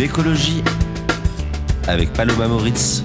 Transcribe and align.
L'écologie 0.00 0.62
avec 1.86 2.10
Paloma 2.14 2.48
Moritz. 2.48 3.04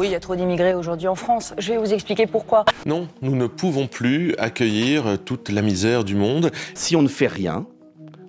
Oui, 0.00 0.06
il 0.06 0.12
y 0.12 0.14
a 0.14 0.20
trop 0.20 0.34
d'immigrés 0.34 0.72
aujourd'hui 0.72 1.08
en 1.08 1.14
France. 1.14 1.52
Je 1.58 1.74
vais 1.74 1.78
vous 1.78 1.92
expliquer 1.92 2.26
pourquoi. 2.26 2.64
Non, 2.86 3.08
nous 3.20 3.36
ne 3.36 3.46
pouvons 3.48 3.86
plus 3.86 4.34
accueillir 4.38 5.18
toute 5.26 5.50
la 5.50 5.60
misère 5.60 6.02
du 6.02 6.14
monde. 6.14 6.50
Si 6.72 6.96
on 6.96 7.02
ne 7.02 7.08
fait 7.08 7.26
rien, 7.26 7.66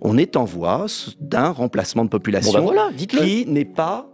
on 0.02 0.18
est 0.18 0.36
en 0.36 0.44
voie 0.44 0.88
d'un 1.22 1.52
remplacement 1.52 2.04
de 2.04 2.10
population 2.10 2.60
Bon, 2.60 2.66
voilà, 2.66 2.90
dites-le. 2.94 3.22
qui 3.22 3.46
n'est 3.48 3.64
pas 3.64 4.09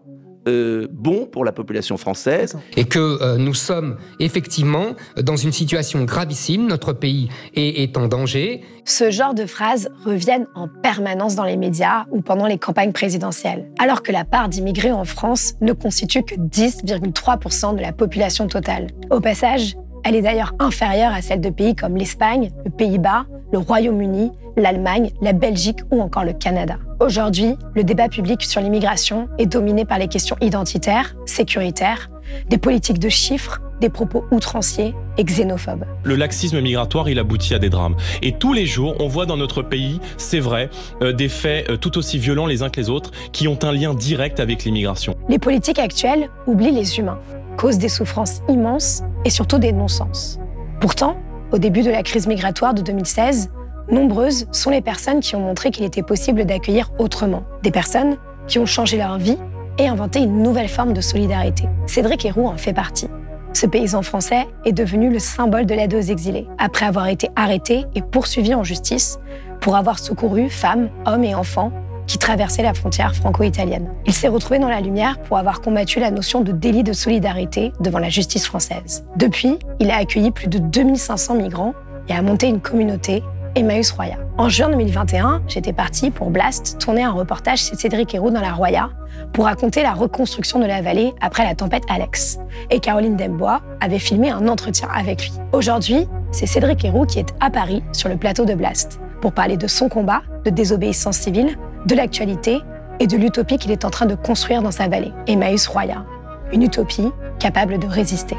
euh, 0.48 0.88
bon 0.92 1.26
pour 1.26 1.46
la 1.46 1.52
population 1.52 1.98
française. 1.98 2.58
et 2.76 2.86
que 2.86 3.00
euh, 3.00 3.38
nous 3.38 3.54
sommes 3.54 3.98
effectivement 4.20 4.96
dans 5.22 5.36
une 5.36 5.52
situation 5.52 6.04
gravissime, 6.04 6.68
notre 6.68 6.94
pays 6.94 7.30
est, 7.56 7.84
est 7.84 7.98
en 7.98 8.08
danger. 8.08 8.62
Ce 8.86 9.10
genre 9.10 9.34
de 9.34 9.46
phrases 9.46 9.90
reviennent 10.06 10.48
en 10.54 10.68
permanence 10.68 11.36
dans 11.36 11.44
les 11.44 11.58
médias 11.58 12.06
ou 12.12 12.22
pendant 12.22 12.46
les 12.46 12.58
campagnes 12.58 12.92
présidentielles, 12.92 13.68
alors 13.80 14.04
que 14.04 14.12
la 14.12 14.26
part 14.26 14.50
d'immigrés 14.50 14.92
en 14.92 15.06
France 15.06 15.56
ne 15.62 15.74
constitue 15.74 16.24
que 16.24 16.36
10,3% 16.36 17.76
de 17.76 17.82
la 17.82 17.92
population 17.92 18.48
totale. 18.48 18.88
Au 19.10 19.20
passage, 19.20 19.76
elle 20.06 20.16
est 20.16 20.22
d'ailleurs 20.22 20.54
inférieure 20.60 21.12
à 21.12 21.22
celle 21.22 21.42
de 21.42 21.50
pays 21.50 21.76
comme 21.76 21.98
l'Espagne, 21.98 22.52
le 22.64 22.70
Pays-Bas, 22.70 23.26
le 23.52 23.58
Royaume-Uni, 23.58 24.32
l'Allemagne, 24.56 25.10
la 25.22 25.34
Belgique 25.34 25.80
ou 25.92 26.00
encore 26.00 26.24
le 26.24 26.34
Canada. 26.34 26.78
Aujourd'hui, 27.00 27.56
le 27.74 27.84
débat 27.84 28.08
public 28.08 28.44
sur 28.44 28.62
l'immigration 28.62 29.28
est 29.40 29.48
dominé 29.48 29.84
par 29.84 29.98
les 29.98 30.08
questions 30.08 30.38
identitaires, 30.42 31.16
sécuritaires, 31.26 32.10
des 32.50 32.60
politiques 32.60 33.00
de 33.00 33.10
chiffres, 33.10 33.60
des 33.82 33.90
propos 33.90 34.24
outranciers 34.32 34.94
et 35.18 35.24
xénophobes. 35.24 35.86
Le 36.04 36.16
laxisme 36.16 36.62
migratoire, 36.62 37.10
il 37.10 37.20
aboutit 37.20 37.54
à 37.54 37.60
des 37.60 37.70
drames. 37.70 37.96
Et 38.22 38.34
tous 38.34 38.54
les 38.54 38.66
jours, 38.66 38.96
on 39.00 39.08
voit 39.08 39.26
dans 39.26 39.38
notre 39.38 39.64
pays, 39.64 40.00
c'est 40.18 40.40
vrai, 40.40 40.70
euh, 41.02 41.12
des 41.12 41.30
faits 41.30 41.70
euh, 41.70 41.78
tout 41.78 41.98
aussi 41.98 42.20
violents 42.20 42.46
les 42.46 42.64
uns 42.64 42.70
que 42.70 42.80
les 42.80 42.90
autres, 42.90 43.12
qui 43.34 43.48
ont 43.48 43.60
un 43.64 43.74
lien 43.74 43.94
direct 43.94 44.40
avec 44.40 44.64
l'immigration. 44.64 45.16
Les 45.30 45.40
politiques 45.40 45.80
actuelles 45.80 46.30
oublient 46.48 46.72
les 46.72 47.00
humains, 47.00 47.20
causent 47.58 47.78
des 47.78 47.90
souffrances 47.90 48.42
immenses 48.50 49.04
et 49.24 49.30
surtout 49.30 49.58
des 49.58 49.72
non-sens. 49.72 50.40
Pourtant, 50.80 51.18
au 51.52 51.58
début 51.58 51.82
de 51.82 51.92
la 51.92 52.04
crise 52.04 52.28
migratoire 52.28 52.74
de 52.74 52.82
2016, 52.82 53.52
nombreuses 53.90 54.48
sont 54.52 54.70
les 54.70 54.82
personnes 54.82 55.20
qui 55.20 55.36
ont 55.36 55.42
montré 55.42 55.72
qu'il 55.72 55.86
était 55.86 56.04
possible 56.04 56.46
d'accueillir 56.46 56.92
autrement. 57.00 57.44
Des 57.64 57.72
personnes 57.72 58.18
qui 58.48 58.60
ont 58.60 58.66
changé 58.66 58.98
leur 58.98 59.18
vie 59.18 59.38
et 59.78 59.88
inventé 59.88 60.20
une 60.20 60.42
nouvelle 60.42 60.70
forme 60.70 60.94
de 60.94 61.02
solidarité. 61.02 61.64
Cédric 61.86 62.26
Héroux 62.26 62.48
en 62.48 62.58
fait 62.58 62.74
partie. 62.74 63.10
Ce 63.54 63.66
paysan 63.66 64.02
français 64.02 64.48
est 64.66 64.74
devenu 64.74 65.10
le 65.10 65.20
symbole 65.20 65.66
de 65.66 65.74
l'aide 65.74 65.94
aux 65.94 66.02
exilés, 66.02 66.48
après 66.58 66.86
avoir 66.86 67.08
été 67.08 67.30
arrêté 67.36 67.86
et 67.96 68.02
poursuivi 68.02 68.54
en 68.54 68.64
justice 68.64 69.18
pour 69.62 69.76
avoir 69.78 70.00
secouru 70.00 70.50
femmes, 70.50 70.90
hommes 71.06 71.24
et 71.24 71.36
enfants 71.36 71.72
qui 72.08 72.18
traversaient 72.18 72.64
la 72.64 72.74
frontière 72.74 73.16
franco-italienne. 73.16 73.90
Il 74.06 74.14
s'est 74.14 74.28
retrouvé 74.28 74.60
dans 74.60 74.70
la 74.70 74.82
lumière 74.82 75.20
pour 75.20 75.38
avoir 75.38 75.62
combattu 75.62 76.00
la 76.00 76.12
notion 76.12 76.42
de 76.42 76.52
délit 76.52 76.84
de 76.84 76.94
solidarité 76.94 77.72
devant 77.80 78.00
la 78.00 78.10
justice 78.10 78.46
française. 78.46 79.06
Depuis, 79.16 79.58
il 79.80 79.92
a 79.92 79.98
accueilli 79.98 80.32
plus 80.32 80.48
de 80.48 80.58
2500 80.58 81.36
migrants 81.36 81.74
et 82.08 82.14
a 82.14 82.22
monté 82.22 82.48
une 82.48 82.62
communauté, 82.62 83.24
Emmaüs 83.56 83.92
Roya. 83.92 84.18
En 84.38 84.50
juin 84.50 84.70
2021, 84.70 85.44
j'étais 85.48 85.72
partie 85.72 86.12
pour 86.12 86.30
Blast 86.30 86.78
tourner 86.78 87.04
un 87.04 87.12
reportage 87.12 87.60
chez 87.60 87.76
Cédric 87.76 88.14
Héroux 88.14 88.30
dans 88.30 88.42
la 88.42 88.52
Roya 88.52 88.90
pour 89.32 89.46
raconter 89.46 89.82
la 89.82 89.94
reconstruction 89.94 90.60
de 90.60 90.66
la 90.66 90.82
vallée 90.82 91.14
après 91.22 91.46
la 91.46 91.56
tempête 91.56 91.84
Alex. 91.90 92.38
Et 92.70 92.82
Caroline 92.82 93.16
Dembois 93.16 93.62
avait 93.80 94.00
filmé 94.00 94.30
un 94.30 94.48
entretien 94.50 94.90
avec 94.94 95.24
lui. 95.24 95.34
Aujourd'hui, 95.54 96.08
c'est 96.32 96.48
Cédric 96.48 96.84
Héroux 96.84 97.06
qui 97.06 97.20
est 97.20 97.34
à 97.40 97.50
Paris 97.50 97.82
sur 97.94 98.10
le 98.10 98.18
plateau 98.18 98.44
de 98.44 98.54
Blast 98.54 99.00
pour 99.22 99.32
parler 99.32 99.56
de 99.56 99.68
son 99.68 99.88
combat 99.88 100.22
de 100.44 100.50
désobéissance 100.50 101.18
civile, 101.18 101.58
de 101.86 101.96
l'actualité 101.96 102.62
et 103.00 103.08
de 103.08 103.18
l'utopie 103.18 103.58
qu'il 103.58 103.72
est 103.72 103.86
en 103.86 103.90
train 103.90 104.06
de 104.06 104.16
construire 104.16 104.62
dans 104.62 104.72
sa 104.72 104.88
vallée, 104.88 105.14
Emmaüs 105.28 105.68
Roya. 105.68 106.06
Une 106.52 106.64
utopie 106.64 107.12
capable 107.40 107.80
de 107.80 107.88
résister. 107.88 108.38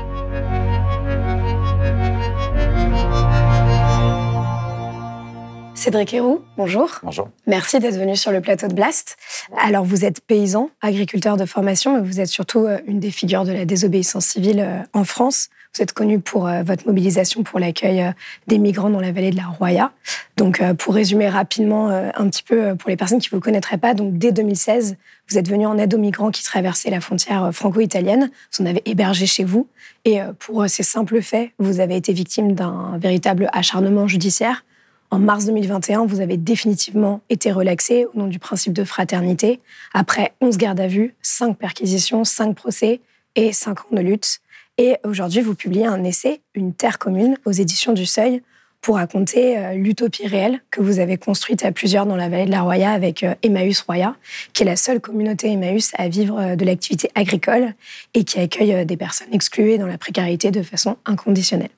Cédric 5.77 6.15
Héroux, 6.15 6.41
bonjour. 6.57 6.91
Bonjour. 7.03 7.29
Merci 7.47 7.79
d'être 7.81 7.99
venu 7.99 8.17
sur 8.17 8.33
le 8.33 8.41
plateau 8.41 8.67
de 8.67 8.73
Blast. 8.73 9.19
Alors, 9.59 9.85
vous 9.85 10.07
êtes 10.07 10.23
paysan, 10.23 10.71
agriculteur 10.81 11.37
de 11.37 11.45
formation, 11.45 11.95
mais 11.95 12.01
vous 12.01 12.19
êtes 12.19 12.29
surtout 12.29 12.61
euh, 12.61 12.79
une 12.87 12.99
des 12.99 13.11
figures 13.11 13.45
de 13.45 13.53
la 13.53 13.67
désobéissance 13.67 14.25
civile 14.25 14.61
euh, 14.61 14.79
en 14.95 15.05
France. 15.05 15.51
Vous 15.75 15.83
êtes 15.83 15.93
connu 15.93 16.19
pour 16.19 16.49
euh, 16.49 16.63
votre 16.63 16.87
mobilisation 16.87 17.43
pour 17.43 17.61
l'accueil 17.61 18.11
des 18.47 18.57
migrants 18.57 18.89
dans 18.89 19.03
la 19.03 19.13
vallée 19.13 19.31
de 19.31 19.37
la 19.37 19.49
Roya. 19.49 19.93
Donc, 20.39 20.63
pour 20.79 20.95
résumer 20.95 21.29
rapidement 21.29 21.89
un 21.89 22.29
petit 22.29 22.43
peu 22.43 22.75
pour 22.75 22.89
les 22.89 22.97
personnes 22.97 23.19
qui 23.19 23.29
ne 23.31 23.37
vous 23.37 23.41
connaîtraient 23.41 23.79
pas, 23.79 23.93
donc 23.95 24.17
dès 24.17 24.33
2016, 24.33 24.97
vous 25.29 25.39
êtes 25.39 25.49
venu 25.49 25.67
en 25.67 25.77
aide 25.77 25.95
aux 25.95 25.99
migrants 25.99 26.31
qui 26.31 26.43
traversaient 26.43 26.91
la 26.91 27.01
frontière 27.01 27.51
franco-italienne. 27.53 28.31
Vous 28.53 28.65
en 28.65 28.67
avez 28.67 28.83
hébergé 28.87 29.27
chez 29.27 29.45
vous. 29.45 29.67
Et 30.05 30.21
pour 30.39 30.69
ces 30.69 30.83
simples 30.83 31.23
faits, 31.23 31.51
vous 31.59 31.81
avez 31.81 31.97
été 31.97 32.13
victime 32.13 32.53
d'un 32.53 32.99
véritable 32.99 33.49
acharnement 33.53 34.07
judiciaire. 34.07 34.63
En 35.11 35.19
mars 35.19 35.47
2021, 35.47 36.07
vous 36.07 36.21
avez 36.21 36.37
définitivement 36.37 37.21
été 37.31 37.53
relaxé 37.53 38.07
au 38.07 38.19
nom 38.19 38.27
du 38.27 38.39
principe 38.39 38.73
de 38.73 38.85
fraternité, 38.85 39.61
après 39.95 40.33
11 40.41 40.59
gardes 40.59 40.81
à 40.81 40.89
vue, 40.89 41.15
5 41.23 41.57
perquisitions, 41.57 42.25
5 42.25 42.55
procès 42.55 43.01
et 43.37 43.53
5 43.53 43.81
ans 43.81 43.97
de 43.97 44.01
lutte. 44.01 44.41
Et 44.79 44.97
aujourd'hui, 45.05 45.41
vous 45.41 45.55
publiez 45.55 45.87
un 45.87 46.03
essai, 46.05 46.41
Une 46.55 46.75
terre 46.75 46.99
commune, 46.99 47.39
aux 47.45 47.53
éditions 47.53 47.93
du 47.93 48.05
Seuil, 48.05 48.43
pour 48.87 48.97
raconter 48.97 49.59
euh, 49.59 49.73
l'utopie 49.73 50.27
réelle 50.27 50.61
que 50.71 50.81
vous 50.81 51.01
avez 51.01 51.17
construite 51.17 51.65
à 51.65 51.73
plusieurs 51.73 52.07
dans 52.07 52.17
la 52.17 52.29
vallée 52.29 52.45
de 52.45 52.51
la 52.51 52.63
Roya 52.63 52.93
avec 52.93 53.25
euh, 53.25 53.35
Emmaüs 53.43 53.81
Roya, 53.81 54.15
qui 54.53 54.63
est 54.63 54.67
la 54.67 54.77
seule 54.77 55.01
communauté 55.01 55.51
Emmaüs 55.51 55.93
à 55.97 56.09
vivre 56.09 56.39
euh, 56.39 56.57
de 56.57 56.65
l'activité 56.65 57.11
agricole 57.15 57.75
et 58.15 58.25
qui 58.25 58.39
accueille 58.39 58.87
des 58.87 58.97
personnes 58.97 59.33
excluées 59.33 59.79
dans 59.79 59.87
la 59.87 59.99
précarité 59.99 60.51
de 60.51 60.63
façon 60.63 60.97
inconditionnelle. 61.05 61.71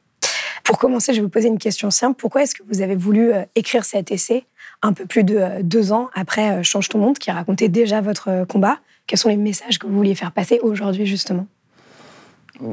Pour 0.69 0.77
commencer, 0.77 1.15
je 1.15 1.21
vais 1.21 1.23
vous 1.23 1.31
poser 1.31 1.49
une 1.49 1.57
question 1.57 1.91
simple. 1.91 2.21
Pourquoi 2.21 2.43
est-ce 2.43 2.55
que 2.55 2.63
vous 2.69 2.83
avez 2.83 2.95
voulu 2.95 3.33
euh, 3.33 3.43
écrire 3.55 3.87
cet 3.87 4.13
essai 4.13 4.45
un 4.83 4.93
peu 4.93 5.07
plus 5.07 5.25
de 5.25 5.37
euh, 5.39 5.63
deux 5.63 5.93
ans 5.93 6.11
après 6.15 6.59
euh, 6.59 6.63
Change 6.63 6.91
ton 6.91 6.99
monde, 6.99 7.17
qui 7.17 7.31
racontait 7.31 7.71
déjà 7.71 8.03
votre 8.03 8.45
combat? 8.45 8.77
Quels 9.07 9.19
sont 9.19 9.31
les 9.31 9.39
messages 9.39 9.79
que 9.79 9.87
vous 9.87 9.95
vouliez 9.95 10.15
faire 10.15 10.31
passer 10.31 10.61
aujourd'hui, 10.63 11.07
justement? 11.07 11.47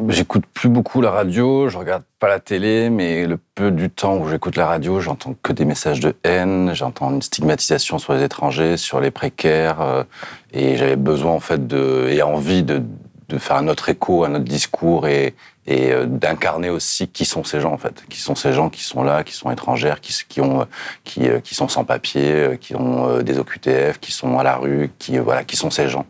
J'écoute 0.10 0.44
plus 0.54 0.68
beaucoup 0.68 1.00
la 1.00 1.10
radio, 1.10 1.70
je 1.70 1.78
regarde 1.78 2.04
pas 2.20 2.28
la 2.28 2.42
télé, 2.42 2.90
mais 2.90 3.26
le 3.26 3.38
peu 3.38 3.72
du 3.72 3.90
temps 3.90 4.18
où 4.18 4.28
j'écoute 4.28 4.58
la 4.58 4.66
radio, 4.66 5.00
j'entends 5.00 5.34
que 5.42 5.54
des 5.54 5.64
messages 5.64 6.02
de 6.02 6.16
haine, 6.26 6.72
j'entends 6.74 7.12
une 7.12 7.22
stigmatisation 7.22 7.98
sur 7.98 8.14
les 8.14 8.24
étrangers, 8.24 8.76
sur 8.76 9.00
les 9.00 9.12
précaires, 9.12 10.06
et 10.52 10.76
j'avais 10.76 10.98
besoin 10.98 11.32
en 11.32 11.40
fait 11.40 11.66
de 11.66 12.10
et 12.10 12.22
envie 12.24 12.64
de, 12.64 12.82
de 13.30 13.38
faire 13.38 13.56
un 13.56 13.70
autre 13.70 13.88
écho 13.88 14.26
à 14.26 14.28
notre 14.28 14.44
discours 14.44 15.08
et, 15.08 15.34
et 15.68 15.92
euh, 15.92 16.06
d'incarner 16.06 16.70
aussi 16.70 17.08
qui 17.08 17.26
sont 17.26 17.44
ces 17.44 17.60
gens 17.60 17.74
en 17.74 17.78
fait, 17.78 18.04
qui 18.10 18.20
sont 18.20 18.36
ces 18.36 18.54
gens 18.54 18.70
qui 18.70 18.84
sont 18.84 19.04
là, 19.04 19.24
qui 19.24 19.34
sont 19.34 19.50
étrangères, 19.52 20.00
qui, 20.02 20.14
qui 20.28 20.42
ont, 20.42 20.62
euh, 20.62 20.66
qui, 21.04 21.28
euh, 21.28 21.40
qui 21.40 21.56
sont 21.56 21.68
sans 21.68 21.84
papier, 21.84 22.58
qui 22.62 22.76
ont 22.76 23.08
euh, 23.10 23.22
des 23.24 23.40
OQTF, 23.40 24.00
qui 24.00 24.12
sont 24.12 24.38
à 24.40 24.44
la 24.44 24.58
rue, 24.58 24.92
qui 25.00 25.18
voilà, 25.18 25.44
qui 25.44 25.56
sont 25.56 25.70
ces 25.70 25.88
gens, 25.90 26.06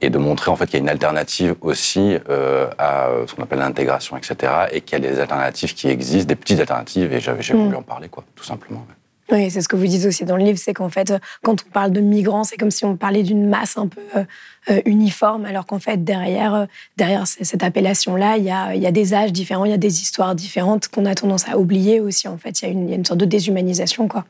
et 0.00 0.10
de 0.10 0.18
montrer 0.18 0.50
en 0.50 0.56
fait 0.56 0.66
qu'il 0.66 0.74
y 0.74 0.78
a 0.78 0.82
une 0.82 0.88
alternative 0.88 1.54
aussi 1.60 2.16
euh, 2.28 2.68
à 2.78 3.08
ce 3.26 3.34
qu'on 3.34 3.42
appelle 3.42 3.58
l'intégration, 3.60 4.16
etc., 4.16 4.52
et 4.72 4.80
qu'il 4.80 5.02
y 5.02 5.06
a 5.06 5.10
des 5.10 5.20
alternatives 5.20 5.74
qui 5.74 5.88
existent, 5.88 6.28
des 6.28 6.36
petites 6.36 6.60
alternatives, 6.60 7.12
et 7.12 7.20
j'avais 7.20 7.42
j'ai 7.42 7.54
Mm. 7.54 7.64
voulu 7.64 7.76
en 7.76 7.82
parler 7.82 8.08
quoi, 8.08 8.24
tout 8.34 8.44
simplement. 8.44 8.80
ouais. 8.88 8.94
Oui, 9.32 9.50
c'est 9.50 9.62
ce 9.62 9.68
que 9.68 9.76
vous 9.76 9.86
dites 9.86 10.04
aussi 10.04 10.24
dans 10.24 10.36
le 10.36 10.44
livre, 10.44 10.58
c'est 10.58 10.74
qu'en 10.74 10.90
fait, 10.90 11.12
quand 11.42 11.64
on 11.66 11.70
parle 11.70 11.92
de 11.92 12.00
migrants, 12.00 12.44
c'est 12.44 12.56
comme 12.56 12.70
si 12.70 12.84
on 12.84 12.96
parlait 12.96 13.22
d'une 13.22 13.48
masse 13.48 13.78
un 13.78 13.88
peu 13.88 14.02
euh, 14.16 14.24
euh, 14.70 14.80
uniforme, 14.84 15.46
alors 15.46 15.64
qu'en 15.64 15.78
fait, 15.78 16.04
derrière, 16.04 16.54
euh, 16.54 16.66
derrière 16.98 17.26
cette 17.26 17.62
appellation-là, 17.62 18.36
il 18.36 18.44
y 18.44 18.50
a, 18.50 18.92
des 18.92 19.14
âges 19.14 19.32
différents, 19.32 19.64
il 19.64 19.70
y 19.70 19.74
a 19.74 19.78
des 19.78 20.02
histoires 20.02 20.34
différentes 20.34 20.88
qu'on 20.88 21.06
a 21.06 21.14
tendance 21.14 21.48
à 21.48 21.58
oublier 21.58 22.00
aussi. 22.00 22.28
En 22.28 22.36
fait, 22.36 22.60
il 22.60 22.68
y, 22.68 22.92
a 22.92 22.94
une- 22.96 23.04
sorte 23.04 23.20
de 23.20 23.24
déshumanisation, 23.24 24.08
quoi. 24.08 24.24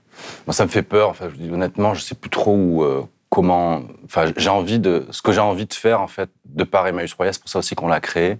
Moi, 0.46 0.54
ça 0.54 0.64
me 0.64 0.70
fait 0.70 0.82
peur. 0.82 1.08
Enfin, 1.08 1.26
je 1.28 1.34
vous 1.34 1.42
dis 1.42 1.52
honnêtement, 1.52 1.94
je 1.94 2.00
sais 2.00 2.14
plus 2.14 2.30
trop 2.30 2.54
où, 2.54 2.84
comment, 3.34 3.82
enfin, 4.04 4.26
j'ai 4.36 4.48
envie 4.48 4.78
de, 4.78 5.06
ce 5.10 5.20
que 5.20 5.32
j'ai 5.32 5.40
envie 5.40 5.66
de 5.66 5.74
faire 5.74 6.00
en 6.00 6.06
fait, 6.06 6.30
de 6.44 6.62
par 6.62 6.86
Emmaüs 6.86 7.12
Roya, 7.14 7.32
c'est 7.32 7.40
pour 7.40 7.50
ça 7.50 7.58
aussi 7.58 7.74
qu'on 7.74 7.88
l'a 7.88 7.98
créé, 7.98 8.38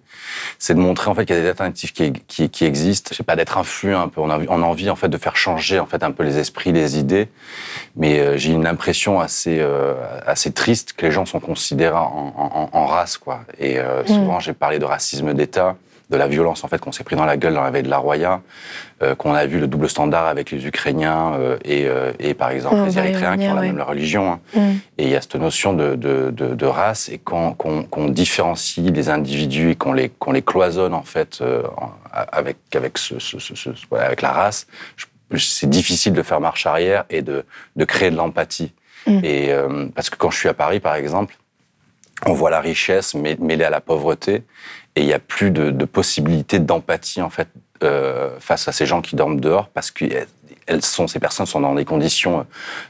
c'est 0.61 0.75
de 0.75 0.79
montrer 0.79 1.11
en 1.11 1.17
fait 1.17 1.27
qu'il 1.27 1.35
y 1.35 1.39
a 1.39 1.43
des 1.43 1.49
alternatives 1.49 1.93
qui, 1.93 2.13
qui, 2.13 2.49
qui 2.49 2.65
existent. 2.65 3.09
Je 3.11 3.17
sais 3.17 3.25
pas 3.25 3.35
d'être 3.35 3.59
influent 3.59 4.01
un 4.01 4.07
peu. 4.07 4.21
On 4.21 4.31
a, 4.31 4.39
on 4.39 4.63
a 4.63 4.65
envie 4.65 4.89
en 4.91 4.95
fait 4.95 5.09
de 5.09 5.19
faire 5.19 5.37
changer 5.37 5.81
en 5.81 5.87
fait 5.87 6.05
un 6.05 6.13
peu 6.13 6.23
les 6.23 6.39
esprits, 6.39 6.71
les 6.71 6.97
idées, 6.97 7.29
mais 7.97 8.21
euh, 8.21 8.37
j'ai 8.37 8.53
une 8.53 8.69
impression 8.69 9.19
assez 9.19 9.59
euh, 9.61 9.95
assez 10.27 10.53
triste 10.53 10.93
que 10.93 11.07
les 11.07 11.13
gens 11.13 11.27
sont 11.27 11.41
considérés 11.41 11.97
en, 11.97 12.33
en, 12.37 12.69
en 12.73 12.87
race 12.87 13.19
quoi. 13.19 13.41
Et 13.59 13.81
euh, 13.81 14.05
Mm. 14.05 14.07
souvent 14.07 14.41
j'ai 14.41 14.53
parlé 14.53 14.79
de 14.79 14.85
racisme 14.85 15.35
d'État 15.35 15.77
de 16.11 16.17
la 16.19 16.27
violence 16.29 16.65
en 16.65 16.69
fait 16.69 16.79
qu'on 16.79 16.93
s'est 16.93 17.03
pris 17.05 17.17
dans 17.17 17.25
la 17.25 17.37
gueule 17.39 17.55
dans 17.55 17.63
la 17.65 17.71
veille 17.71 17.83
de 17.83 17.89
la 17.89 17.97
Roya, 17.99 18.43
euh, 19.03 19.15
qu'on 19.15 19.33
a 19.35 19.47
vu 19.47 19.59
le 19.59 19.67
double 19.67 19.89
standard 19.89 20.27
avec 20.27 20.51
les 20.51 20.67
Ukrainiens 20.67 21.33
euh, 21.35 21.57
et, 21.65 21.87
euh, 21.87 22.13
et 22.19 22.35
par 22.35 22.51
exemple 22.51 22.77
on 22.77 22.85
les 22.85 22.95
y 22.97 22.99
Érythréens 22.99 23.37
qui 23.39 23.47
ont 23.49 23.55
la 23.55 23.63
même 23.63 23.81
religion. 23.81 24.33
hein. 24.33 24.41
Mm. 24.55 24.61
Et 24.99 25.05
il 25.05 25.09
y 25.09 25.17
a 25.17 25.21
cette 25.23 25.37
notion 25.37 25.73
de, 25.73 25.95
de, 25.95 26.31
de, 26.31 26.55
de 26.55 26.67
race 26.67 27.09
et 27.09 27.19
qu'on 27.19 28.09
différencie 28.11 28.85
les 28.93 29.09
individus 29.09 29.71
et 29.71 29.77
qu'on 29.77 29.95
les, 29.95 30.11
les 30.33 30.43
cloisonne 30.43 30.93
en 30.95 31.03
fait 31.03 31.43
avec, 32.13 32.57
avec, 32.75 32.99
ce, 32.99 33.19
ce- 33.19 33.39
ce- 33.39 33.55
ce- 33.55 33.71
voilà, 33.91 34.07
avec 34.07 34.21
la 34.23 34.31
race, 34.33 34.67
c'est 35.39 35.69
difficile 35.71 36.13
de 36.13 36.23
faire 36.23 36.41
marche 36.41 36.67
arrière 36.67 37.05
et 37.11 37.23
de, 37.23 37.45
de 37.77 37.85
créer 37.85 38.11
de 38.11 38.17
l'empathie. 38.17 38.73
Mm. 39.07 39.21
Et 39.25 39.51
parce 39.95 40.11
que 40.11 40.17
quand 40.17 40.31
je 40.31 40.39
suis 40.39 40.49
à 40.49 40.55
Paris, 40.55 40.81
par 40.81 40.95
exemple, 40.95 41.37
on 42.27 42.33
voit 42.33 42.51
la 42.51 42.61
richesse 42.61 43.15
mê- 43.15 43.37
mêlée 43.41 43.65
à 43.65 43.71
la 43.71 43.81
pauvreté 43.81 44.45
et 44.97 45.01
il 45.01 45.07
n'y 45.07 45.13
a 45.13 45.19
plus 45.19 45.51
de, 45.51 45.71
de 45.71 45.85
possibilité 45.85 46.59
d'empathie 46.59 47.23
en 47.23 47.31
fait 47.31 47.49
euh, 47.83 48.39
face 48.41 48.69
à 48.69 48.73
ces 48.73 48.87
gens 48.87 49.01
qui 49.03 49.17
dorment 49.17 49.41
dehors 49.41 49.69
parce 49.69 49.91
que 49.91 50.05
elles 50.67 50.83
sont, 50.85 51.07
ces 51.09 51.19
personnes 51.19 51.47
sont 51.47 51.61
dans 51.61 51.75
des 51.75 51.85
conditions 51.85 52.47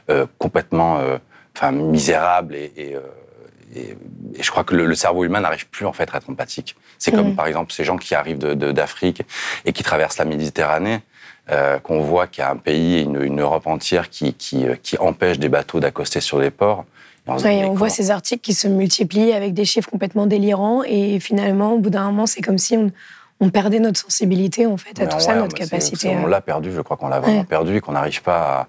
euh, 0.09 0.25
complètement 0.37 0.99
euh, 0.99 1.17
enfin, 1.55 1.71
misérables 1.71 2.55
et, 2.55 2.71
et, 2.77 2.95
euh, 2.95 2.99
et- 3.75 3.97
et 4.37 4.43
je 4.43 4.51
crois 4.51 4.63
que 4.63 4.75
le, 4.75 4.85
le 4.85 4.95
cerveau 4.95 5.23
humain 5.25 5.41
n'arrive 5.41 5.67
plus 5.69 5.85
en 5.85 5.93
fait 5.93 6.09
à 6.13 6.17
être 6.17 6.29
empathique. 6.29 6.75
C'est 6.97 7.11
comme 7.11 7.29
Mhm. 7.29 7.35
par 7.35 7.47
exemple 7.47 7.73
ces 7.73 7.83
gens 7.83 7.97
qui 7.97 8.13
arrivent 8.15 8.37
de- 8.37 8.53
de- 8.53 8.71
d'Afrique 8.71 9.23
et 9.65 9.73
qui 9.73 9.83
traversent 9.83 10.17
la 10.17 10.25
Méditerranée. 10.25 10.99
euh, 11.51 11.77
qu'on 11.77 11.99
voit 12.01 12.25
qu'il 12.25 12.41
y 12.41 12.43
a 12.43 12.49
un 12.49 12.55
pays, 12.57 13.03
une, 13.03 13.21
une 13.21 13.39
Europe 13.39 13.67
entière 13.67 14.09
qui, 14.09 14.33
qui, 14.33 14.65
euh, 14.65 14.75
qui 14.81 14.97
empêche 14.97 15.37
des 15.37 15.47
bateaux 15.47 15.79
d'accoster 15.79 16.19
sur 16.19 16.39
les 16.39 16.49
ports. 16.49 16.85
On 17.27 17.73
voit 17.73 17.89
ces 17.89 18.11
articles 18.11 18.41
qui 18.41 18.53
se 18.53 18.67
multiplient 18.67 19.33
avec 19.33 19.53
des 19.53 19.65
chiffres 19.65 19.89
complètement 19.89 20.25
délirants 20.27 20.83
et 20.83 21.19
finalement, 21.19 21.73
au 21.73 21.79
bout 21.79 21.89
d'un 21.89 22.05
moment, 22.05 22.25
c'est 22.25 22.41
comme 22.41 22.57
si 22.57 22.77
on, 22.77 22.91
on 23.39 23.49
perdait 23.49 23.79
notre 23.79 23.99
sensibilité 23.99 24.65
en 24.67 24.77
fait 24.77 24.99
à 24.99 25.03
Mais 25.03 25.09
tout 25.09 25.15
ouais, 25.17 25.21
ça, 25.23 25.35
notre 25.35 25.53
bah, 25.55 25.65
capacité. 25.65 26.15
On 26.21 26.27
l'a 26.27 26.41
perdu, 26.41 26.71
je 26.71 26.81
crois 26.81 26.97
qu'on 26.97 27.07
l'a 27.07 27.19
vraiment 27.19 27.39
Ouais. 27.39 27.43
perdu 27.45 27.77
et 27.77 27.81
qu'on 27.81 27.93
n'arrive 27.93 28.21
pas 28.21 28.67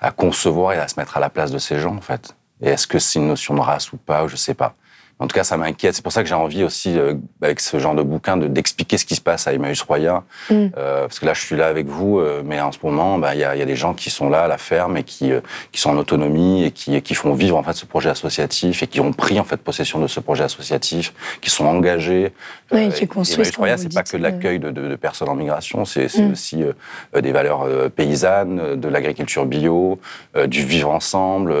à, 0.00 0.08
à 0.08 0.10
concevoir 0.12 0.72
et 0.74 0.78
à 0.78 0.86
se 0.88 0.98
mettre 0.98 1.16
à 1.16 1.20
la 1.20 1.30
place 1.30 1.50
de 1.50 1.58
ces 1.58 1.78
gens, 1.80 1.96
en 1.96 2.00
fait. 2.00 2.34
Et 2.62 2.68
est-ce 2.68 2.86
que 2.86 2.98
c'est 2.98 3.18
une 3.18 3.26
notion 3.28 3.54
de 3.54 3.60
race 3.60 3.92
ou 3.92 3.96
pas, 3.96 4.26
je 4.28 4.36
sais 4.36 4.54
pas. 4.54 4.74
En 5.18 5.26
tout 5.26 5.34
cas, 5.34 5.44
ça 5.44 5.56
m'inquiète. 5.56 5.94
C'est 5.94 6.02
pour 6.02 6.12
ça 6.12 6.22
que 6.22 6.28
j'ai 6.28 6.34
envie 6.34 6.62
aussi, 6.62 6.98
euh, 6.98 7.14
avec 7.40 7.60
ce 7.60 7.78
genre 7.78 7.94
de 7.94 8.02
bouquin, 8.02 8.36
de- 8.36 8.48
d'expliquer 8.48 8.98
ce 8.98 9.06
qui 9.06 9.14
se 9.14 9.22
passe 9.22 9.46
à 9.46 9.54
Emmaüs 9.54 9.80
Roya. 9.80 10.24
Mm. 10.50 10.66
Euh, 10.76 11.00
parce 11.06 11.18
que 11.18 11.24
là, 11.24 11.32
je 11.32 11.40
suis 11.40 11.56
là 11.56 11.68
avec 11.68 11.86
vous, 11.86 12.18
euh, 12.18 12.42
mais 12.44 12.60
en 12.60 12.70
ce 12.70 12.78
moment, 12.82 13.16
bah, 13.18 13.34
il 13.34 13.40
y, 13.40 13.44
a, 13.44 13.56
il 13.56 13.58
y 13.58 13.62
a 13.62 13.64
des 13.64 13.76
gens 13.76 13.94
qui 13.94 14.10
sont 14.10 14.28
là 14.28 14.42
à 14.42 14.48
la 14.48 14.58
ferme 14.58 14.98
et 14.98 15.04
qui, 15.04 15.32
euh, 15.32 15.40
qui 15.72 15.80
sont 15.80 15.88
en 15.88 15.96
autonomie 15.96 16.64
et 16.64 16.70
qui, 16.70 17.00
qui 17.00 17.14
font 17.14 17.32
vivre 17.32 17.56
en 17.56 17.62
fait 17.62 17.72
ce 17.72 17.86
projet 17.86 18.10
associatif 18.10 18.82
et 18.82 18.86
qui 18.86 19.00
ont 19.00 19.12
pris 19.14 19.40
en 19.40 19.44
fait 19.44 19.56
possession 19.56 20.00
de 20.00 20.06
ce 20.06 20.20
projet 20.20 20.44
associatif, 20.44 21.14
qui 21.40 21.48
sont 21.48 21.64
engagés. 21.64 22.34
Euh, 22.74 22.90
qui 22.90 23.04
et- 23.04 23.06
construisent, 23.06 23.38
et 23.48 23.52
Emmaüs 23.52 23.56
Roya, 23.56 23.76
c'est 23.78 23.94
pas 23.94 24.02
que 24.02 24.16
de 24.18 24.22
l'accueil 24.22 24.58
de, 24.58 24.70
de- 24.70 24.88
de 24.88 24.96
personnes 24.96 25.30
en 25.30 25.34
migration, 25.34 25.86
c'est 25.86 26.08
c'est 26.08 26.22
Mm. 26.22 26.32
aussi 26.32 26.62
euh, 26.62 27.20
des 27.22 27.32
valeurs 27.32 27.62
euh, 27.62 27.88
paysannes, 27.88 28.76
de 28.78 28.88
l'agriculture 28.88 29.46
bio, 29.46 29.98
euh, 30.36 30.46
du 30.46 30.62
vivre 30.62 30.90
ensemble. 30.90 31.54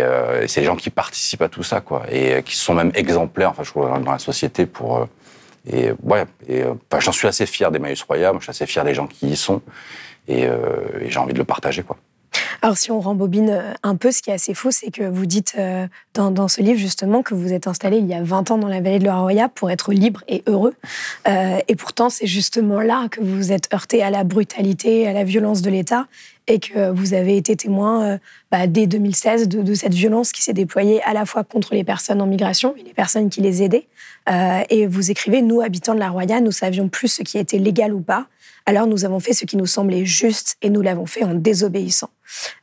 Euh, 0.00 0.42
et 0.42 0.48
c'est 0.48 0.60
des 0.60 0.66
gens 0.66 0.76
qui 0.76 0.90
participent 0.90 1.42
à 1.42 1.48
tout 1.48 1.62
ça, 1.62 1.80
quoi, 1.80 2.04
et 2.10 2.34
euh, 2.34 2.40
qui 2.40 2.56
sont 2.56 2.74
même 2.74 2.92
exemplaires, 2.94 3.50
enfin, 3.50 3.64
je 3.64 3.70
trouve, 3.70 3.88
dans 3.88 4.12
la 4.12 4.18
société 4.18 4.66
pour. 4.66 4.98
euh, 4.98 5.06
et 5.66 5.92
ouais, 6.02 6.24
et, 6.46 6.62
enfin, 6.64 7.00
j'en 7.00 7.12
suis 7.12 7.26
assez 7.26 7.46
fier 7.46 7.70
d'Emmaüs 7.70 8.02
Roya, 8.02 8.32
moi, 8.32 8.40
je 8.40 8.44
suis 8.44 8.50
assez 8.50 8.66
fier 8.66 8.84
des 8.84 8.94
gens 8.94 9.06
qui 9.06 9.28
y 9.28 9.36
sont, 9.36 9.62
et, 10.28 10.42
et 10.42 11.10
j'ai 11.10 11.18
envie 11.18 11.32
de 11.32 11.38
le 11.38 11.44
partager, 11.44 11.82
quoi. 11.82 11.96
Alors, 12.62 12.76
si 12.76 12.90
on 12.90 13.00
rembobine 13.00 13.50
euh, 13.50 13.72
un 13.82 13.96
peu, 13.96 14.10
ce 14.10 14.22
qui 14.22 14.30
est 14.30 14.34
assez 14.34 14.54
fou, 14.54 14.70
c'est 14.70 14.90
que 14.90 15.02
vous 15.02 15.26
dites 15.26 15.54
euh, 15.58 15.86
dans, 16.14 16.30
dans 16.30 16.48
ce 16.48 16.62
livre, 16.62 16.78
justement, 16.78 17.22
que 17.22 17.34
vous 17.34 17.52
êtes 17.52 17.66
installé 17.66 17.98
il 17.98 18.06
y 18.06 18.14
a 18.14 18.22
20 18.22 18.50
ans 18.52 18.58
dans 18.58 18.68
la 18.68 18.80
vallée 18.80 18.98
de 18.98 19.04
la 19.04 19.16
Roya 19.16 19.48
pour 19.48 19.70
être 19.70 19.92
libre 19.92 20.22
et 20.28 20.42
heureux. 20.46 20.74
Euh, 21.28 21.58
et 21.68 21.76
pourtant, 21.76 22.10
c'est 22.10 22.26
justement 22.26 22.80
là 22.80 23.08
que 23.10 23.20
vous 23.20 23.36
vous 23.36 23.52
êtes 23.52 23.72
heurté 23.74 24.02
à 24.02 24.10
la 24.10 24.24
brutalité, 24.24 25.06
à 25.06 25.12
la 25.12 25.24
violence 25.24 25.62
de 25.62 25.70
l'État, 25.70 26.06
et 26.46 26.58
que 26.58 26.90
vous 26.90 27.14
avez 27.14 27.36
été 27.36 27.56
témoin, 27.56 28.04
euh, 28.04 28.18
bah, 28.50 28.66
dès 28.66 28.86
2016, 28.86 29.48
de, 29.48 29.62
de 29.62 29.74
cette 29.74 29.94
violence 29.94 30.32
qui 30.32 30.42
s'est 30.42 30.52
déployée 30.52 31.02
à 31.02 31.12
la 31.12 31.24
fois 31.26 31.44
contre 31.44 31.74
les 31.74 31.84
personnes 31.84 32.20
en 32.20 32.26
migration 32.26 32.74
et 32.78 32.82
les 32.82 32.92
personnes 32.92 33.30
qui 33.30 33.40
les 33.40 33.62
aidaient. 33.62 33.86
Euh, 34.30 34.62
et 34.70 34.86
vous 34.86 35.10
écrivez, 35.10 35.42
nous, 35.42 35.60
habitants 35.60 35.94
de 35.94 36.00
la 36.00 36.10
Roya, 36.10 36.40
nous 36.40 36.52
savions 36.52 36.88
plus 36.88 37.08
ce 37.08 37.22
qui 37.22 37.38
était 37.38 37.58
légal 37.58 37.92
ou 37.92 38.00
pas. 38.00 38.26
Alors 38.66 38.86
nous 38.86 39.04
avons 39.04 39.20
fait 39.20 39.34
ce 39.34 39.44
qui 39.44 39.58
nous 39.58 39.66
semblait 39.66 40.06
juste 40.06 40.56
et 40.62 40.70
nous 40.70 40.80
l'avons 40.80 41.04
fait 41.04 41.22
en 41.22 41.34
désobéissant. 41.34 42.08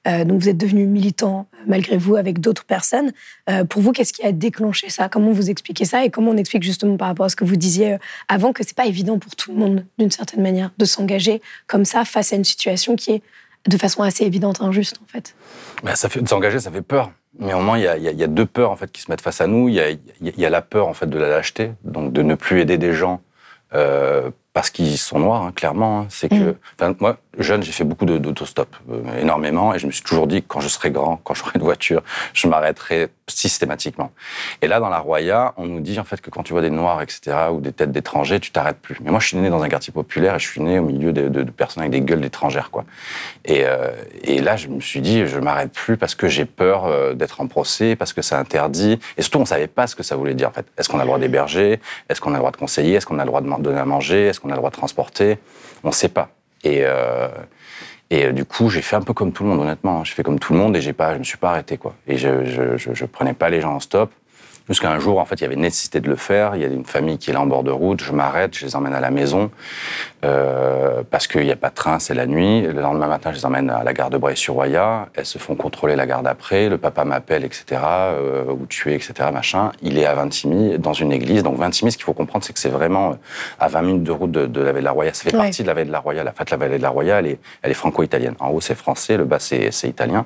Euh, 0.07 0.23
donc 0.23 0.41
vous 0.41 0.49
êtes 0.49 0.57
devenu 0.57 0.85
militant 0.85 1.47
euh, 1.53 1.57
malgré 1.67 1.97
vous 1.97 2.15
avec 2.15 2.39
d'autres 2.39 2.65
personnes. 2.65 3.11
Euh, 3.49 3.63
pour 3.63 3.81
vous, 3.81 3.91
qu'est-ce 3.91 4.13
qui 4.13 4.23
a 4.23 4.31
déclenché 4.31 4.89
ça? 4.89 5.09
Comment 5.09 5.31
vous 5.31 5.49
expliquez 5.49 5.85
ça? 5.85 6.05
Et 6.05 6.09
comment 6.09 6.31
on 6.31 6.37
explique 6.37 6.63
justement 6.63 6.97
par 6.97 7.07
rapport 7.07 7.25
à 7.25 7.29
ce 7.29 7.35
que 7.35 7.45
vous 7.45 7.55
disiez 7.55 7.97
avant 8.27 8.53
que 8.53 8.63
c'est 8.63 8.75
pas 8.75 8.85
évident 8.85 9.19
pour 9.19 9.35
tout 9.35 9.51
le 9.51 9.57
monde 9.57 9.85
d'une 9.97 10.11
certaine 10.11 10.41
manière 10.41 10.71
de 10.77 10.85
s'engager 10.85 11.41
comme 11.67 11.85
ça 11.85 12.05
face 12.05 12.33
à 12.33 12.35
une 12.35 12.45
situation 12.45 12.95
qui 12.95 13.11
est 13.11 13.21
de 13.67 13.77
façon 13.77 14.01
assez 14.01 14.23
évidente 14.25 14.61
injuste 14.61 14.97
en 15.03 15.07
fait? 15.07 15.35
Ben, 15.83 15.95
ça 15.95 16.09
fait, 16.09 16.27
s'engager, 16.27 16.59
ça 16.59 16.71
fait 16.71 16.81
peur. 16.81 17.11
Mais 17.39 17.53
au 17.53 17.75
il 17.75 17.81
y 17.83 17.87
a, 18.23 18.27
deux 18.27 18.45
peurs 18.45 18.71
en 18.71 18.75
fait 18.75 18.91
qui 18.91 19.01
se 19.01 19.09
mettent 19.09 19.21
face 19.21 19.39
à 19.39 19.47
nous. 19.47 19.69
Il 19.69 19.75
y 19.75 20.45
a, 20.45 20.49
la 20.49 20.61
peur 20.61 20.87
en 20.87 20.93
fait 20.93 21.07
de 21.07 21.17
la 21.17 21.29
lâcheté, 21.29 21.71
donc 21.83 22.11
de 22.11 22.23
ne 22.23 22.35
plus 22.35 22.59
aider 22.59 22.77
des 22.77 22.93
gens 22.93 23.21
parce 24.53 24.69
qu'ils 24.69 24.97
sont 24.97 25.19
noirs, 25.19 25.43
hein, 25.43 25.51
clairement. 25.55 26.01
hein. 26.01 26.05
C'est 26.09 26.27
que, 26.29 26.55
enfin, 26.79 26.93
moi, 26.99 27.17
jeune, 27.37 27.63
j'ai 27.63 27.71
fait 27.71 27.85
beaucoup 27.85 28.05
d'autostop, 28.05 28.75
euh, 28.91 29.21
énormément, 29.21 29.73
et 29.73 29.79
je 29.79 29.87
me 29.87 29.91
suis 29.91 30.03
toujours 30.03 30.27
dit 30.27 30.41
que 30.41 30.47
quand 30.47 30.59
je 30.59 30.67
serai 30.67 30.91
grand, 30.91 31.17
quand 31.23 31.33
j'aurai 31.33 31.51
une 31.55 31.61
voiture, 31.63 32.01
je 32.33 32.47
m'arrêterai 32.47 33.07
systématiquement. 33.27 34.11
Et 34.61 34.67
là, 34.67 34.81
dans 34.81 34.89
la 34.89 34.99
Roya, 34.99 35.53
on 35.55 35.65
nous 35.65 35.79
dit 35.79 35.97
en 35.99 36.03
fait 36.03 36.19
que 36.19 36.29
quand 36.29 36.43
tu 36.43 36.51
vois 36.51 36.61
des 36.61 36.69
noirs, 36.69 37.01
etc., 37.01 37.37
ou 37.53 37.61
des 37.61 37.71
têtes 37.71 37.93
d'étrangers, 37.93 38.41
tu 38.41 38.51
t'arrêtes 38.51 38.79
plus. 38.79 38.97
Mais 39.01 39.09
moi, 39.09 39.21
je 39.21 39.27
suis 39.27 39.37
né 39.37 39.49
dans 39.49 39.63
un 39.63 39.69
quartier 39.69 39.93
populaire 39.93 40.35
et 40.35 40.39
je 40.39 40.47
suis 40.47 40.61
né 40.61 40.79
au 40.79 40.83
milieu 40.83 41.13
de, 41.13 41.29
de- 41.29 41.43
de 41.43 41.51
personnes 41.51 41.81
avec 41.83 41.91
des 41.93 42.01
gueules 42.01 42.19
d'étrangères, 42.21 42.69
quoi. 42.71 42.83
Et, 43.45 43.63
euh, 43.65 43.89
et 44.23 44.41
là, 44.41 44.57
je 44.57 44.67
me 44.67 44.81
suis 44.81 44.99
dit, 44.99 45.25
je 45.27 45.39
m'arrête 45.39 45.71
plus 45.71 45.95
parce 45.95 46.13
que 46.13 46.27
j'ai 46.27 46.43
peur 46.45 46.85
euh, 46.85 47.13
d'être 47.13 47.39
en 47.39 47.47
procès, 47.47 47.95
parce 47.95 48.11
que 48.11 48.21
c'est 48.21 48.35
interdit. 48.35 48.99
Et 49.17 49.21
surtout, 49.21 49.39
on 49.39 49.45
savait 49.45 49.67
pas 49.67 49.87
ce 49.87 49.95
que 49.95 50.03
ça 50.03 50.17
voulait 50.17 50.33
dire, 50.33 50.49
en 50.49 50.51
fait. 50.51 50.65
Est-ce 50.77 50.89
qu'on 50.89 50.97
a 50.99 51.03
le 51.03 51.07
droit 51.07 51.19
d'héberger? 51.19 51.79
Est-ce 52.09 52.19
qu'on 52.19 52.31
a 52.31 52.33
le 52.33 52.39
droit 52.39 52.51
de 52.51 52.57
conseiller? 52.57 52.95
Est-ce 52.95 53.05
qu'on 53.05 53.17
a 53.19 53.23
le 53.23 53.27
droit 53.27 53.39
de 53.39 53.47
donner 53.61 53.79
à 53.79 53.85
manger? 53.85 54.27
Qu'on 54.41 54.49
a 54.49 54.53
le 54.53 54.57
droit 54.57 54.69
de 54.69 54.75
transporter 54.75 55.37
On 55.83 55.89
ne 55.89 55.93
sait 55.93 56.09
pas. 56.09 56.29
Et, 56.63 56.81
euh, 56.83 57.29
et 58.09 58.25
euh, 58.25 58.31
du 58.31 58.45
coup, 58.45 58.69
j'ai 58.69 58.81
fait 58.81 58.95
un 58.95 59.01
peu 59.01 59.13
comme 59.13 59.31
tout 59.31 59.43
le 59.43 59.49
monde, 59.49 59.61
honnêtement. 59.61 60.03
J'ai 60.03 60.13
fait 60.13 60.23
comme 60.23 60.39
tout 60.39 60.53
le 60.53 60.59
monde 60.59 60.75
et 60.75 60.93
pas, 60.93 61.13
je 61.13 61.19
me 61.19 61.23
suis 61.23 61.37
pas 61.37 61.51
arrêté, 61.51 61.77
quoi. 61.77 61.95
Et 62.07 62.17
je, 62.17 62.45
je, 62.45 62.77
je, 62.77 62.93
je 62.93 63.05
prenais 63.05 63.33
pas 63.33 63.49
les 63.49 63.61
gens 63.61 63.75
en 63.75 63.79
stop. 63.79 64.11
Jusqu'à 64.69 64.91
un 64.91 64.99
jour, 64.99 65.19
en 65.19 65.25
fait, 65.25 65.35
il 65.35 65.41
y 65.41 65.45
avait 65.45 65.55
nécessité 65.55 65.99
de 65.99 66.07
le 66.09 66.15
faire. 66.15 66.55
Il 66.55 66.61
y 66.61 66.65
a 66.65 66.67
une 66.67 66.85
famille 66.85 67.17
qui 67.17 67.29
est 67.29 67.33
là 67.33 67.41
en 67.41 67.45
bord 67.45 67.63
de 67.63 67.71
route. 67.71 68.01
Je 68.01 68.11
m'arrête, 68.13 68.55
je 68.57 68.65
les 68.65 68.75
emmène 68.75 68.93
à 68.93 68.99
la 69.01 69.11
maison 69.11 69.51
euh, 70.23 71.01
parce 71.09 71.27
qu'il 71.27 71.41
n'y 71.43 71.51
a 71.51 71.55
pas 71.55 71.69
de 71.69 71.75
train, 71.75 71.99
c'est 71.99 72.13
la 72.13 72.25
nuit. 72.27 72.61
Le 72.61 72.79
lendemain 72.79 73.07
matin, 73.07 73.31
je 73.31 73.37
les 73.37 73.45
emmène 73.45 73.69
à 73.69 73.83
la 73.83 73.93
gare 73.93 74.09
de 74.09 74.17
Bray-sur-Roya. 74.17 75.09
Elles 75.15 75.25
se 75.25 75.37
font 75.39 75.55
contrôler 75.55 75.95
la 75.95 76.05
gare 76.05 76.21
d'après. 76.23 76.69
Le 76.69 76.77
papa 76.77 77.03
m'appelle, 77.05 77.43
etc. 77.43 77.81
Euh, 77.83 78.43
où 78.51 78.65
tu 78.67 78.91
es, 78.91 78.95
etc. 78.95 79.13
Machin. 79.33 79.71
Il 79.81 79.97
est 79.97 80.05
à 80.05 80.13
Vintimille, 80.13 80.77
dans 80.77 80.93
une 80.93 81.11
église. 81.11 81.43
Donc 81.43 81.57
Vintimille, 81.57 81.91
ce 81.91 81.97
qu'il 81.97 82.05
faut 82.05 82.13
comprendre, 82.13 82.45
c'est 82.45 82.53
que 82.53 82.59
c'est 82.59 82.69
vraiment 82.69 83.11
euh, 83.11 83.15
à 83.59 83.67
20 83.67 83.81
minutes 83.81 84.03
de 84.03 84.11
route 84.11 84.31
de, 84.31 84.45
de 84.45 84.59
la 84.61 84.67
vallée 84.67 84.79
de 84.81 84.85
la 84.85 84.91
Roya. 84.91 85.13
Ça 85.13 85.23
fait 85.23 85.35
Ouais. 85.35 85.43
partie 85.43 85.63
de 85.63 85.67
la 85.67 85.73
vallée 85.73 85.87
de 85.87 85.91
la 85.91 85.99
Roya. 85.99 86.23
La 86.23 86.31
fête, 86.33 86.51
la 86.51 86.57
vallée 86.57 86.77
de 86.77 86.83
la 86.83 86.89
Roya, 86.89 87.19
elle 87.19 87.27
est, 87.27 87.39
elle 87.63 87.71
est 87.71 87.75
franco-italienne. 87.75 88.35
En 88.39 88.49
haut, 88.49 88.61
c'est 88.61 88.75
français. 88.75 89.17
Le 89.17 89.25
bas, 89.25 89.39
c'est 89.39 89.69
italien. 89.83 90.25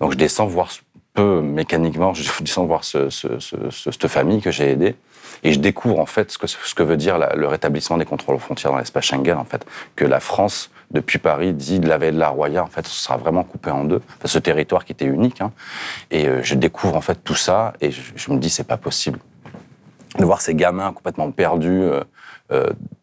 Donc 0.00 0.12
je 0.12 0.16
descends 0.16 0.46
voir 0.46 0.68
peu 1.14 1.40
mécaniquement, 1.42 2.14
je 2.14 2.30
descends 2.42 2.64
voir 2.66 2.84
ce, 2.84 3.10
ce- 3.10 3.38
ce- 3.38 3.70
ce- 3.70 3.90
cette 3.90 4.08
famille 4.08 4.40
que 4.40 4.50
j'ai 4.50 4.70
aidée. 4.70 4.94
Et 5.42 5.52
je 5.52 5.58
découvre 5.58 5.98
en 6.00 6.06
fait 6.06 6.30
ce 6.30 6.74
que, 6.74 6.82
veut 6.82 6.96
dire 6.98 7.18
le 7.34 7.46
rétablissement 7.46 7.96
des 7.96 8.04
contrôles 8.04 8.34
aux 8.36 8.40
frontières 8.40 8.72
dans 8.72 8.78
l'espace 8.78 9.04
Schengen, 9.06 9.38
en 9.38 9.44
fait. 9.44 9.64
Que 9.96 10.04
la 10.04 10.20
France, 10.20 10.70
depuis 10.90 11.18
Paris, 11.18 11.54
dit 11.54 11.80
de 11.80 11.88
la 11.88 11.96
vallée 11.98 12.12
de 12.12 12.18
la 12.18 12.28
Roya, 12.28 12.62
en 12.62 12.66
fait, 12.66 12.86
ce 12.86 12.94
sera 13.02 13.16
vraiment 13.16 13.42
coupé 13.44 13.70
en 13.70 13.84
deux. 13.84 14.02
Ce 14.24 14.38
territoire 14.38 14.84
qui 14.84 14.92
était 14.92 15.06
unique. 15.06 15.40
hein. 15.40 15.52
Et 16.10 16.26
euh, 16.28 16.42
je 16.42 16.54
découvre 16.56 16.94
en 16.96 17.00
fait 17.00 17.24
tout 17.24 17.34
ça 17.36 17.72
et 17.80 17.90
je, 17.90 18.30
me 18.32 18.38
dis, 18.38 18.50
c'est 18.50 18.64
pas 18.66 18.76
possible. 18.76 19.18
De 20.18 20.24
voir 20.24 20.40
ces 20.42 20.54
gamins 20.54 20.92
complètement 20.92 21.30
perdus. 21.30 21.82
euh, 21.84 22.02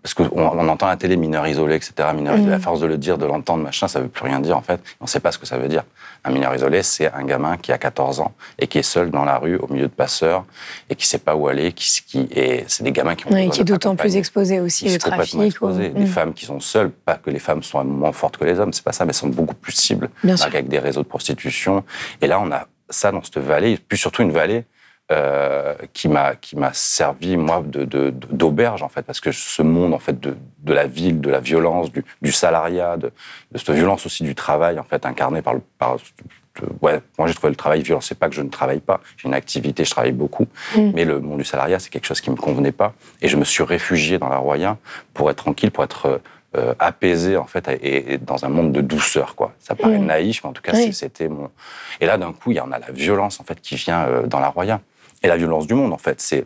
parce 0.04 0.14
qu'on 0.14 0.30
on 0.34 0.68
entend 0.70 0.88
à 0.88 0.92
la 0.92 0.98
télé 0.98 1.16
mineur 1.18 1.48
isolé, 1.48 1.76
etc. 1.76 1.94
Mineur 2.16 2.36
isolé, 2.36 2.50
Mhm. 2.52 2.54
à 2.54 2.60
force 2.60 2.80
de 2.82 2.86
le 2.88 2.98
dire, 2.98 3.18
de 3.18 3.26
l'entendre, 3.26 3.64
machin, 3.64 3.88
ça 3.88 4.00
veut 4.00 4.08
plus 4.10 4.24
rien 4.26 4.40
dire 4.40 4.58
en 4.58 4.62
fait. 4.62 4.80
On 5.00 5.06
ne 5.06 5.10
sait 5.10 5.20
pas 5.20 5.32
ce 5.32 5.38
que 5.38 5.46
ça 5.46 5.58
veut 5.58 5.68
dire. 5.68 5.84
Un 6.24 6.32
mineur 6.32 6.54
isolé, 6.56 6.84
c'est 6.84 7.12
un 7.14 7.24
gamin 7.24 7.58
qui 7.58 7.72
a 7.72 7.78
14 7.78 8.20
ans 8.20 8.34
et 8.60 8.68
qui 8.68 8.78
est 8.80 8.84
seul 8.84 9.10
dans 9.12 9.24
la 9.24 9.38
rue 9.38 9.56
au 9.58 9.68
milieu 9.68 9.88
de 9.88 9.92
passeurs 9.94 10.46
et 10.90 10.96
qui 10.96 11.06
sait 11.08 11.20
pas 11.20 11.36
où 11.36 11.48
aller, 11.48 11.72
qui, 11.72 12.02
qui 12.06 12.28
et 12.32 12.66
c'est 12.68 12.84
des 12.84 12.92
gamins 12.92 13.16
qui 13.16 13.26
ont 13.28 13.30
besoin 13.30 13.50
qui 13.50 13.62
est 13.62 13.64
d'autant 13.64 13.96
plus 13.96 14.16
exposé 14.18 14.60
aussi 14.60 14.94
au 14.94 14.98
trafic. 14.98 15.40
exposés. 15.42 15.90
Des 15.90 16.02
Mm. 16.02 16.08
femmes 16.08 16.34
qui 16.34 16.46
sont 16.46 16.60
seules, 16.60 16.90
pas 16.90 17.16
que 17.16 17.30
les 17.30 17.40
femmes 17.40 17.64
sont 17.64 17.84
moins 17.84 18.12
fortes 18.12 18.38
que 18.38 18.46
les 18.46 18.60
hommes, 18.60 18.74
c'est 18.74 18.84
pas 18.84 18.92
ça, 18.92 19.06
mais 19.06 19.14
sont 19.14 19.28
beaucoup 19.28 19.56
plus 19.56 19.72
cibles 19.74 20.10
Bien 20.24 20.36
sûr. 20.38 20.48
avec 20.48 20.68
des 20.68 20.80
réseaux 20.80 21.04
de 21.04 21.08
prostitution. 21.08 21.84
Et 22.22 22.28
là, 22.28 22.40
on 22.42 22.52
a 22.52 22.68
ça 22.90 23.12
dans 23.12 23.22
cette 23.24 23.38
vallée, 23.40 23.78
puis 23.88 23.98
surtout 23.98 24.22
une 24.24 24.32
vallée 24.32 24.66
euh, 25.10 25.74
qui 25.94 26.10
m'a 26.10 26.36
qui 26.36 26.58
m'a 26.58 26.74
servi 26.74 27.38
moi 27.38 27.64
de 27.66 28.10
d'auberge 28.10 28.84
en 28.84 28.90
fait 28.90 29.04
parce 29.04 29.22
que 29.22 29.32
ce 29.32 29.62
monde 29.62 29.94
en 29.94 30.00
fait 30.00 30.20
de, 30.20 30.36
de 30.60 30.74
la 30.74 30.86
ville 30.86 31.22
de 31.22 31.30
la 31.30 31.40
violence 31.40 31.94
du, 31.94 32.04
du 32.22 32.34
salariat 32.34 32.98
de, 32.98 33.14
de, 33.54 33.58
cette 33.58 33.70
violence 33.70 34.06
aussi 34.06 34.24
du 34.24 34.36
travail 34.36 34.78
en 34.80 34.84
fait 34.84 35.06
incarné 35.06 35.42
par 35.42 35.54
le 35.54 35.62
par 35.80 35.96
ouais 36.82 37.00
moi 37.18 37.30
j'ai 37.30 37.34
trouvé 37.36 37.52
le 37.52 37.56
travail 37.56 37.84
violent. 37.84 38.02
C'est 38.02 38.20
pas 38.20 38.28
que 38.28 38.36
je 38.36 38.42
ne 38.42 38.50
travaille 38.50 38.82
pas. 38.82 39.00
J'ai 39.16 39.30
une 39.30 39.34
activité 39.34 39.86
je 39.86 39.92
travaille 39.92 40.12
beaucoup. 40.12 40.48
Mm. 40.76 40.92
mais 40.94 41.06
le 41.06 41.22
monde 41.22 41.38
du 41.38 41.46
salariat 41.46 41.80
c'est 41.80 41.90
quelque 41.90 42.06
chose 42.06 42.20
qui 42.20 42.30
me 42.30 42.36
convenait 42.36 42.74
pas. 42.74 42.94
Et 43.22 43.30
je 43.30 43.38
me 43.38 43.46
suis 43.46 43.64
réfugié 43.64 44.18
dans 44.18 44.28
la 44.28 44.38
Roya 44.40 44.78
pour 45.14 45.32
être 45.32 45.38
tranquille 45.38 45.72
pour 45.72 45.86
être 45.86 46.20
euh, 46.58 46.74
apaisé 46.80 47.38
en 47.38 47.46
fait 47.46 47.70
et, 47.70 48.16
et, 48.16 48.18
dans 48.18 48.44
un 48.44 48.50
monde 48.50 48.74
de 48.74 48.82
douceur 48.82 49.36
quoi. 49.36 49.54
Ça 49.60 49.74
paraît 49.74 50.00
mm. 50.00 50.06
naïf 50.06 50.44
mais 50.44 50.50
en 50.50 50.54
tout 50.54 50.62
cas 50.62 50.74
oui. 50.74 50.92
c'était 50.92 51.30
mon. 51.30 51.50
Et 52.02 52.06
là 52.06 52.18
d'un 52.18 52.34
coup 52.34 52.52
il 52.52 52.58
y 52.58 52.60
en 52.60 52.74
a 52.74 52.80
la 52.80 52.92
violence 52.92 53.40
en 53.40 53.46
fait 53.46 53.62
qui 53.62 53.76
vient 53.76 54.06
euh, 54.06 54.28
dans 54.28 54.42
la 54.42 54.50
Roya 54.50 54.82
et 55.24 55.28
la 55.28 55.38
violence 55.38 55.68
du 55.68 55.74
monde, 55.74 55.94
en 55.94 55.98
fait. 55.98 56.22
C'est. 56.22 56.46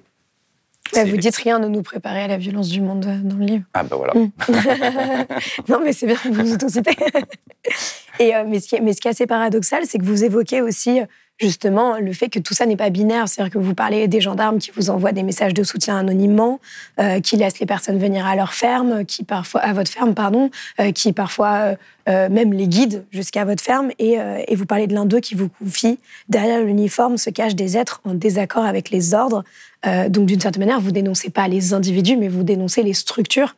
Bah, 0.94 1.06
vous 1.06 1.18
dites 1.18 1.36
rien 1.38 1.60
de 1.60 1.68
nous 1.68 1.84
préparer 1.84 2.24
à 2.24 2.28
la 2.28 2.38
violence 2.38 2.70
du 2.70 2.82
monde 2.82 3.06
euh, 3.06 3.18
dans 3.24 3.38
le 3.38 3.46
livre. 3.46 3.64
Ah 3.74 3.84
ben 3.84 3.96
voilà. 3.96 4.14
Mm. 4.14 4.32
non, 5.70 5.80
mais 5.84 5.94
c'est 5.94 6.06
bien 6.06 6.16
que 6.16 6.30
vous 6.30 6.54
autocitez. 6.54 6.92
Et 8.20 8.36
euh, 8.36 8.44
mais, 8.46 8.60
ce 8.60 8.68
qui 8.68 8.76
est, 8.76 8.82
mais 8.82 8.94
ce 8.94 9.00
qui 9.00 9.08
est 9.08 9.12
assez 9.12 9.28
paradoxal, 9.28 9.86
c'est 9.86 10.00
que 10.00 10.04
vous 10.04 10.24
évoquez 10.24 10.62
aussi 10.62 11.02
justement 11.42 11.98
le 11.98 12.14
fait 12.14 12.30
que 12.30 12.40
tout 12.40 12.54
ça 12.54 12.66
n'est 12.66 12.76
pas 12.76 12.90
binaire. 12.90 13.28
C'est-à-dire 13.28 13.52
que 13.52 13.58
vous 13.58 13.74
parlez 13.74 14.08
des 14.08 14.22
gendarmes 14.22 14.60
qui 14.60 14.72
vous 14.76 14.90
envoient 14.90 15.12
des 15.12 15.24
messages 15.24 15.54
de 15.54 15.64
soutien 15.64 15.98
anonymement, 15.98 16.60
euh, 17.00 17.20
qui 17.20 17.36
laissent 17.36 17.60
les 17.60 17.66
personnes 17.66 17.98
venir 17.98 18.26
à 18.26 18.36
leur 18.36 18.54
ferme, 18.54 19.06
qui 19.06 19.24
parfois 19.24 19.62
à 19.62 19.74
votre 19.74 19.92
ferme, 19.92 20.14
pardon, 20.14 20.52
euh, 20.80 20.92
qui 20.92 21.14
parfois 21.14 21.76
euh, 22.10 22.30
même 22.30 22.52
les 22.52 22.68
guident 22.68 23.06
jusqu'à 23.12 23.46
votre 23.46 23.64
ferme. 23.64 23.92
Et, 24.00 24.20
euh, 24.20 24.42
et, 24.48 24.56
vous 24.56 24.66
parlez 24.66 24.88
de 24.88 24.94
l'un 24.94 25.06
d'eux 25.06 25.20
qui 25.20 25.36
vous 25.36 25.50
confie 25.50 26.00
derrière 26.30 26.62
l'uniforme 26.62 27.18
se 27.18 27.30
cachent 27.30 27.56
des 27.56 27.78
êtres 27.78 28.02
en 28.06 28.16
désaccord 28.16 28.66
avec 28.66 28.90
les 28.90 29.14
ordres. 29.14 29.44
Euh, 29.86 30.10
donc 30.10 30.26
d'une 30.26 30.40
certaine 30.40 30.62
manière, 30.62 30.80
vous 30.80 30.92
dénoncez 30.92 31.30
pas 31.30 31.48
les 31.48 31.74
individus, 31.74 32.18
mais 32.18 32.28
vous 32.28 32.44
dénoncez 32.44 32.82
les 32.82 32.94
structures 32.94 33.56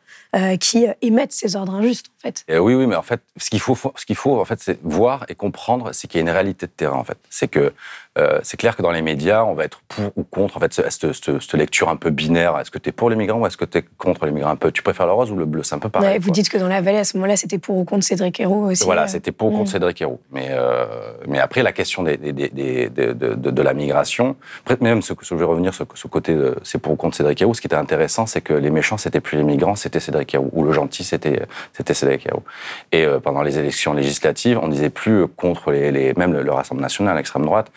qui 0.60 0.86
émettent 1.00 1.32
ces 1.32 1.56
ordres 1.56 1.74
injustes, 1.74 2.06
en 2.18 2.22
fait. 2.22 2.44
Et 2.48 2.58
oui, 2.58 2.74
oui, 2.74 2.86
mais 2.86 2.96
en 2.96 3.02
fait, 3.02 3.20
ce 3.36 3.50
qu'il 3.50 3.60
faut, 3.60 3.76
ce 3.96 4.04
qu'il 4.04 4.16
faut, 4.16 4.40
en 4.40 4.44
fait, 4.44 4.60
c'est 4.60 4.80
voir 4.82 5.24
et 5.28 5.34
comprendre, 5.34 5.92
c'est 5.92 6.08
qu'il 6.08 6.18
y 6.18 6.20
a 6.20 6.22
une 6.22 6.30
réalité 6.30 6.66
de 6.66 6.72
terrain, 6.72 6.96
en 6.96 7.04
fait. 7.04 7.18
C'est 7.30 7.48
que 7.48 7.72
euh, 8.16 8.38
c'est 8.44 8.56
clair 8.56 8.76
que 8.76 8.82
dans 8.82 8.92
les 8.92 9.02
médias, 9.02 9.42
on 9.42 9.54
va 9.54 9.64
être 9.64 9.80
pour 9.88 10.12
ou 10.16 10.22
contre 10.22 10.56
en 10.56 10.60
fait 10.60 10.72
cette, 10.72 11.54
lecture 11.54 11.88
un 11.88 11.96
peu 11.96 12.10
binaire. 12.10 12.56
Est-ce 12.58 12.70
que 12.70 12.78
tu 12.78 12.90
es 12.90 12.92
pour 12.92 13.10
les 13.10 13.16
migrants 13.16 13.40
ou 13.40 13.46
est-ce 13.46 13.56
que 13.56 13.64
tu 13.64 13.78
es 13.78 13.84
contre 13.98 14.24
les 14.26 14.30
migrants 14.30 14.50
un 14.50 14.56
peu? 14.56 14.70
Tu 14.70 14.82
préfères 14.82 15.06
le 15.06 15.12
rose 15.12 15.32
ou 15.32 15.36
le 15.36 15.46
bleu? 15.46 15.64
C'est 15.64 15.74
un 15.74 15.80
peu 15.80 15.88
pareil. 15.88 16.10
Ouais, 16.10 16.18
vous 16.18 16.30
dites 16.30 16.48
que 16.48 16.56
dans 16.56 16.68
la 16.68 16.80
vallée, 16.80 16.98
à 16.98 17.04
ce 17.04 17.16
moment-là, 17.16 17.36
c'était 17.36 17.58
pour 17.58 17.76
ou 17.76 17.84
contre 17.84 18.04
Cédric 18.04 18.38
Héroux 18.38 18.70
aussi. 18.70 18.84
Voilà, 18.84 19.08
c'était 19.08 19.32
pour 19.32 19.48
ou 19.48 19.50
contre 19.50 19.64
mmh. 19.64 19.72
Cédric 19.72 20.00
Héroux. 20.00 20.20
Mais, 20.30 20.48
euh, 20.50 20.86
mais 21.26 21.40
après, 21.40 21.64
la 21.64 21.72
question 21.72 22.04
des, 22.04 22.16
des, 22.16 22.32
des, 22.32 22.88
de, 22.88 23.12
de, 23.12 23.34
de, 23.34 23.62
la 23.62 23.74
migration, 23.74 24.36
même 24.80 25.02
ce 25.02 25.12
que 25.12 25.24
je 25.24 25.34
vais 25.34 25.44
revenir, 25.44 25.74
ce, 25.74 25.82
ce 25.94 26.06
côté, 26.06 26.38
c'est 26.62 26.78
pour 26.78 26.92
ou 26.92 26.96
contre 26.96 27.16
Cédric 27.16 27.42
Héroux, 27.42 27.54
ce 27.54 27.60
qui 27.60 27.66
était 27.66 27.74
intéressant, 27.74 28.26
c'est 28.26 28.42
que 28.42 28.54
les 28.54 28.70
méchants, 28.70 28.96
c'était 28.96 29.20
plus 29.20 29.38
les 29.38 29.44
migrants, 29.44 29.74
c'était 29.74 30.00
Cédric 30.00 30.32
Héroux. 30.34 30.50
Ou 30.52 30.62
le 30.62 30.72
gentil, 30.72 31.02
c'était 31.02 31.46
Cédric 31.92 32.26
Héroux. 32.26 32.44
Et 32.92 33.04
euh, 33.04 33.18
pendant 33.18 33.42
les 33.42 33.58
élections 33.58 33.92
législatives, 33.92 34.58
on 34.62 34.68
disait 34.68 34.90
plus 34.90 35.26
contre 35.26 35.72
les, 35.72 35.90
les 35.90 36.14
même 36.14 36.32
le, 36.32 36.42
le 36.42 36.52
Rassemblement 36.52 36.84
national, 36.84 37.16
l'extrême 37.16 37.44
droite, 37.44 37.72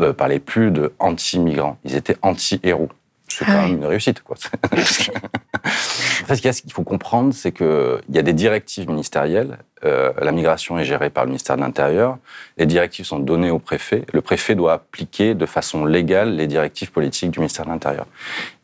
euh, 0.00 0.12
parlaient 0.12 0.38
plus 0.38 0.70
de 0.70 0.92
anti-migrants, 0.98 1.78
ils 1.84 1.96
étaient 1.96 2.16
anti-héros. 2.22 2.90
C'est 3.28 3.44
quand 3.44 3.52
ah 3.52 3.66
même 3.66 3.78
une 3.78 3.84
réussite, 3.84 4.22
quoi. 4.22 4.36
en 4.72 6.26
fait, 6.26 6.52
ce 6.52 6.62
qu'il 6.62 6.72
faut 6.72 6.84
comprendre, 6.84 7.34
c'est 7.34 7.50
qu'il 7.50 8.00
y 8.08 8.18
a 8.18 8.22
des 8.22 8.32
directives 8.32 8.88
ministérielles. 8.88 9.58
Euh, 9.84 10.12
la 10.20 10.30
migration 10.32 10.78
est 10.78 10.84
gérée 10.84 11.10
par 11.10 11.24
le 11.24 11.30
ministère 11.30 11.56
de 11.56 11.60
l'Intérieur. 11.62 12.18
Les 12.56 12.66
directives 12.66 13.04
sont 13.04 13.18
données 13.18 13.50
au 13.50 13.58
préfet. 13.58 14.04
Le 14.12 14.20
préfet 14.20 14.54
doit 14.54 14.74
appliquer 14.74 15.34
de 15.34 15.44
façon 15.44 15.84
légale 15.84 16.36
les 16.36 16.46
directives 16.46 16.92
politiques 16.92 17.32
du 17.32 17.40
ministère 17.40 17.64
de 17.64 17.70
l'Intérieur. 17.70 18.06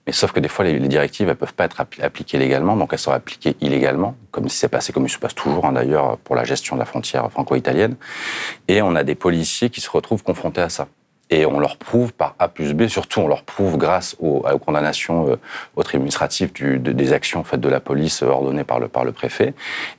Mais 0.06 0.12
sauf 0.12 0.32
que 0.32 0.40
des 0.40 0.48
fois, 0.48 0.64
les, 0.64 0.78
les 0.78 0.88
directives, 0.88 1.28
elles 1.28 1.36
peuvent 1.36 1.54
pas 1.54 1.64
être 1.64 1.80
appliquées 2.00 2.38
légalement, 2.38 2.76
donc 2.76 2.92
elles 2.92 2.98
sont 2.98 3.12
appliquées 3.12 3.56
illégalement, 3.60 4.16
comme 4.30 4.48
si 4.48 4.56
c'est 4.56 4.68
passé, 4.68 4.92
comme 4.92 5.06
il 5.06 5.10
se 5.10 5.18
passe 5.18 5.34
toujours 5.34 5.64
hein, 5.64 5.72
d'ailleurs 5.72 6.18
pour 6.18 6.34
la 6.34 6.44
gestion 6.44 6.76
de 6.76 6.80
la 6.80 6.86
frontière 6.86 7.30
franco-italienne. 7.30 7.96
Et 8.68 8.80
on 8.80 8.94
a 8.94 9.02
des 9.02 9.14
policiers 9.16 9.70
qui 9.70 9.80
se 9.80 9.90
retrouvent 9.90 10.22
confrontés 10.22 10.60
à 10.60 10.68
ça. 10.68 10.88
Et 11.32 11.46
on 11.46 11.58
leur 11.58 11.76
prouve 11.78 12.12
par 12.12 12.34
A 12.38 12.48
plus 12.48 12.74
B, 12.74 12.86
surtout 12.86 13.20
on 13.20 13.28
leur 13.28 13.42
prouve 13.42 13.76
grâce 13.78 14.16
aux, 14.20 14.44
aux 14.48 14.58
condamnations 14.58 15.28
euh, 15.28 15.36
au 15.76 15.82
tribunal 15.82 16.02
administratif 16.02 16.52
du, 16.52 16.78
de, 16.78 16.92
des 16.92 17.12
actions 17.12 17.40
en 17.40 17.44
fait, 17.44 17.58
de 17.58 17.68
la 17.68 17.80
police 17.80 18.22
ordonnées 18.22 18.64
par 18.64 18.80
le, 18.80 18.88
par 18.88 19.04
le 19.04 19.12
préfet. 19.12 19.54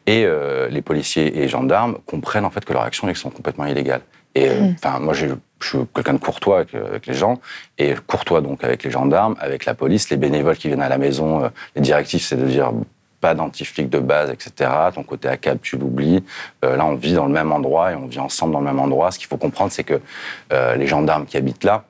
Et 0.06 0.26
euh, 0.26 0.70
les 0.70 0.82
policiers 0.82 1.42
et 1.42 1.48
gendarmes 1.48 1.98
comprennent 2.06 2.46
en 2.46 2.52
fait 2.52 2.64
que 2.64 2.74
leurs 2.74 2.84
actions 2.84 3.08
elles 3.10 3.16
sont 3.16 3.32
complètement 3.32 3.66
illégales. 3.66 4.02
Et 4.36 4.50
euh, 4.50 4.62
mmh. 4.62 4.76
enfin, 4.84 5.00
moi, 5.00 5.14
je 5.14 5.28
suis 5.62 5.78
quelqu'un 5.94 6.14
de 6.14 6.20
courtois 6.20 6.58
avec, 6.58 6.74
euh, 6.74 6.88
avec, 6.88 7.06
les 7.06 7.14
gens, 7.14 7.40
et 7.78 7.94
courtois 8.08 8.42
donc 8.42 8.64
avec 8.64 8.84
les 8.84 8.92
gendarmes, 8.92 9.36
avec 9.40 9.66
la 9.66 9.74
police, 9.74 10.10
les 10.10 10.18
bénévoles 10.18 10.58
qui 10.58 10.68
viennent 10.68 10.82
à 10.82 10.90
la 10.90 10.98
maison. 10.98 11.44
Euh, 11.44 11.50
les 11.76 11.82
directives, 11.82 12.22
c'est 12.22 12.38
de 12.38 12.46
dire 12.46 12.72
pas 13.24 13.36
d'antiflic 13.36 13.90
de 13.90 14.00
base, 14.00 14.30
etc. 14.32 14.70
Ton 14.94 15.04
côté 15.04 15.30
à 15.30 15.38
cap, 15.38 15.58
tu 15.62 15.78
l'oublies. 15.78 16.22
Euh, 16.66 16.76
là, 16.76 16.86
on 16.86 16.96
vit 16.96 17.14
dans 17.14 17.26
le 17.26 17.32
même 17.32 17.54
endroit 17.54 17.94
et 17.94 17.96
on 17.96 18.08
vit 18.08 18.20
ensemble 18.20 18.52
dans 18.52 18.60
le 18.60 18.66
même 18.66 18.82
endroit. 18.82 19.12
Ce 19.12 19.18
qu'il 19.18 19.30
faut 19.30 19.38
comprendre, 19.38 19.72
c'est 19.72 19.86
que 19.86 20.02
euh, 20.52 20.76
les 20.76 20.88
gendarmes 20.88 21.26
qui 21.26 21.38
habitent 21.38 21.64
là, 21.64 21.86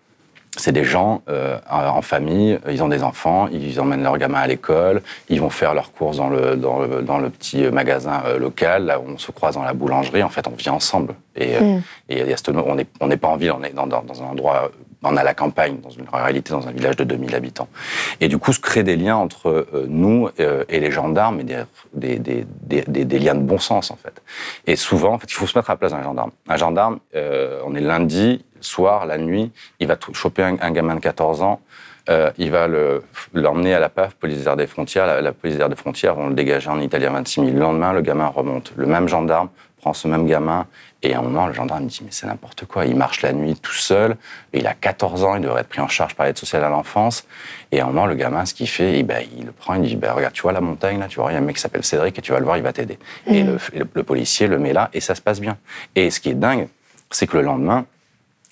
c'est 0.55 0.71
des 0.71 0.83
gens 0.83 1.23
euh, 1.29 1.57
en 1.71 2.03
famille, 2.03 2.59
ils 2.69 2.83
ont 2.83 2.87
des 2.87 3.01
enfants, 3.01 3.47
ils 3.51 3.79
emmènent 3.79 4.03
leurs 4.03 4.19
gamins 4.19 4.41
à 4.41 4.47
l'école, 4.47 5.01
ils 5.29 5.41
vont 5.41 5.49
faire 5.49 5.73
leurs 5.73 5.91
courses 5.91 6.17
dans 6.17 6.29
le, 6.29 6.55
dans 6.55 6.79
le, 6.83 7.01
dans 7.01 7.17
le 7.17 7.31
petit 7.31 7.63
magasin 7.71 8.21
euh, 8.27 8.37
local, 8.37 8.85
là 8.85 8.99
où 8.99 9.05
on 9.07 9.17
se 9.17 9.31
croise 9.31 9.55
dans 9.55 9.63
la 9.63 9.73
boulangerie, 9.73 10.21
en 10.21 10.29
fait 10.29 10.47
on 10.47 10.51
vit 10.51 10.69
ensemble. 10.69 11.15
Et, 11.35 11.59
mm. 11.59 11.81
et, 12.09 12.19
et 12.19 12.35
on 12.47 12.75
n'est 12.75 12.85
on 13.01 13.07
n'est 13.07 13.17
pas 13.17 13.29
en 13.29 13.37
ville, 13.37 13.53
on 13.59 13.63
est 13.63 13.73
dans, 13.73 13.87
dans, 13.87 14.03
dans 14.03 14.21
un 14.21 14.27
endroit 14.27 14.69
on 15.03 15.17
a 15.17 15.23
la 15.23 15.33
campagne, 15.33 15.79
dans 15.81 15.89
une 15.89 16.05
réalité, 16.11 16.51
dans 16.51 16.67
un 16.67 16.71
village 16.71 16.95
de 16.95 17.03
2000 17.03 17.35
habitants. 17.35 17.67
Et 18.21 18.27
du 18.27 18.37
coup, 18.37 18.53
se 18.53 18.59
créent 18.59 18.83
des 18.83 18.95
liens 18.95 19.15
entre 19.15 19.49
euh, 19.49 19.85
nous 19.87 20.29
euh, 20.39 20.63
et 20.69 20.79
les 20.79 20.91
gendarmes, 20.91 21.39
et 21.39 21.43
des, 21.43 22.19
des, 22.19 22.45
des, 22.61 22.85
des, 23.05 23.19
liens 23.19 23.35
de 23.35 23.41
bon 23.41 23.59
sens, 23.59 23.91
en 23.91 23.95
fait. 23.95 24.21
Et 24.65 24.75
souvent, 24.75 25.13
en 25.13 25.19
fait, 25.19 25.29
il 25.29 25.35
faut 25.35 25.47
se 25.47 25.57
mettre 25.57 25.69
à 25.69 25.73
la 25.73 25.77
place 25.77 25.91
d'un 25.91 26.03
gendarme. 26.03 26.31
Un 26.47 26.57
gendarme, 26.57 26.99
euh, 27.15 27.61
on 27.65 27.75
est 27.75 27.81
lundi, 27.81 28.43
soir, 28.61 29.05
la 29.05 29.17
nuit, 29.17 29.51
il 29.79 29.87
va 29.87 29.97
choper 30.13 30.43
un, 30.43 30.57
un 30.61 30.71
gamin 30.71 30.95
de 30.95 31.01
14 31.01 31.41
ans, 31.41 31.59
euh, 32.09 32.31
il 32.37 32.51
va 32.51 32.67
l'emmener 32.67 33.69
le, 33.71 33.75
à 33.75 33.79
la 33.79 33.89
PAF, 33.89 34.15
police 34.15 34.43
des 34.43 34.67
frontières. 34.67 35.07
La, 35.07 35.21
la 35.21 35.31
police 35.31 35.57
des 35.57 35.75
frontières 35.75 36.15
vont 36.15 36.27
le 36.27 36.33
dégager 36.33 36.69
en 36.69 36.79
Italie 36.79 37.05
à 37.05 37.11
26 37.11 37.41
000. 37.41 37.53
Le 37.53 37.59
lendemain, 37.59 37.93
le 37.93 38.01
gamin 38.01 38.27
remonte. 38.27 38.73
Le 38.75 38.85
même 38.85 39.07
gendarme 39.07 39.49
prend 39.77 39.93
ce 39.93 40.07
même 40.07 40.25
gamin 40.25 40.65
et 41.01 41.13
à 41.13 41.19
un 41.19 41.21
moment, 41.21 41.47
le 41.47 41.53
gendarme 41.53 41.83
me 41.83 41.89
dit, 41.89 41.99
mais 42.01 42.11
c'est 42.11 42.25
n'importe 42.25 42.65
quoi. 42.65 42.85
Il 42.85 42.95
marche 42.95 43.21
la 43.21 43.33
nuit 43.33 43.55
tout 43.55 43.73
seul. 43.73 44.15
Il 44.53 44.65
a 44.67 44.73
14 44.73 45.25
ans. 45.25 45.35
Il 45.35 45.41
devrait 45.41 45.61
être 45.61 45.67
pris 45.67 45.81
en 45.81 45.89
charge 45.89 46.15
par 46.15 46.25
l'aide 46.25 46.37
sociale 46.37 46.63
à 46.63 46.69
l'enfance. 46.69 47.25
Et 47.73 47.81
à 47.81 47.83
un 47.83 47.87
moment, 47.87 48.05
le 48.05 48.15
gamin, 48.15 48.45
ce 48.45 48.53
qu'il 48.53 48.69
fait, 48.69 48.99
eh 48.99 49.03
ben, 49.03 49.21
il 49.37 49.45
le 49.45 49.51
prend. 49.51 49.75
Il 49.75 49.81
dit, 49.81 49.97
ben, 49.97 50.13
regarde, 50.13 50.33
tu 50.33 50.41
vois 50.41 50.53
la 50.53 50.61
montagne, 50.61 50.99
là, 50.99 51.07
tu 51.07 51.19
vois, 51.19 51.31
il 51.31 51.35
y 51.35 51.37
a 51.37 51.39
un 51.39 51.43
mec 51.43 51.57
qui 51.57 51.61
s'appelle 51.61 51.83
Cédric 51.83 52.17
et 52.17 52.21
tu 52.21 52.31
vas 52.31 52.39
le 52.39 52.45
voir, 52.45 52.55
il 52.55 52.63
va 52.63 52.71
t'aider. 52.71 52.97
Mmh. 53.27 53.33
Et, 53.33 53.43
le, 53.43 53.57
le, 53.73 53.87
le 53.93 54.03
policier 54.03 54.47
le 54.47 54.57
met 54.59 54.71
là 54.71 54.89
et 54.93 55.01
ça 55.01 55.13
se 55.13 55.21
passe 55.21 55.41
bien. 55.41 55.57
Et 55.95 56.09
ce 56.09 56.21
qui 56.21 56.29
est 56.29 56.35
dingue, 56.35 56.69
c'est 57.11 57.27
que 57.27 57.35
le 57.35 57.43
lendemain, 57.43 57.85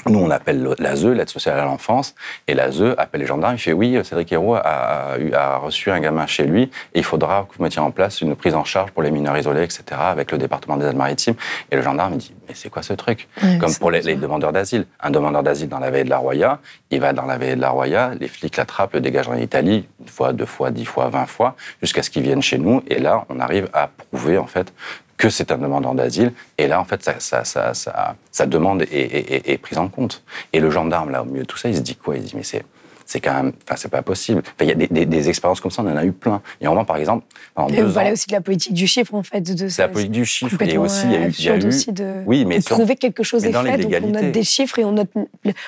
nous, 0.07 0.19
on 0.19 0.29
appelle 0.31 0.75
l'ASE, 0.79 1.05
l'aide 1.05 1.29
sociale 1.29 1.59
à 1.59 1.65
l'enfance, 1.65 2.15
et 2.47 2.53
l'ASE 2.53 2.95
appelle 2.97 3.21
les 3.21 3.27
gendarmes. 3.27 3.55
Il 3.55 3.59
fait 3.59 3.73
Oui, 3.73 3.97
Cédric 4.03 4.31
Hérault 4.31 4.55
a, 4.55 5.57
reçu 5.57 5.91
un 5.91 5.99
gamin 5.99 6.25
chez 6.25 6.43
lui, 6.43 6.63
et 6.93 6.99
il 6.99 7.03
faudra 7.03 7.45
que 7.49 7.57
vous 7.57 7.63
mettiez 7.63 7.81
en 7.81 7.91
place 7.91 8.21
une 8.21 8.35
prise 8.35 8.55
en 8.55 8.63
charge 8.63 8.91
pour 8.91 9.03
les 9.03 9.11
mineurs 9.11 9.37
isolés, 9.37 9.63
etc., 9.63 9.83
avec 9.91 10.31
le 10.31 10.37
département 10.37 10.77
des 10.77 10.85
Alpes-Maritimes. 10.85 11.35
Et 11.69 11.75
le 11.75 11.81
gendarme, 11.81 12.13
il 12.13 12.17
dit 12.17 12.33
Mais 12.47 12.55
c'est 12.55 12.69
quoi 12.69 12.81
ce 12.81 12.93
truc? 12.93 13.27
Comme 13.59 13.73
pour 13.75 13.91
les, 13.91 14.01
les, 14.01 14.15
demandeurs 14.15 14.51
d'asile. 14.51 14.85
Un 14.99 15.11
demandeur 15.11 15.43
d'asile 15.43 15.69
dans 15.69 15.79
la 15.79 15.91
veille 15.91 16.05
de 16.05 16.09
la 16.09 16.17
Roya, 16.17 16.59
il 16.89 16.99
va 16.99 17.13
dans 17.13 17.25
la 17.25 17.37
veille 17.37 17.55
de 17.55 17.61
la 17.61 17.69
Roya, 17.69 18.11
les 18.19 18.27
flics 18.27 18.57
l'attrapent, 18.57 18.93
le 18.93 19.01
dégagent 19.01 19.29
en 19.29 19.35
Italie, 19.35 19.87
une 19.99 20.07
fois, 20.07 20.33
deux 20.33 20.45
fois, 20.45 20.71
dix 20.71 20.85
fois, 20.85 21.09
vingt 21.09 21.25
fois, 21.25 21.55
jusqu'à 21.81 22.01
ce 22.01 22.09
qu'il 22.09 22.23
vienne 22.23 22.41
chez 22.41 22.57
nous. 22.57 22.81
Et 22.87 22.99
là, 22.99 23.25
on 23.29 23.39
arrive 23.39 23.69
à 23.73 23.87
prouver, 23.87 24.37
en 24.37 24.47
fait, 24.47 24.73
que 25.21 25.29
c'est 25.29 25.51
un 25.51 25.59
demandeur 25.59 25.93
d'asile. 25.93 26.33
Et 26.57 26.67
là, 26.67 26.81
en 26.81 26.83
fait, 26.83 27.07
sa, 27.19 28.45
demande 28.47 28.81
est, 28.81 28.87
est, 28.91 29.49
est, 29.49 29.57
prise 29.59 29.77
en 29.77 29.87
compte. 29.87 30.23
Et 30.51 30.59
le 30.59 30.71
gendarme, 30.71 31.11
là, 31.11 31.21
au 31.21 31.25
milieu 31.25 31.43
de 31.43 31.47
tout 31.47 31.57
ça, 31.57 31.69
il 31.69 31.75
se 31.75 31.81
dit 31.81 31.95
quoi? 31.95 32.17
Il 32.17 32.23
se 32.23 32.27
dit, 32.29 32.35
mais 32.37 32.43
c'est 32.43 32.65
c'est 33.11 33.19
quand 33.19 33.33
même, 33.33 33.51
enfin, 33.65 33.75
c'est 33.75 33.89
pas 33.89 34.01
possible. 34.01 34.41
Il 34.61 34.67
y 34.67 34.71
a 34.71 34.73
des, 34.73 34.87
des, 34.87 35.05
des, 35.05 35.27
expériences 35.27 35.59
comme 35.59 35.69
ça, 35.69 35.83
on 35.83 35.91
en 35.91 35.97
a 35.97 36.05
eu 36.05 36.13
plein. 36.13 36.41
Et 36.61 36.67
moment, 36.67 36.85
par 36.85 36.95
exemple, 36.95 37.25
et 37.67 37.73
deux 37.73 37.91
parlez 37.91 38.11
ans, 38.11 38.13
aussi 38.13 38.27
de 38.27 38.31
la 38.31 38.39
politique 38.39 38.73
du 38.73 38.87
chiffre, 38.87 39.13
en 39.13 39.21
fait. 39.21 39.41
De 39.41 39.67
c'est 39.67 39.81
la 39.81 39.89
politique 39.89 40.13
du 40.13 40.23
chiffre. 40.23 40.61
Et 40.61 40.77
aussi, 40.77 41.07
il 41.07 41.11
y 41.11 41.15
a 41.17 41.27
eu, 41.27 41.31
il 41.37 41.45
y 41.45 41.49
a 41.49 41.57
eu 41.57 41.65
aussi 41.65 41.91
de, 41.91 42.23
oui, 42.25 42.45
mais 42.45 42.59
de 42.59 42.63
prouver 42.63 42.95
que 42.95 43.01
quelque 43.01 43.23
chose 43.23 43.43
est 43.43 43.51
fait. 43.51 43.77
Donc, 43.79 43.93
on 44.01 44.07
note 44.07 44.31
des 44.31 44.43
chiffres 44.43 44.79
et 44.79 44.85
on 44.85 44.93
note 44.93 45.09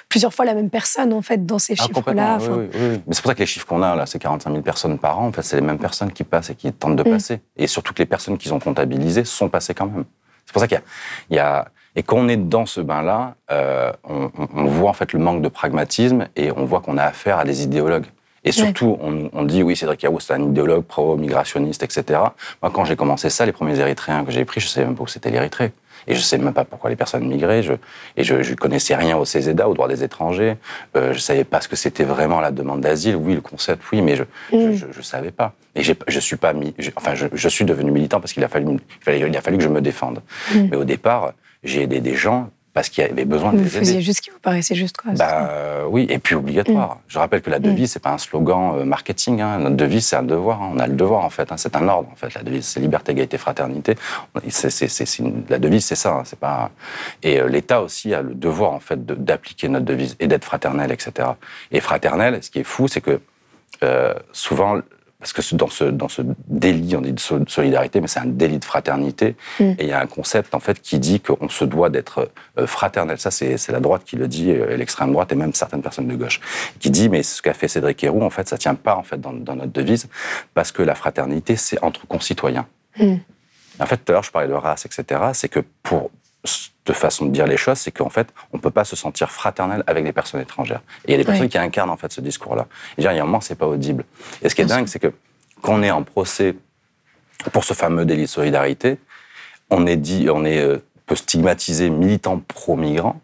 plusieurs 0.07 0.33
fois 0.33 0.45
la 0.45 0.53
même 0.53 0.69
personne, 0.69 1.11
en 1.11 1.21
fait, 1.21 1.45
dans 1.45 1.59
ces 1.59 1.75
ah, 1.77 1.83
chiffres-là. 1.83 2.37
Oui, 2.39 2.47
oui, 2.49 2.67
oui, 2.73 3.01
Mais 3.07 3.13
c'est 3.13 3.21
pour 3.21 3.29
ça 3.29 3.35
que 3.35 3.39
les 3.39 3.45
chiffres 3.45 3.67
qu'on 3.67 3.81
a, 3.81 3.93
là, 3.93 4.05
c'est 4.05 4.19
45 4.19 4.49
000 4.49 4.61
personnes 4.61 4.97
par 4.97 5.19
an. 5.19 5.27
En 5.27 5.31
fait, 5.33 5.41
c'est 5.41 5.57
les 5.57 5.61
mêmes 5.61 5.79
personnes 5.79 6.13
qui 6.13 6.23
passent 6.23 6.49
et 6.49 6.55
qui 6.55 6.71
tentent 6.71 6.95
de 6.95 7.03
mmh. 7.03 7.11
passer. 7.11 7.41
Et 7.57 7.67
surtout 7.67 7.93
que 7.93 7.99
les 7.99 8.05
personnes 8.05 8.37
qu'ils 8.37 8.53
ont 8.53 8.59
comptabilisées 8.59 9.25
sont 9.25 9.49
passées 9.49 9.73
quand 9.73 9.87
même. 9.87 10.05
C'est 10.45 10.53
pour 10.53 10.61
ça 10.61 10.67
qu'il 10.69 10.81
y, 11.29 11.35
y 11.35 11.39
a, 11.39 11.67
et 11.95 12.03
quand 12.03 12.17
on 12.17 12.27
est 12.27 12.37
dans 12.37 12.65
ce 12.65 12.81
bain-là, 12.81 13.35
euh, 13.51 13.91
on, 14.03 14.31
on, 14.55 14.65
voit 14.65 14.89
en 14.89 14.93
fait 14.93 15.13
le 15.13 15.19
manque 15.19 15.41
de 15.41 15.47
pragmatisme 15.47 16.27
et 16.35 16.51
on 16.51 16.65
voit 16.65 16.81
qu'on 16.81 16.97
a 16.97 17.03
affaire 17.03 17.37
à 17.37 17.45
des 17.45 17.63
idéologues. 17.63 18.07
Et 18.45 18.51
surtout, 18.51 18.97
on, 19.01 19.29
on, 19.31 19.43
dit, 19.43 19.63
oui, 19.63 19.75
Cédric 19.75 20.03
Yahou, 20.03 20.19
c'est 20.19 20.33
un 20.33 20.43
idéologue 20.43 20.83
pro-migrationniste, 20.83 21.83
etc. 21.83 22.19
Moi, 22.61 22.71
quand 22.73 22.83
j'ai 22.83 22.97
commencé 22.97 23.29
ça, 23.29 23.45
les 23.45 23.53
premiers 23.53 23.79
Érythréens 23.79 24.25
que 24.25 24.31
j'ai 24.31 24.43
pris, 24.43 24.59
je 24.59 24.65
ne 24.65 24.69
savais 24.69 24.85
même 24.85 24.95
pas 24.95 25.03
où 25.03 25.07
c'était 25.07 25.29
l'Érythrée. 25.29 25.71
Et 26.07 26.13
je 26.13 26.19
ne 26.19 26.23
sais 26.23 26.37
même 26.37 26.53
pas 26.53 26.65
pourquoi 26.65 26.89
les 26.89 26.97
personnes 26.97 27.25
migraient. 27.25 27.63
Je, 27.63 27.73
et 28.17 28.25
je 28.25 28.35
ne 28.35 28.55
connaissais 28.55 28.95
rien 28.95 29.17
au 29.17 29.23
CESEDA, 29.23 29.69
au 29.69 29.73
droit 29.73 29.87
des 29.87 30.03
étrangers. 30.03 30.57
Euh, 30.97 31.11
je 31.11 31.17
ne 31.17 31.21
savais 31.21 31.45
pas 31.45 31.61
ce 31.61 31.69
que 31.69 31.77
c'était 31.77 32.03
vraiment 32.03 32.41
la 32.41 32.51
demande 32.51 32.81
d'asile. 32.81 33.15
Oui, 33.15 33.35
le 33.35 33.39
concept, 33.39 33.81
oui, 33.93 34.01
mais 34.01 34.17
je 34.17 34.23
ne 34.51 34.73
mm. 34.73 35.01
savais 35.01 35.31
pas. 35.31 35.53
Et 35.75 35.81
je 35.81 36.19
suis 36.19 36.35
pas 36.35 36.51
mis, 36.51 36.73
enfin, 36.97 37.15
je, 37.15 37.27
je, 37.31 37.49
suis 37.49 37.65
devenu 37.65 37.91
militant 37.91 38.19
parce 38.19 38.33
qu'il 38.33 38.43
a 38.43 38.47
fallu, 38.47 38.77
il 39.07 39.37
a 39.37 39.41
fallu 39.41 39.57
que 39.57 39.63
je 39.63 39.69
me 39.69 39.81
défende. 39.81 40.21
Mm. 40.53 40.67
Mais 40.69 40.75
au 40.75 40.83
départ, 40.83 41.33
j'ai 41.63 41.83
aidé 41.83 42.01
des 42.01 42.15
gens 42.15 42.49
parce 42.73 42.89
qu'il 42.89 43.03
y 43.03 43.07
avait 43.07 43.25
besoin 43.25 43.53
de 43.53 43.59
Vous 43.59 43.69
faisiez 43.69 44.01
juste 44.01 44.17
ce 44.17 44.21
qui 44.23 44.29
vous 44.31 44.39
paraissait 44.39 44.73
juste, 44.73 44.97
quoi. 44.97 45.11
Bah, 45.13 45.83
oui, 45.87 46.07
et 46.09 46.17
puis 46.17 46.33
obligatoire. 46.33 46.95
Mm. 46.95 46.99
Je 47.07 47.19
rappelle 47.19 47.41
que 47.43 47.51
la 47.51 47.59
devise, 47.59 47.91
c'est 47.91 48.01
pas 48.01 48.11
un 48.11 48.17
slogan 48.17 48.79
euh, 48.79 48.83
marketing. 48.83 49.41
Hein. 49.41 49.59
Notre 49.59 49.75
devise, 49.75 50.07
c'est 50.07 50.15
un 50.15 50.23
devoir. 50.23 50.61
Hein. 50.61 50.71
On 50.73 50.79
a 50.79 50.87
le 50.87 50.95
devoir, 50.95 51.23
en 51.23 51.29
fait. 51.29 51.51
Hein. 51.51 51.57
C'est 51.57 51.75
un 51.75 51.87
ordre, 51.87 52.09
en 52.11 52.15
fait. 52.15 52.33
La 52.33 52.41
devise, 52.41 52.65
c'est 52.65 52.79
liberté, 52.79 53.11
égalité, 53.11 53.37
fraternité. 53.37 53.95
Une... 55.19 55.43
La 55.49 55.59
devise, 55.59 55.85
c'est 55.85 55.95
ça. 55.95 56.23
C'est 56.25 56.39
pas. 56.39 56.71
Et 57.21 57.39
euh, 57.39 57.47
l'État 57.47 57.83
aussi 57.83 58.11
a 58.11 58.23
le 58.23 58.33
devoir, 58.33 58.71
en 58.71 58.79
fait, 58.79 59.05
d'appliquer 59.05 59.67
notre 59.69 59.85
devise 59.85 60.15
et 60.19 60.25
d'être 60.25 60.45
fraternel, 60.45 60.91
etc. 60.91 61.29
Et 61.71 61.79
fraternel, 61.79 62.41
ce 62.41 62.49
qui 62.49 62.59
est 62.59 62.63
fou, 62.63 62.87
c'est 62.87 63.01
que 63.01 63.21
euh, 63.83 64.15
souvent 64.31 64.79
parce 65.23 65.31
que 65.31 65.55
dans 65.55 65.69
ce, 65.69 65.85
dans 65.85 66.09
ce 66.09 66.21
délit, 66.47 66.97
on 66.97 67.01
dit 67.01 67.13
de 67.13 67.19
solidarité, 67.47 68.01
mais 68.01 68.09
c'est 68.09 68.19
un 68.19 68.25
délit 68.25 68.59
de 68.59 68.65
fraternité. 68.65 69.37
Mm. 69.57 69.63
Et 69.63 69.83
il 69.83 69.87
y 69.87 69.93
a 69.93 70.01
un 70.01 70.05
concept, 70.05 70.53
en 70.53 70.59
fait, 70.59 70.81
qui 70.81 70.99
dit 70.99 71.21
qu'on 71.21 71.47
se 71.47 71.63
doit 71.63 71.89
d'être 71.89 72.29
euh, 72.59 72.67
fraternel. 72.67 73.17
Ça, 73.17 73.31
c'est 73.31 73.69
la 73.69 73.79
droite 73.79 74.03
qui 74.03 74.17
le 74.17 74.27
dit, 74.27 74.51
euh, 74.51 74.75
l'extrême 74.75 75.13
droite 75.13 75.31
et 75.31 75.35
même 75.35 75.53
certaines 75.53 75.81
personnes 75.81 76.09
de 76.09 76.15
gauche, 76.15 76.41
qui 76.81 76.91
dit, 76.91 77.07
mais 77.07 77.23
ce 77.23 77.41
qu'a 77.41 77.53
fait 77.53 77.69
Cédric 77.69 78.03
Héroux, 78.03 78.21
en 78.21 78.29
fait, 78.29 78.49
ça 78.49 78.57
tient 78.57 78.75
pas, 78.75 78.97
en 78.97 79.03
fait, 79.03 79.21
dans, 79.21 79.31
dans 79.31 79.55
notre 79.55 79.71
devise, 79.71 80.09
parce 80.53 80.73
que 80.73 80.83
la 80.83 80.93
fraternité, 80.93 81.55
c'est 81.55 81.81
entre 81.81 82.05
concitoyens. 82.05 82.67
Mm. 82.99 83.15
En 83.79 83.85
fait, 83.85 83.97
tout 83.97 84.11
à 84.11 84.11
l'heure, 84.11 84.23
je 84.23 84.31
parlais 84.31 84.49
de 84.49 84.53
race, 84.53 84.85
etc. 84.85 85.21
C'est 85.31 85.47
que 85.47 85.61
pour, 85.83 86.11
de 86.85 86.93
façon 86.93 87.25
de 87.25 87.31
dire 87.31 87.47
les 87.47 87.57
choses, 87.57 87.77
c'est 87.77 87.91
qu'en 87.91 88.09
fait, 88.09 88.27
on 88.51 88.59
peut 88.59 88.71
pas 88.71 88.83
se 88.83 88.95
sentir 88.95 89.31
fraternel 89.31 89.83
avec 89.87 90.03
des 90.03 90.11
personnes 90.11 90.41
étrangères. 90.41 90.81
Et 91.05 91.09
il 91.09 91.11
y 91.11 91.15
a 91.15 91.17
des 91.17 91.23
personnes 91.23 91.47
qui 91.47 91.57
incarnent 91.57 91.89
en 91.89 91.97
fait 91.97 92.11
ce 92.11 92.21
discours-là. 92.21 92.67
Et 92.97 93.01
dire, 93.01 93.11
il 93.13 93.15
y 93.15 93.19
a 93.19 93.23
un 93.23 93.25
moment, 93.25 93.41
c'est 93.41 93.55
pas 93.55 93.67
audible. 93.67 94.03
Et 94.41 94.49
ce 94.49 94.55
qui 94.55 94.61
est 94.61 94.65
dingue, 94.65 94.87
c'est 94.87 94.99
que 94.99 95.13
quand 95.61 95.75
on 95.75 95.83
est 95.83 95.91
en 95.91 96.03
procès 96.03 96.55
pour 97.53 97.63
ce 97.63 97.73
fameux 97.73 98.05
délit 98.05 98.23
de 98.23 98.27
solidarité, 98.27 98.97
on 99.69 99.87
est 99.87 99.95
dit, 99.95 100.27
on 100.29 100.43
est 100.43 100.59
euh, 100.59 100.83
peut 101.05 101.15
stigmatiser 101.15 101.89
militant 101.89 102.39
pro-migrant. 102.39 103.19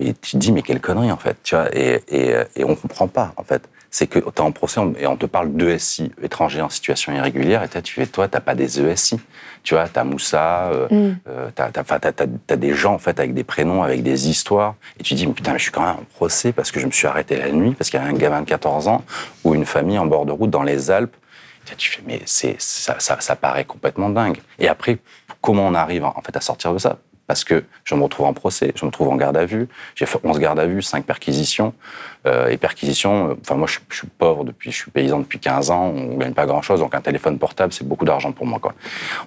Et 0.00 0.14
tu 0.14 0.32
te 0.32 0.36
dis, 0.38 0.50
mais 0.50 0.62
quelle 0.62 0.80
connerie, 0.80 1.12
en 1.12 1.16
fait, 1.16 1.36
tu 1.42 1.54
vois, 1.54 1.74
et, 1.76 2.02
et, 2.08 2.34
euh, 2.34 2.44
et 2.56 2.64
on 2.64 2.74
comprend 2.74 3.06
pas, 3.06 3.32
en 3.36 3.44
fait 3.44 3.68
c'est 3.94 4.08
que 4.08 4.18
tu 4.18 4.26
es 4.26 4.40
en 4.40 4.50
procès 4.50 4.80
et 4.98 5.06
on 5.06 5.16
te 5.16 5.24
parle 5.24 5.52
d'ESI, 5.52 6.10
étrangers 6.20 6.62
en 6.62 6.68
situation 6.68 7.12
irrégulière, 7.12 7.62
et 7.62 7.80
tu 7.80 7.94
fais, 7.94 8.06
toi, 8.06 8.26
t'as 8.26 8.40
pas 8.40 8.56
des 8.56 8.80
ESI. 8.80 9.20
Tu 9.62 9.74
vois, 9.74 9.86
t'as 9.86 10.02
Moussa, 10.02 10.64
euh, 10.72 10.88
mm. 10.90 11.18
euh, 11.28 11.50
t'as 11.54 11.70
as, 12.48 12.56
des 12.56 12.74
gens, 12.74 12.94
en 12.94 12.98
fait, 12.98 13.20
avec 13.20 13.34
des 13.34 13.44
prénoms, 13.44 13.84
avec 13.84 14.02
des 14.02 14.28
histoires, 14.28 14.74
et 14.98 15.04
tu 15.04 15.14
dis, 15.14 15.28
mais 15.28 15.32
putain, 15.32 15.52
mais 15.52 15.58
je 15.58 15.62
suis 15.62 15.70
quand 15.70 15.86
même 15.86 15.94
en 15.94 16.06
procès 16.12 16.52
parce 16.52 16.72
que 16.72 16.80
je 16.80 16.86
me 16.86 16.90
suis 16.90 17.06
arrêté 17.06 17.36
la 17.36 17.52
nuit, 17.52 17.70
parce 17.70 17.88
qu'il 17.88 18.00
y 18.00 18.02
a 18.02 18.06
un 18.06 18.14
gamin 18.14 18.40
de 18.40 18.46
14 18.46 18.88
ans, 18.88 19.04
ou 19.44 19.54
une 19.54 19.64
famille 19.64 19.96
en 19.96 20.06
bord 20.06 20.26
de 20.26 20.32
route 20.32 20.50
dans 20.50 20.64
les 20.64 20.90
Alpes. 20.90 21.14
Et 21.70 21.76
tu 21.76 21.92
fais, 21.92 22.02
mais 22.04 22.20
ça, 22.26 22.96
ça, 22.98 23.20
ça 23.20 23.36
paraît 23.36 23.64
complètement 23.64 24.10
dingue. 24.10 24.38
Et 24.58 24.66
après, 24.66 24.98
comment 25.40 25.68
on 25.68 25.74
arrive, 25.74 26.04
en 26.04 26.20
fait, 26.20 26.36
à 26.36 26.40
sortir 26.40 26.72
de 26.72 26.78
ça? 26.78 26.98
Parce 27.26 27.44
que 27.44 27.64
je 27.84 27.94
me 27.94 28.02
retrouve 28.02 28.26
en 28.26 28.34
procès, 28.34 28.72
je 28.74 28.84
me 28.84 28.90
trouve 28.90 29.08
en 29.08 29.16
garde 29.16 29.36
à 29.36 29.44
vue. 29.46 29.68
J'ai 29.94 30.06
fait 30.06 30.18
11 30.22 30.38
gardes 30.38 30.58
à 30.58 30.66
vue, 30.66 30.82
5 30.82 31.04
perquisitions. 31.04 31.74
Euh, 32.26 32.48
et 32.48 32.56
perquisitions, 32.56 33.30
euh, 33.30 33.34
enfin 33.40 33.54
moi 33.54 33.66
je, 33.66 33.78
je, 33.90 33.98
suis 33.98 34.06
pauvre 34.06 34.44
depuis, 34.44 34.70
je 34.72 34.76
suis 34.76 34.90
paysan 34.90 35.18
depuis 35.18 35.38
15 35.38 35.70
ans, 35.70 35.92
on 35.94 36.16
gagne 36.16 36.32
pas 36.32 36.46
grand-chose, 36.46 36.80
donc 36.80 36.94
un 36.94 37.02
téléphone 37.02 37.38
portable 37.38 37.70
c'est 37.72 37.86
beaucoup 37.86 38.06
d'argent 38.06 38.32
pour 38.32 38.46
moi. 38.46 38.58
Quoi. 38.58 38.72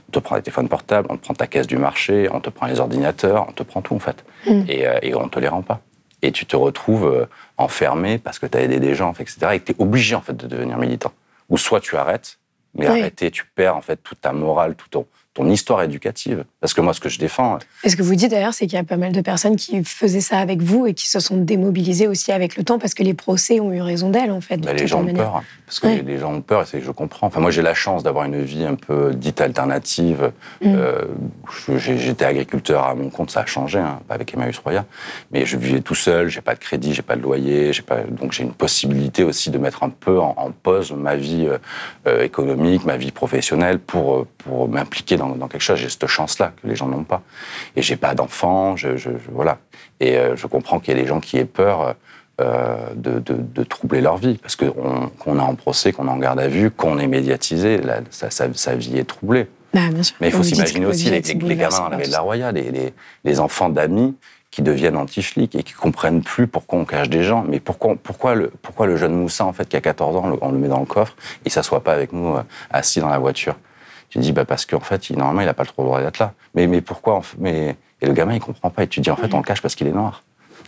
On 0.10 0.12
te 0.12 0.18
prend 0.18 0.36
les 0.36 0.42
téléphones 0.42 0.68
portables, 0.68 1.08
on 1.12 1.18
te 1.18 1.22
prend 1.22 1.36
ta 1.36 1.46
caisse 1.46 1.68
du 1.68 1.78
marché, 1.78 2.28
on 2.32 2.40
te 2.40 2.50
prend 2.50 2.66
les 2.66 2.80
ordinateurs, 2.80 3.46
on 3.48 3.52
te 3.52 3.62
prend 3.62 3.84
tout 3.84 3.94
en 3.94 4.00
fait. 4.00 4.26
Mm. 4.48 4.64
Et, 4.68 4.88
euh, 4.88 5.00
et 5.04 5.14
on 5.14 5.28
te 5.30 5.40
les 5.40 5.48
rend 5.48 5.62
pas. 5.62 5.82
Et 6.24 6.32
tu 6.32 6.48
te 6.48 6.56
retrouves 6.56 7.28
enfermé 7.58 8.18
parce 8.18 8.40
que 8.40 8.48
tu 8.48 8.58
as 8.58 8.62
aidé 8.62 8.80
des 8.80 8.96
gens, 8.96 9.14
etc. 9.14 9.38
Et 9.54 9.60
que 9.60 9.66
tu 9.66 9.72
es 9.74 9.76
obligé 9.78 10.16
en 10.16 10.22
fait 10.22 10.36
de 10.36 10.48
devenir 10.48 10.80
militant. 10.80 11.12
Ou 11.50 11.60
soit 11.60 11.80
tu 11.80 11.96
arrêtes, 11.96 12.40
mais 12.74 12.90
oui. 12.90 13.00
arrêter, 13.00 13.30
tu 13.30 13.46
perds 13.46 13.76
en 13.76 13.82
fait 13.82 13.98
toute 13.98 14.20
ta 14.20 14.34
morale, 14.34 14.74
tout 14.74 14.90
ton, 14.90 15.06
ton 15.38 15.50
histoire 15.52 15.84
éducative. 15.84 16.46
Parce 16.60 16.74
que 16.74 16.82
moi, 16.82 16.94
ce 16.94 17.00
que 17.00 17.10
je 17.10 17.20
défends. 17.20 17.60
Et 17.84 17.90
ce 17.90 17.96
que 17.96 18.02
vous 18.02 18.16
dites 18.16 18.32
d'ailleurs, 18.32 18.56
c'est 18.56 18.66
qu'il 18.66 18.76
y 18.76 18.80
a 18.80 18.84
pas 18.84 18.98
mal 18.98 19.12
de 19.12 19.22
personnes 19.22 19.56
qui 19.56 19.84
faisaient 19.84 20.22
ça 20.22 20.40
avec 20.40 20.64
vous 20.64 20.88
et 20.88 20.96
qui 20.96 21.08
se 21.08 21.20
sont 21.20 21.38
démobilisées 21.38 22.08
aussi 22.08 22.32
avec 22.32 22.58
le 22.58 22.64
temps 22.64 22.80
parce 22.80 22.96
que 22.96 23.04
les 23.04 23.14
procès 23.14 23.60
ont 23.60 23.72
eu 23.72 23.82
raison 23.82 24.10
d'elles, 24.10 24.32
en 24.32 24.42
fait. 24.42 24.58
Bah, 24.58 24.74
les 24.74 24.88
gens 24.88 25.04
ont 25.04 25.14
peur. 25.14 25.44
Parce 25.68 25.82
que 25.82 25.88
ouais. 25.88 26.02
les 26.02 26.18
gens 26.18 26.34
ont 26.34 26.42
peur 26.42 26.62
et 26.62 26.66
c'est 26.66 26.80
que 26.80 26.86
je 26.86 26.92
comprends. 26.92 27.28
Enfin, 27.28 27.42
moi, 27.42 27.52
j'ai 27.52 27.62
la 27.62 27.74
chance 27.74 28.02
d'avoir 28.02 28.24
une 28.24 28.42
vie 28.42 28.64
un 28.64 28.76
peu 28.76 29.14
dite 29.14 29.42
alternative. 29.42 30.32
Mm. 30.62 30.74
Euh, 30.76 31.06
J'étais 31.76 32.24
agriculteur 32.24 32.86
à 32.86 32.96
mon 32.96 33.10
compte, 33.10 33.32
ça 33.32 33.42
a 33.42 33.46
changé, 33.46 33.78
hein, 33.78 34.00
pas 34.08 34.16
avec 34.16 34.34
Emmaüs 34.34 34.58
Roya. 34.60 34.86
Mais 35.32 35.46
je 35.46 35.58
vivais 35.58 35.82
tout 35.82 35.94
seul, 35.94 36.30
j'ai 36.30 36.40
pas 36.40 36.54
de 36.56 36.60
crédit, 36.60 36.94
j'ai 36.94 37.02
pas 37.02 37.18
de 37.18 37.22
loyer, 37.22 37.72
pas... 37.86 38.00
donc 38.04 38.32
j'ai 38.32 38.44
une 38.44 38.54
possibilité 38.54 39.26
aussi 39.26 39.52
de 39.52 39.58
mettre 39.58 39.84
un 39.84 39.90
peu 39.90 40.20
en, 40.20 40.34
en 40.38 40.52
pause 40.52 40.94
ma 40.94 41.18
vie 41.18 41.50
euh, 42.08 42.24
économique, 42.24 42.86
ma 42.86 42.96
vie 42.96 43.12
professionnelle 43.12 43.80
pour, 43.80 44.26
pour 44.38 44.70
m'impliquer 44.70 45.18
dans, 45.18 45.36
dans 45.36 45.50
quelque 45.50 45.62
chose. 45.62 45.80
J'ai 45.80 45.90
cette 45.90 46.08
chance-là 46.08 46.54
que 46.62 46.68
les 46.68 46.78
gens 46.78 46.88
n'ont 46.88 47.04
pas. 47.04 47.22
Et 47.76 47.82
j'ai 47.82 47.98
pas 47.98 48.16
d'enfants, 48.16 48.78
je, 48.78 48.96
je, 48.96 49.10
je, 49.12 49.32
voilà. 49.32 49.58
Et 50.00 50.18
euh, 50.18 50.38
je 50.38 50.48
comprends 50.48 50.80
qu'il 50.80 50.96
y 50.96 50.98
a 50.98 51.02
des 51.02 51.08
gens 51.08 51.20
qui 51.20 51.38
aient 51.38 51.46
peur 51.46 51.82
euh, 51.82 51.94
de, 52.40 53.20
de, 53.20 53.36
de, 53.36 53.64
troubler 53.64 54.00
leur 54.00 54.18
vie, 54.18 54.38
parce 54.38 54.56
qu'on 54.56 55.10
qu 55.20 55.30
est 55.30 55.40
en 55.40 55.56
procès, 55.56 55.92
qu'on 55.92 56.08
est 56.08 56.12
en 56.12 56.18
garde 56.18 56.40
à 56.40 56.48
vue, 56.48 56.70
qu'on 56.70 57.00
est 57.00 57.08
médiatisé, 57.08 57.78
la, 57.78 58.02
sa, 58.12 58.30
sa, 58.30 58.54
sa, 58.54 58.76
vie 58.76 58.98
est 58.98 59.06
troublée. 59.06 59.48
Bah, 59.74 59.82
Mais 60.22 60.28
il 60.28 60.32
faut 60.32 60.44
s'imaginer 60.44 60.86
aussi 60.86 61.10
les, 61.10 61.22
les, 61.22 61.56
gamins 61.56 61.90
dans 61.90 61.90
la 61.90 61.98
de 61.98 62.12
la 62.12 62.20
Roya, 62.20 62.52
les, 62.52 62.72
les, 62.72 62.94
les 63.24 63.40
enfants 63.40 63.70
d'amis 63.70 64.16
qui 64.52 64.62
deviennent 64.62 64.98
anti-flics 64.98 65.56
et 65.56 65.64
qui 65.64 65.74
comprennent 65.74 66.24
plus 66.24 66.48
pourquoi 66.48 66.80
on 66.80 66.86
cache 66.86 67.10
des 67.10 67.24
gens. 67.24 67.44
Mais 67.48 67.60
pourquoi, 67.60 67.96
pourquoi, 68.02 68.36
le, 68.36 68.52
pourquoi 68.62 68.88
le 68.88 68.98
jeune 68.98 69.14
Moussa, 69.14 69.46
en 69.46 69.54
fait, 69.54 69.68
qui 69.68 69.76
a 69.76 69.82
14 69.82 70.16
ans, 70.16 70.22
on 70.26 70.30
le, 70.30 70.38
on 70.42 70.52
met 70.52 70.68
dans 70.68 70.80
le 70.80 70.86
coffre, 70.86 71.16
il 71.46 71.52
s'assoit 71.52 71.84
pas 71.84 71.94
avec 71.94 72.14
nous 72.14 72.36
euh, 72.36 72.44
assis 72.72 73.00
dans 73.00 73.10
la 73.10 73.20
voiture? 73.20 73.56
Tu 74.10 74.20
dis, 74.20 74.32
bah 74.32 74.46
parce 74.46 74.66
qu'en 74.66 74.80
fait, 74.80 75.10
il, 75.10 75.18
normalement, 75.18 75.42
il 75.42 75.46
n'a 75.46 75.54
pas 75.54 75.64
le 75.64 75.84
droit 75.84 76.02
d'être 76.02 76.20
là. 76.20 76.34
Mais, 76.56 76.66
mais 76.68 76.82
pourquoi 76.82 77.22
mais... 77.38 77.76
Et 78.02 78.06
le 78.06 78.14
gamin, 78.14 78.34
il 78.36 78.40
comprend 78.40 78.70
pas. 78.70 78.84
Et 78.84 78.88
tu 78.88 79.00
dis, 79.00 79.10
en 79.10 79.16
fait, 79.16 79.34
on 79.34 79.38
le 79.38 79.44
cache 79.44 79.62
parce 79.62 79.76
qu'il 79.76 79.88
est 79.88 79.92
noir. 79.92 80.24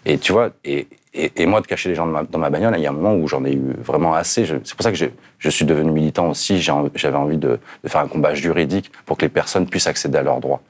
Et 0.05 0.17
tu 0.17 0.33
vois, 0.33 0.49
et, 0.65 0.87
et, 1.13 1.41
et, 1.41 1.45
moi, 1.47 1.59
de 1.59 1.65
cacher 1.65 1.89
les 1.89 1.95
gens 1.95 2.05
dans 2.05 2.11
ma, 2.11 2.23
dans 2.23 2.37
ma 2.37 2.49
bagnole, 2.51 2.75
il 2.77 2.83
y 2.83 2.85
a 2.85 2.89
un 2.89 2.93
moment 2.93 3.15
où 3.15 3.27
j'en 3.27 3.43
ai 3.43 3.53
eu 3.53 3.73
vraiment 3.79 4.13
assez. 4.13 4.45
C'est 4.45 4.75
pour 4.75 4.83
ça 4.83 4.91
que 4.91 4.97
je 4.97 5.49
suis 5.49 5.65
devenu 5.65 5.91
militant 5.91 6.29
aussi. 6.29 6.61
J'avais 6.61 7.17
envie 7.17 7.37
de, 7.37 7.59
de, 7.83 7.89
faire 7.89 8.01
un 8.01 8.07
combat 8.07 8.35
juridique 8.35 8.91
pour 9.07 9.17
que 9.17 9.25
les 9.25 9.29
personnes 9.29 9.67
puissent 9.67 9.87
accéder 9.87 10.19
à 10.19 10.21
leurs 10.21 10.39
droits. 10.39 10.61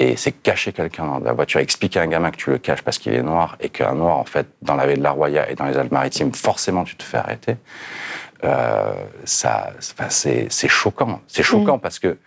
Et 0.00 0.16
c'est 0.16 0.32
cacher 0.32 0.72
quelqu'un 0.72 1.06
dans 1.06 1.18
la 1.20 1.32
voiture, 1.32 1.60
expliquer 1.60 2.00
à 2.00 2.02
un 2.02 2.08
gamin 2.08 2.32
que 2.32 2.36
tu 2.36 2.50
le 2.50 2.58
caches 2.58 2.82
parce 2.82 2.98
qu'il 2.98 3.14
est 3.14 3.22
noir 3.22 3.56
et 3.60 3.68
qu'un 3.68 3.94
noir, 3.94 4.18
en 4.18 4.24
fait, 4.24 4.48
dans 4.62 4.74
la 4.74 4.84
baie 4.84 4.96
de 4.96 5.02
la 5.02 5.12
Roya 5.12 5.48
et 5.48 5.54
dans 5.54 5.66
les 5.66 5.76
Alpes-Maritimes, 5.76 6.34
forcément, 6.34 6.82
tu 6.82 6.96
te 6.96 7.04
fais 7.04 7.18
arrêter. 7.18 7.56
Euh, 8.44 8.94
ça, 9.24 9.72
c'est 10.08 10.48
choquant. 10.68 11.20
C'est 11.28 11.44
choquant 11.44 11.76
mmh. 11.76 11.80
parce 11.80 12.00
que 12.00 12.18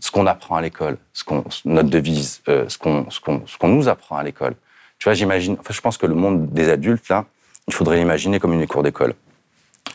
ce 0.00 0.10
qu'on 0.10 0.26
apprend 0.26 0.56
à 0.56 0.62
l'école, 0.62 0.96
ce 1.12 1.24
qu'on, 1.24 1.44
notre 1.64 1.90
devise, 1.90 2.42
euh, 2.48 2.64
ce 2.68 2.78
qu'on, 2.78 3.08
ce 3.10 3.20
qu'on, 3.20 3.42
ce 3.46 3.56
qu'on 3.56 3.68
nous 3.68 3.88
apprend 3.88 4.16
à 4.16 4.22
l'école. 4.22 4.54
Tu 5.00 5.04
vois, 5.04 5.14
j'imagine, 5.14 5.56
enfin, 5.58 5.72
je 5.72 5.80
pense 5.80 5.96
que 5.96 6.04
le 6.04 6.14
monde 6.14 6.50
des 6.50 6.68
adultes, 6.68 7.08
là, 7.08 7.24
il 7.66 7.72
faudrait 7.72 7.96
l'imaginer 7.96 8.38
comme 8.38 8.52
une 8.52 8.66
cour 8.66 8.82
d'école. 8.82 9.14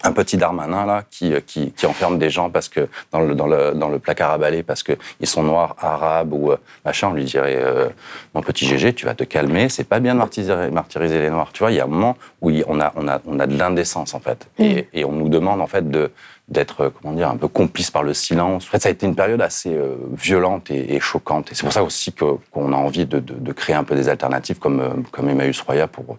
Un 0.03 0.11
petit 0.13 0.35
Darmanin, 0.35 0.83
là, 0.85 1.03
qui, 1.09 1.31
qui, 1.45 1.71
qui, 1.71 1.85
enferme 1.85 2.17
des 2.17 2.31
gens 2.31 2.49
parce 2.49 2.69
que, 2.69 2.89
dans 3.11 3.19
le, 3.19 3.35
dans 3.35 3.45
le, 3.45 3.73
dans 3.75 3.87
le 3.87 3.99
placard 3.99 4.31
à 4.31 4.37
balai 4.39 4.63
parce 4.63 4.81
qu'ils 4.81 4.97
sont 5.23 5.43
noirs, 5.43 5.75
arabes 5.77 6.33
ou 6.33 6.51
euh, 6.51 6.57
machin, 6.83 7.09
on 7.09 7.13
lui 7.13 7.23
dirait, 7.23 7.55
euh, 7.55 7.89
mon 8.33 8.41
petit 8.41 8.65
GG, 8.65 8.93
tu 8.93 9.05
vas 9.05 9.13
te 9.13 9.23
calmer, 9.23 9.69
c'est 9.69 9.83
pas 9.83 9.99
bien 9.99 10.15
de 10.15 10.19
martyriser, 10.19 10.71
martyriser, 10.71 11.19
les 11.19 11.29
noirs. 11.29 11.51
Tu 11.53 11.59
vois, 11.59 11.71
il 11.71 11.75
y 11.77 11.79
a 11.79 11.83
un 11.83 11.87
moment 11.87 12.17
où 12.41 12.51
on 12.67 12.79
a, 12.79 12.91
on 12.95 13.07
a, 13.07 13.21
on 13.27 13.39
a 13.39 13.45
de 13.45 13.57
l'indécence, 13.57 14.15
en 14.15 14.19
fait. 14.19 14.47
Mmh. 14.57 14.63
Et, 14.63 14.89
et 14.93 15.05
on 15.05 15.11
nous 15.11 15.29
demande, 15.29 15.61
en 15.61 15.67
fait, 15.67 15.87
de, 15.87 16.11
d'être 16.47 16.81
euh, 16.81 16.89
comment 16.89 17.13
dire 17.13 17.29
un 17.29 17.37
peu 17.37 17.47
complice 17.47 17.91
par 17.91 18.03
le 18.03 18.13
silence. 18.13 18.65
En 18.65 18.69
fait, 18.69 18.81
ça 18.81 18.89
a 18.89 18.91
été 18.91 19.05
une 19.05 19.15
période 19.15 19.41
assez 19.41 19.73
euh, 19.73 19.95
violente 20.13 20.69
et, 20.69 20.95
et, 20.95 20.99
choquante. 20.99 21.51
Et 21.51 21.55
c'est 21.55 21.63
pour 21.63 21.73
ça 21.73 21.83
aussi 21.83 22.11
qu'on 22.11 22.37
qu 22.37 22.59
a 22.59 22.77
envie 22.77 23.05
de, 23.05 23.19
de, 23.19 23.33
de, 23.33 23.51
créer 23.51 23.75
un 23.75 23.83
peu 23.83 23.95
des 23.95 24.09
alternatives 24.09 24.59
comme 24.59 24.79
euh, 24.79 24.89
comme 25.11 25.29
Emmaüs 25.29 25.59
Roya 25.61 25.87
pour 25.87 26.17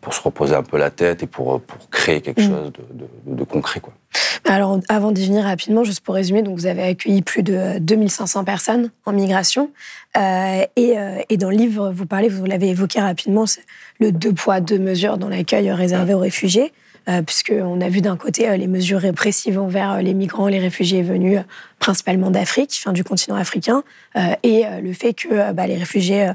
pour 0.00 0.14
se 0.14 0.20
reposer 0.22 0.54
un 0.54 0.62
peu 0.62 0.78
la 0.78 0.90
tête 0.90 1.22
et 1.22 1.26
pour 1.26 1.60
pour 1.60 1.90
créer 1.90 2.20
quelque 2.20 2.40
mmh. 2.40 2.48
chose 2.48 2.72
de, 2.92 3.34
de, 3.34 3.44
concret 3.44 3.80
quoi. 3.80 3.92
Alors, 4.44 4.80
avant 4.88 5.12
d'y 5.12 5.26
venir 5.26 5.44
rapidement, 5.44 5.84
juste 5.84 6.00
pour 6.00 6.14
résumer, 6.14 6.42
donc 6.42 6.56
vous 6.56 6.66
avez 6.66 6.82
accueilli 6.82 7.22
plus 7.22 7.42
de 7.42 7.78
2500 7.80 8.44
personnes 8.44 8.90
en 9.04 9.12
migration. 9.12 9.70
Euh, 10.16 10.64
et, 10.76 10.98
euh, 10.98 11.20
et, 11.28 11.36
dans 11.36 11.50
le 11.50 11.56
livre, 11.56 11.92
vous 11.92 12.06
parlez, 12.06 12.28
vous 12.28 12.46
l'avez 12.46 12.70
évoqué 12.70 13.00
rapidement, 13.00 13.44
le 14.00 14.10
deux 14.10 14.32
poids, 14.32 14.60
deux 14.60 14.78
mesures 14.78 15.18
dans 15.18 15.28
l'accueil 15.28 15.70
réservé 15.70 16.14
aux 16.14 16.20
réfugiés. 16.20 16.72
Euh, 17.08 17.22
puisqu'on 17.22 17.80
a 17.80 17.88
vu 17.88 18.00
d'un 18.00 18.16
côté 18.16 18.56
les 18.56 18.66
mesures 18.66 19.00
répressives 19.00 19.58
envers 19.58 20.02
les 20.02 20.14
migrants, 20.14 20.48
les 20.48 20.58
réfugiés 20.58 21.02
venus 21.02 21.40
principalement 21.78 22.30
d'Afrique, 22.30 22.84
du 22.92 23.04
continent 23.04 23.36
africain, 23.36 23.84
et 24.42 24.64
le 24.82 24.92
fait 24.92 25.14
que 25.14 25.52
bah, 25.52 25.68
les 25.68 25.76
réfugiés 25.76 26.32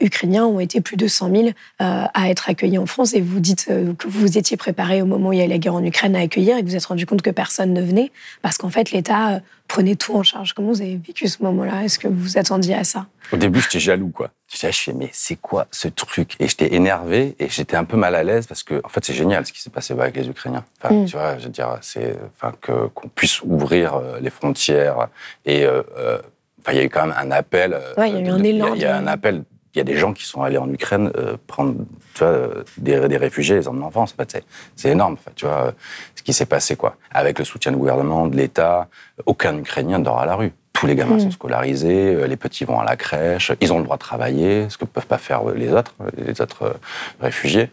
ukrainiens 0.00 0.46
ont 0.46 0.60
été 0.60 0.80
plus 0.80 0.96
de 0.96 1.06
100 1.06 1.30
000 1.30 1.48
à 1.78 2.30
être 2.30 2.48
accueillis 2.48 2.78
en 2.78 2.86
France. 2.86 3.12
Et 3.12 3.20
vous 3.20 3.38
dites 3.38 3.66
que 3.66 4.08
vous 4.08 4.20
vous 4.20 4.38
étiez 4.38 4.56
préparé 4.56 5.02
au 5.02 5.06
moment 5.06 5.28
où 5.28 5.32
il 5.34 5.40
y 5.40 5.42
a 5.42 5.44
eu 5.44 5.48
la 5.48 5.58
guerre 5.58 5.74
en 5.74 5.84
Ukraine 5.84 6.16
à 6.16 6.20
accueillir 6.20 6.56
et 6.56 6.60
que 6.60 6.64
vous 6.64 6.70
vous 6.70 6.76
êtes 6.76 6.86
rendu 6.86 7.04
compte 7.04 7.20
que 7.20 7.30
personne 7.30 7.74
ne 7.74 7.82
venait, 7.82 8.10
parce 8.40 8.56
qu'en 8.56 8.70
fait, 8.70 8.92
l'État 8.92 9.42
prenait 9.68 9.94
tout 9.94 10.16
en 10.16 10.22
charge. 10.22 10.54
Comment 10.54 10.68
vous 10.68 10.80
avez 10.80 10.96
vécu 10.96 11.28
ce 11.28 11.42
moment-là? 11.42 11.84
Est-ce 11.84 11.98
que 11.98 12.08
vous 12.08 12.18
vous 12.18 12.38
attendiez 12.38 12.74
à 12.74 12.84
ça? 12.84 13.06
Au 13.32 13.36
début, 13.36 13.60
j'étais 13.60 13.78
jaloux, 13.78 14.08
quoi. 14.08 14.30
Je 14.50 14.56
fais, 14.56 14.92
mais 14.94 15.10
c'est 15.12 15.36
quoi 15.36 15.66
ce 15.70 15.88
truc? 15.88 16.34
Et 16.40 16.48
j'étais 16.48 16.74
énervé 16.74 17.36
et 17.38 17.48
j'étais 17.50 17.76
un 17.76 17.84
peu 17.84 17.98
mal 17.98 18.14
à 18.14 18.24
l'aise 18.24 18.46
parce 18.46 18.62
que, 18.62 18.80
en 18.82 18.88
fait, 18.88 19.04
c'est 19.04 19.12
génial 19.12 19.46
ce 19.46 19.52
qui 19.52 19.60
s'est 19.60 19.70
passé 19.70 19.92
avec 19.92 20.16
les 20.16 20.26
Ukrainiens. 20.26 20.64
Enfin, 20.82 20.94
mm. 20.94 21.04
tu 21.04 21.16
vois, 21.16 21.38
je 21.38 21.44
veux 21.44 21.50
dire, 21.50 21.78
c'est, 21.82 22.16
enfin, 22.34 22.54
que, 22.60 22.86
qu'on 22.88 23.08
puisse 23.08 23.42
ouvrir 23.42 23.94
euh, 23.94 24.18
les 24.20 24.30
frontières 24.30 25.08
et, 25.44 25.64
euh, 25.64 25.82
euh, 25.98 26.18
enfin, 26.60 26.72
il 26.72 26.78
y 26.78 26.80
a 26.80 26.84
eu 26.84 26.88
quand 26.88 27.06
même 27.06 27.14
un 27.16 27.30
appel. 27.30 27.78
Ouais, 27.98 28.10
il 28.10 28.16
y 28.16 28.18
a 28.18 28.20
eu 28.20 28.30
un 28.30 28.42
élan. 28.42 28.74
Il 28.74 28.80
y 28.80 28.86
a 28.86 28.96
un 28.96 29.06
appel 29.06 29.44
il 29.74 29.78
y 29.78 29.80
a 29.80 29.84
des 29.84 29.96
gens 29.96 30.12
qui 30.12 30.24
sont 30.24 30.42
allés 30.42 30.58
en 30.58 30.70
Ukraine 30.72 31.12
prendre 31.46 31.74
tu 32.14 32.24
vois, 32.24 32.48
des, 32.78 33.08
des, 33.08 33.16
réfugiés, 33.16 33.56
les 33.56 33.68
emmener 33.68 33.84
en 33.84 33.90
France. 33.90 34.14
En 34.18 34.22
fait, 34.22 34.42
c'est 34.74 34.90
énorme, 34.90 35.14
en 35.14 35.16
fait, 35.16 35.34
tu 35.34 35.46
vois, 35.46 35.72
ce 36.14 36.22
qui 36.22 36.32
s'est 36.32 36.46
passé, 36.46 36.74
quoi. 36.76 36.96
Avec 37.10 37.38
le 37.38 37.44
soutien 37.44 37.72
du 37.72 37.78
gouvernement, 37.78 38.26
de 38.26 38.36
l'État, 38.36 38.88
aucun 39.26 39.56
Ukrainien 39.58 39.98
dort 39.98 40.20
à 40.20 40.26
la 40.26 40.34
rue. 40.34 40.52
Tous 40.78 40.86
les 40.86 40.94
gamins 40.94 41.16
mm. 41.16 41.20
sont 41.20 41.30
scolarisés, 41.32 42.14
euh, 42.14 42.26
les 42.28 42.36
petits 42.36 42.64
vont 42.64 42.78
à 42.78 42.84
la 42.84 42.96
crèche, 42.96 43.50
ils 43.60 43.72
ont 43.72 43.78
le 43.78 43.84
droit 43.84 43.96
de 43.96 44.00
travailler, 44.00 44.68
ce 44.70 44.78
que 44.78 44.84
ne 44.84 44.88
peuvent 44.88 45.06
pas 45.06 45.18
faire 45.18 45.44
les 45.44 45.72
autres, 45.72 45.94
les 46.16 46.40
autres 46.40 46.62
euh, 46.62 46.72
réfugiés, 47.20 47.70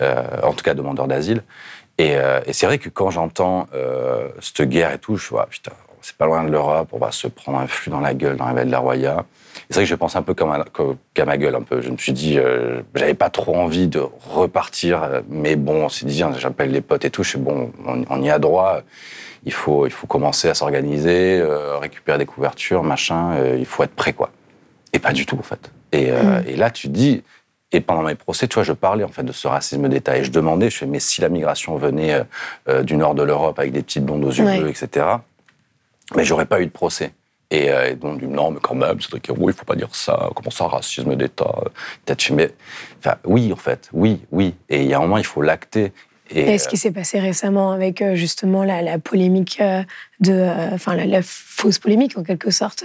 euh, 0.00 0.22
en 0.42 0.52
tout 0.52 0.62
cas 0.62 0.74
demandeurs 0.74 1.08
d'asile. 1.08 1.42
Et, 1.98 2.14
et 2.46 2.52
c'est 2.52 2.66
vrai 2.66 2.78
que 2.78 2.88
quand 2.88 3.10
j'entends 3.12 3.68
cette 4.40 4.62
guerre 4.62 4.90
et 4.90 4.98
tout, 4.98 5.16
je 5.16 5.28
vois, 5.28 5.46
putain, 5.46 5.70
c'est 6.04 6.16
pas 6.16 6.26
loin 6.26 6.44
de 6.44 6.50
l'Europe, 6.50 6.88
on 6.92 6.98
va 6.98 7.10
se 7.10 7.26
prendre 7.26 7.58
un 7.58 7.66
flux 7.66 7.90
dans 7.90 8.00
la 8.00 8.14
gueule 8.14 8.36
dans 8.36 8.46
la 8.46 8.52
vallée 8.52 8.66
de 8.66 8.72
la 8.72 8.78
Roya. 8.78 9.24
C'est 9.70 9.76
vrai 9.76 9.84
que 9.84 9.88
je 9.88 9.94
pense 9.94 10.16
un 10.16 10.22
peu 10.22 10.34
comme 10.34 10.52
à, 10.52 10.64
ma 11.24 11.36
gueule, 11.38 11.54
un 11.54 11.62
peu. 11.62 11.80
Je 11.80 11.90
me 11.90 11.96
suis 11.96 12.12
dit, 12.12 12.38
j'avais 12.94 13.14
pas 13.14 13.30
trop 13.30 13.56
envie 13.56 13.88
de 13.88 14.02
repartir, 14.28 15.22
mais 15.30 15.56
bon, 15.56 15.84
on 15.84 15.88
s'est 15.88 16.04
dit, 16.06 16.22
j'appelle 16.36 16.70
les 16.70 16.82
potes 16.82 17.04
et 17.04 17.10
tout, 17.10 17.22
je 17.22 17.30
suis 17.30 17.38
bon, 17.38 17.72
on, 17.86 18.04
on 18.10 18.22
y 18.22 18.30
a 18.30 18.38
droit 18.38 18.82
il 19.44 19.52
faut, 19.52 19.86
il 19.86 19.92
faut 19.92 20.06
commencer 20.06 20.48
à 20.48 20.54
s'organiser, 20.54 21.38
euh, 21.40 21.78
récupérer 21.78 22.18
des 22.18 22.26
couvertures, 22.26 22.82
machin, 22.82 23.34
euh, 23.34 23.56
il 23.58 23.66
faut 23.66 23.82
être 23.82 23.94
prêt, 23.94 24.12
quoi. 24.12 24.30
Et 24.92 24.98
pas 24.98 25.12
du 25.12 25.26
tout, 25.26 25.36
en 25.38 25.42
fait. 25.42 25.70
Et, 25.92 26.10
euh, 26.10 26.40
mm. 26.40 26.44
et, 26.48 26.56
là, 26.56 26.70
tu 26.70 26.88
te 26.88 26.92
dis, 26.92 27.22
et 27.72 27.80
pendant 27.80 28.02
mes 28.02 28.14
procès, 28.14 28.48
tu 28.48 28.54
vois, 28.54 28.62
je 28.62 28.72
parlais 28.72 29.04
en 29.04 29.08
fait 29.08 29.24
de 29.24 29.32
ce 29.32 29.48
racisme 29.48 29.88
d'État 29.88 30.16
et 30.16 30.22
je 30.22 30.30
demandais, 30.30 30.70
je 30.70 30.78
fais, 30.78 30.86
mais 30.86 31.00
si 31.00 31.20
la 31.20 31.28
migration 31.28 31.76
venait 31.76 32.22
du 32.84 32.96
nord 32.96 33.16
de 33.16 33.24
l'Europe 33.24 33.58
avec 33.58 33.72
des 33.72 33.82
petites 33.82 34.04
blondes 34.04 34.24
aux 34.24 34.30
yeux 34.30 34.44
bleus, 34.44 34.68
etc., 34.68 35.06
mais 36.14 36.24
j'aurais 36.24 36.46
pas 36.46 36.60
eu 36.60 36.66
de 36.66 36.70
procès. 36.70 37.12
Et, 37.50 37.66
et 37.66 37.94
donc, 37.94 38.22
non, 38.22 38.50
mais 38.50 38.58
quand 38.60 38.74
même, 38.74 39.00
c'est 39.00 39.20
que 39.20 39.32
oui, 39.32 39.52
il 39.52 39.56
faut 39.56 39.64
pas 39.64 39.76
dire 39.76 39.94
ça, 39.94 40.30
comment 40.34 40.50
ça, 40.50 40.66
racisme 40.66 41.14
d'État 41.14 41.54
mais, 42.32 42.50
enfin, 42.98 43.16
oui, 43.24 43.52
en 43.52 43.56
fait, 43.56 43.88
oui, 43.92 44.20
oui. 44.32 44.54
Et 44.68 44.82
il 44.82 44.88
y 44.88 44.94
a 44.94 44.98
un 44.98 45.02
moment, 45.02 45.18
il 45.18 45.26
faut 45.26 45.42
l'acter. 45.42 45.92
Et, 46.30 46.56
ce 46.56 46.68
qui 46.68 46.78
s'est 46.78 46.90
passé 46.90 47.20
récemment 47.20 47.72
avec 47.72 48.00
euh, 48.00 48.14
justement 48.14 48.64
la, 48.64 48.98
polémique 48.98 49.58
euh, 49.60 49.82
de, 50.20 50.32
euh, 50.32 50.70
enfin 50.72 50.96
la, 50.96 51.20
fausse 51.22 51.78
polémique 51.78 52.16
en 52.16 52.22
quelque 52.22 52.50
sorte 52.50 52.84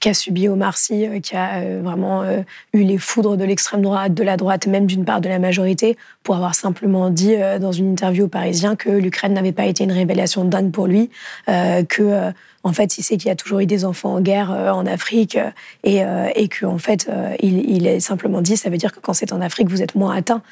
qu'a 0.00 0.12
subi 0.12 0.48
Omar 0.48 0.76
Sy, 0.76 1.06
qui 1.22 1.36
a 1.36 1.80
vraiment 1.80 2.24
eu 2.72 2.82
les 2.82 2.98
foudres 2.98 3.36
de 3.36 3.44
l'extrême 3.44 3.82
droite, 3.82 4.12
de 4.12 4.22
la 4.22 4.36
droite, 4.36 4.66
même 4.66 4.86
d'une 4.86 5.04
part 5.04 5.20
de 5.20 5.28
la 5.28 5.38
majorité, 5.38 5.96
pour 6.24 6.34
avoir 6.34 6.54
simplement 6.54 7.10
dit 7.10 7.34
dans 7.60 7.72
une 7.72 7.92
interview 7.92 8.24
au 8.24 8.28
Parisien 8.28 8.76
que 8.76 8.90
l'Ukraine 8.90 9.32
n'avait 9.32 9.52
pas 9.52 9.66
été 9.66 9.84
une 9.84 9.92
révélation 9.92 10.44
dingue 10.44 10.70
pour 10.70 10.86
lui, 10.86 11.10
que 11.46 12.32
en 12.62 12.72
fait, 12.72 12.98
il 12.98 13.02
sait 13.02 13.16
qu'il 13.16 13.28
y 13.28 13.30
a 13.30 13.36
toujours 13.36 13.60
eu 13.60 13.66
des 13.66 13.84
enfants 13.84 14.14
en 14.14 14.20
guerre 14.20 14.50
euh, 14.50 14.70
en 14.70 14.86
Afrique 14.86 15.36
euh, 15.36 15.50
et, 15.82 16.04
euh, 16.04 16.28
et 16.34 16.48
qu'en 16.48 16.78
fait, 16.78 17.10
il, 17.42 17.70
il, 17.70 17.86
est 17.86 18.00
simplement 18.00 18.42
dit, 18.42 18.56
ça 18.56 18.70
veut 18.70 18.76
dire 18.76 18.92
que 18.92 19.00
quand 19.00 19.12
c'est 19.12 19.32
en 19.32 19.40
Afrique, 19.40 19.68
vous 19.68 19.82
êtes 19.82 19.94
moins 19.94 20.14
atteint. 20.14 20.42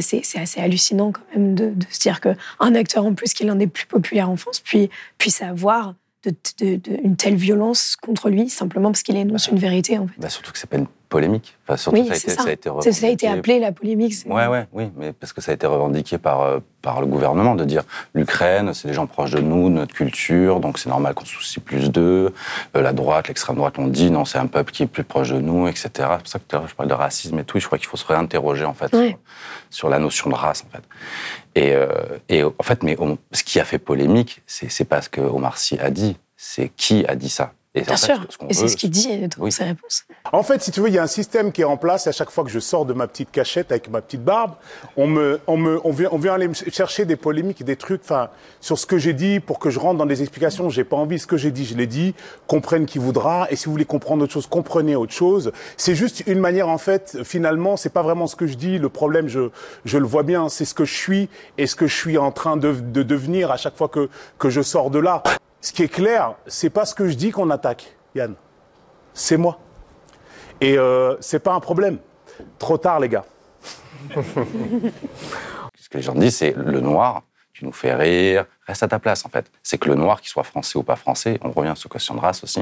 c'est 0.00 0.22
assez 0.36 0.60
hallucinant 0.60 1.12
quand 1.12 1.22
même 1.34 1.54
de, 1.54 1.66
de 1.70 1.86
se 1.90 2.00
dire 2.00 2.20
qu'un 2.20 2.74
acteur 2.74 3.04
en 3.04 3.14
plus 3.14 3.32
qui 3.32 3.42
est 3.42 3.46
l'un 3.46 3.56
des 3.56 3.66
plus 3.66 3.86
populaires 3.86 4.30
en 4.30 4.36
France 4.36 4.60
puis, 4.60 4.90
puisse 5.18 5.42
avoir 5.42 5.94
de, 6.24 6.80
une 7.04 7.16
telle 7.16 7.36
violence 7.36 7.96
contre 7.96 8.28
lui 8.30 8.48
simplement 8.48 8.90
parce 8.90 9.02
qu'il 9.02 9.16
énonce 9.16 9.46
bah, 9.46 9.52
une 9.52 9.58
vérité 9.58 9.98
en 9.98 10.06
fait. 10.08 10.14
Bah 10.18 10.28
surtout 10.28 10.52
que 10.52 10.58
c'est 10.58 10.68
pas 10.68 10.76
une 10.76 10.88
polémique. 11.08 11.56
Enfin, 11.64 11.76
surtout 11.76 11.98
oui, 11.98 12.06
ça, 12.06 12.14
a 12.14 12.16
été, 12.16 12.30
ça. 12.30 12.42
ça, 12.42 12.48
a 12.48 12.52
été 12.52 12.68
revendiqué... 12.68 12.92
ça 12.92 13.06
a 13.06 13.10
été 13.10 13.28
appelé 13.28 13.58
la 13.58 13.72
polémique. 13.72 14.14
Ouais, 14.26 14.46
ouais, 14.46 14.66
oui, 14.72 14.90
mais 14.96 15.12
parce 15.12 15.32
que 15.32 15.40
ça 15.40 15.52
a 15.52 15.54
été 15.54 15.66
revendiqué 15.66 16.18
par, 16.18 16.42
euh, 16.42 16.58
par 16.82 17.00
le 17.00 17.06
gouvernement 17.06 17.54
de 17.54 17.64
dire 17.64 17.82
l'Ukraine, 18.14 18.72
c'est 18.74 18.88
des 18.88 18.94
gens 18.94 19.06
proches 19.06 19.32
de 19.32 19.40
nous, 19.40 19.68
de 19.68 19.74
notre 19.74 19.94
culture, 19.94 20.60
donc 20.60 20.78
c'est 20.78 20.88
normal 20.88 21.14
qu'on 21.14 21.24
se 21.24 21.34
soucie 21.34 21.60
plus 21.60 21.90
d'eux. 21.90 22.32
Euh, 22.76 22.82
la 22.82 22.92
droite, 22.92 23.28
l'extrême 23.28 23.56
droite, 23.56 23.74
on 23.78 23.86
dit 23.88 24.10
non, 24.10 24.24
c'est 24.24 24.38
un 24.38 24.46
peuple 24.46 24.72
qui 24.72 24.82
est 24.82 24.86
plus 24.86 25.04
proche 25.04 25.30
de 25.30 25.40
nous, 25.40 25.68
etc. 25.68 25.90
C'est 25.90 25.98
pour 25.98 26.28
ça 26.28 26.38
que 26.38 26.68
je 26.68 26.74
parle 26.74 26.88
de 26.88 26.94
racisme 26.94 27.38
et 27.38 27.44
tout. 27.44 27.58
je 27.58 27.66
crois 27.66 27.78
qu'il 27.78 27.88
faut 27.88 27.96
se 27.96 28.06
réinterroger 28.06 28.64
en 28.64 28.74
fait 28.74 28.94
sur, 29.70 29.88
la 29.88 29.98
notion 29.98 30.30
de 30.30 30.34
race 30.34 30.64
en 30.66 30.70
fait. 30.70 30.82
Et, 31.54 31.74
euh, 31.74 31.88
et 32.28 32.42
en 32.42 32.62
fait, 32.62 32.82
mais 32.82 32.96
ce 33.32 33.44
qui 33.44 33.60
a 33.60 33.64
fait 33.64 33.78
polémique, 33.78 34.42
c'est 34.46 34.84
pas 34.84 35.02
ce 35.02 35.08
que 35.08 35.20
Omar 35.20 35.58
Sy 35.58 35.78
a 35.78 35.90
dit, 35.90 36.16
c'est 36.36 36.70
qui 36.76 37.06
a 37.06 37.14
dit 37.14 37.30
ça. 37.30 37.52
Et 37.76 37.82
Bien 37.82 37.96
sûr, 37.98 38.26
et 38.48 38.54
c'est 38.54 38.68
ce 38.68 38.76
qu'il 38.76 38.88
dit 38.88 39.28
dans 39.36 39.50
ses 39.50 39.64
réponses. 39.64 40.04
En 40.32 40.42
fait, 40.42 40.62
si 40.62 40.70
tu 40.70 40.80
veux, 40.80 40.88
il 40.88 40.94
y 40.94 40.98
a 40.98 41.02
un 41.02 41.06
système 41.06 41.52
qui 41.52 41.60
est 41.60 41.64
en 41.64 41.76
place. 41.76 42.06
À 42.06 42.12
chaque 42.12 42.30
fois 42.30 42.42
que 42.42 42.48
je 42.48 42.58
sors 42.58 42.86
de 42.86 42.94
ma 42.94 43.06
petite 43.06 43.30
cachette 43.30 43.70
avec 43.70 43.90
ma 43.90 44.00
petite 44.00 44.24
barbe, 44.24 44.52
on 44.96 45.06
me, 45.06 45.40
on 45.46 45.58
me, 45.58 45.78
on 45.84 45.90
vient, 45.90 46.08
on 46.10 46.16
vient 46.16 46.32
aller 46.32 46.48
chercher 46.54 47.04
des 47.04 47.16
polémiques, 47.16 47.62
des 47.64 47.76
trucs, 47.76 48.00
enfin, 48.02 48.30
sur 48.62 48.78
ce 48.78 48.86
que 48.86 48.96
j'ai 48.96 49.12
dit 49.12 49.40
pour 49.40 49.58
que 49.58 49.68
je 49.68 49.78
rentre 49.78 49.98
dans 49.98 50.06
des 50.06 50.22
explications. 50.22 50.70
J'ai 50.70 50.84
pas 50.84 50.96
envie. 50.96 51.18
Ce 51.18 51.26
que 51.26 51.36
j'ai 51.36 51.50
dit, 51.50 51.66
je 51.66 51.76
l'ai 51.76 51.86
dit. 51.86 52.14
Comprenne 52.46 52.86
qui 52.86 52.98
voudra. 52.98 53.46
Et 53.50 53.56
si 53.56 53.66
vous 53.66 53.72
voulez 53.72 53.84
comprendre 53.84 54.24
autre 54.24 54.32
chose, 54.32 54.46
comprenez 54.46 54.96
autre 54.96 55.12
chose. 55.12 55.52
C'est 55.76 55.94
juste 55.94 56.22
une 56.26 56.38
manière, 56.40 56.70
en 56.70 56.78
fait, 56.78 57.18
finalement, 57.24 57.76
c'est 57.76 57.92
pas 57.92 58.02
vraiment 58.02 58.26
ce 58.26 58.36
que 58.36 58.46
je 58.46 58.54
dis. 58.54 58.78
Le 58.78 58.88
problème, 58.88 59.28
je, 59.28 59.50
je 59.84 59.98
le 59.98 60.06
vois 60.06 60.22
bien. 60.22 60.48
C'est 60.48 60.64
ce 60.64 60.72
que 60.72 60.86
je 60.86 60.94
suis 60.94 61.28
et 61.58 61.66
ce 61.66 61.76
que 61.76 61.86
je 61.86 61.94
suis 61.94 62.16
en 62.16 62.32
train 62.32 62.56
de, 62.56 62.72
de 62.72 63.02
devenir 63.02 63.50
à 63.50 63.58
chaque 63.58 63.76
fois 63.76 63.88
que, 63.88 64.08
que 64.38 64.48
je 64.48 64.62
sors 64.62 64.88
de 64.90 64.98
là. 64.98 65.22
Ce 65.66 65.72
qui 65.72 65.82
est 65.82 65.88
clair, 65.88 66.36
c'est 66.46 66.70
pas 66.70 66.84
ce 66.84 66.94
que 66.94 67.08
je 67.08 67.14
dis 67.14 67.32
qu'on 67.32 67.50
attaque, 67.50 67.96
Yann. 68.14 68.36
C'est 69.12 69.36
moi. 69.36 69.58
Et 70.60 70.78
euh, 70.78 71.16
c'est 71.18 71.40
pas 71.40 71.54
un 71.54 71.58
problème. 71.58 71.98
Trop 72.56 72.78
tard, 72.78 73.00
les 73.00 73.08
gars. 73.08 73.24
ce 74.14 75.88
que 75.90 75.96
les 75.96 76.02
gens 76.02 76.14
disent, 76.14 76.36
c'est 76.36 76.54
le 76.56 76.78
noir, 76.78 77.24
tu 77.52 77.64
nous 77.64 77.72
fais 77.72 77.96
rire, 77.96 78.44
reste 78.64 78.84
à 78.84 78.86
ta 78.86 79.00
place 79.00 79.26
en 79.26 79.28
fait. 79.28 79.50
C'est 79.64 79.76
que 79.76 79.88
le 79.88 79.96
noir, 79.96 80.20
qu'il 80.20 80.28
soit 80.28 80.44
français 80.44 80.78
ou 80.78 80.84
pas 80.84 80.94
français, 80.94 81.40
on 81.42 81.50
revient 81.50 81.74
sur 81.74 81.90
question 81.90 82.14
de 82.14 82.20
race 82.20 82.44
aussi, 82.44 82.60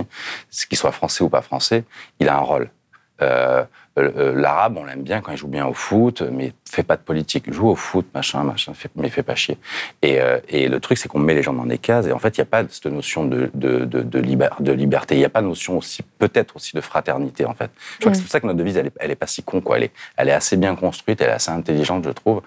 qu'il 0.71 0.79
soit 0.79 0.93
français 0.93 1.23
ou 1.23 1.29
pas 1.29 1.43
français, 1.43 1.85
il 2.21 2.31
a 2.31 2.37
un 2.39 2.41
rôle. 2.41 2.71
Euh, 3.23 3.65
euh, 3.97 4.35
l'arabe, 4.35 4.77
on 4.77 4.85
l'aime 4.85 5.03
bien 5.03 5.21
quand 5.21 5.31
il 5.31 5.39
joue 5.39 5.47
bien 5.47 5.67
au 5.67 5.73
foot, 5.73 6.23
mais 6.23 6.53
fait 6.69 6.83
pas 6.83 6.97
de 6.97 7.03
politique. 7.03 7.53
Joue 7.53 7.69
au 7.69 7.77
foot, 7.77 8.07
machin, 8.13 8.43
machin, 8.43 8.73
mais 8.97 9.09
fait 9.09 9.23
pas 9.23 9.37
chier. 9.37 9.57
Et, 10.03 10.21
euh, 10.21 10.41
et 10.49 10.69
le 10.69 10.81
truc, 10.81 10.99
c'est 10.99 11.09
qu'on 11.09 11.21
met 11.21 11.35
les 11.35 11.43
gens 11.43 11.53
dans 11.53 11.67
des 11.67 11.79
cases, 11.79 12.07
et 12.07 12.13
en 12.13 12.19
fait, 12.19 12.37
il 12.37 12.41
n'y 12.41 12.43
a 12.43 12.47
pas 12.47 12.65
cette 12.69 12.87
notion 12.87 13.25
de, 13.25 13.51
de, 13.55 13.85
de, 13.85 14.03
de, 14.03 14.19
liberté. 14.73 15.15
Il 15.15 15.19
n'y 15.19 15.25
a 15.25 15.29
pas 15.29 15.43
de 15.43 15.47
notion 15.47 15.79
aussi, 15.79 16.03
peut-être 16.19 16.57
aussi 16.57 16.75
de 16.75 16.81
fraternité, 16.81 17.45
en 17.45 17.55
fait. 17.55 17.71
Je 17.95 18.01
crois 18.01 18.11
que 18.11 18.17
c'est 18.17 18.25
pour 18.25 18.33
ça 18.33 18.41
que 18.41 18.47
notre 18.47 18.59
devise, 18.59 18.77
elle 18.77 18.89
est, 18.89 18.93
elle 18.99 19.13
est 19.13 19.17
pas 19.17 19.29
si 19.29 19.45
con, 19.45 19.61
quoi. 19.61 19.77
Elle 19.77 19.85
est, 19.85 19.93
elle 20.17 20.29
est 20.29 20.33
assez 20.33 20.57
bien 20.57 20.75
construite, 20.75 21.21
elle 21.21 21.29
est 21.29 21.33
assez 21.33 21.53
intelligente, 21.53 22.05
je 22.05 22.11
trouve, 22.11 22.43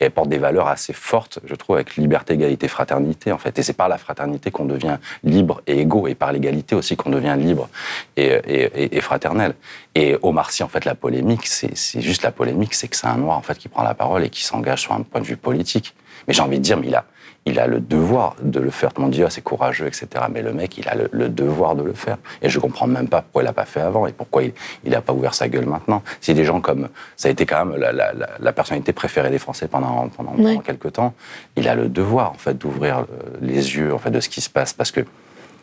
et 0.00 0.06
elle 0.06 0.10
porte 0.10 0.28
des 0.28 0.38
valeurs 0.38 0.66
assez 0.66 0.92
fortes, 0.92 1.38
je 1.44 1.54
trouve, 1.54 1.76
avec 1.76 1.94
liberté, 1.94 2.34
égalité, 2.34 2.66
fraternité, 2.66 3.30
en 3.30 3.38
fait. 3.38 3.56
Et 3.56 3.62
c'est 3.62 3.72
par 3.72 3.88
la 3.88 3.98
fraternité 3.98 4.50
qu'on 4.50 4.64
devient 4.64 4.98
libre 5.22 5.62
et 5.68 5.78
égaux, 5.78 6.08
et 6.08 6.16
par 6.16 6.32
l'égalité 6.32 6.74
aussi 6.74 6.96
qu'on 6.96 7.10
devient 7.10 7.36
libre 7.38 7.68
et, 8.16 8.26
et, 8.26 8.96
et, 8.96 9.00
fraternel. 9.00 9.54
Et 10.00 10.16
Omar 10.22 10.52
Sy, 10.52 10.62
en 10.62 10.68
fait, 10.68 10.84
la 10.84 10.94
polémique, 10.94 11.44
c'est 11.48 12.00
juste 12.00 12.22
la 12.22 12.30
polémique, 12.30 12.72
c'est 12.74 12.86
que 12.86 12.94
c'est 12.94 13.08
un 13.08 13.16
noir 13.16 13.36
en 13.36 13.42
fait 13.42 13.58
qui 13.58 13.66
prend 13.66 13.82
la 13.82 13.94
parole 13.94 14.22
et 14.22 14.30
qui 14.30 14.44
s'engage 14.44 14.82
sur 14.82 14.92
un 14.92 15.02
point 15.02 15.20
de 15.20 15.26
vue 15.26 15.36
politique. 15.36 15.92
Mais 16.28 16.34
j'ai 16.34 16.40
envie 16.40 16.58
de 16.58 16.62
dire, 16.62 16.78
mais 16.78 16.86
il 16.86 16.94
a, 16.94 17.04
il 17.46 17.58
a 17.58 17.66
le 17.66 17.80
devoir 17.80 18.36
de 18.40 18.60
le 18.60 18.70
faire. 18.70 18.92
Tout 18.92 19.00
le 19.00 19.06
monde 19.06 19.14
dit, 19.14 19.24
ah, 19.24 19.30
c'est 19.30 19.42
courageux, 19.42 19.88
etc. 19.88 20.06
Mais 20.30 20.40
le 20.40 20.52
mec, 20.52 20.78
il 20.78 20.88
a 20.88 20.94
le, 20.94 21.28
devoir 21.28 21.74
de 21.74 21.82
le 21.82 21.94
faire. 21.94 22.16
Et 22.42 22.48
je 22.48 22.60
comprends 22.60 22.86
même 22.86 23.08
pas 23.08 23.22
pourquoi 23.22 23.42
il 23.42 23.46
l'a 23.46 23.52
pas 23.52 23.64
fait 23.64 23.80
avant 23.80 24.06
et 24.06 24.12
pourquoi 24.12 24.44
il 24.44 24.52
n'a 24.84 25.00
pas 25.00 25.12
ouvert 25.12 25.34
sa 25.34 25.48
gueule 25.48 25.66
maintenant. 25.66 26.04
Si 26.20 26.32
des 26.32 26.44
gens 26.44 26.60
comme, 26.60 26.90
ça 27.16 27.26
a 27.26 27.32
été 27.32 27.44
quand 27.44 27.64
même 27.64 27.76
la, 27.76 28.12
la, 28.38 28.52
personnalité 28.52 28.92
préférée 28.92 29.30
des 29.30 29.40
Français 29.40 29.66
pendant, 29.66 30.06
pendant, 30.10 30.30
pendant 30.30 30.60
quelques 30.60 30.92
temps, 30.92 31.12
il 31.56 31.66
a 31.66 31.74
le 31.74 31.88
devoir, 31.88 32.30
en 32.30 32.38
fait, 32.38 32.56
d'ouvrir 32.56 33.04
les 33.40 33.74
yeux, 33.74 33.92
en 33.92 33.98
fait, 33.98 34.12
de 34.12 34.20
ce 34.20 34.28
qui 34.28 34.42
se 34.42 34.50
passe 34.50 34.72
parce 34.72 34.92
que 34.92 35.00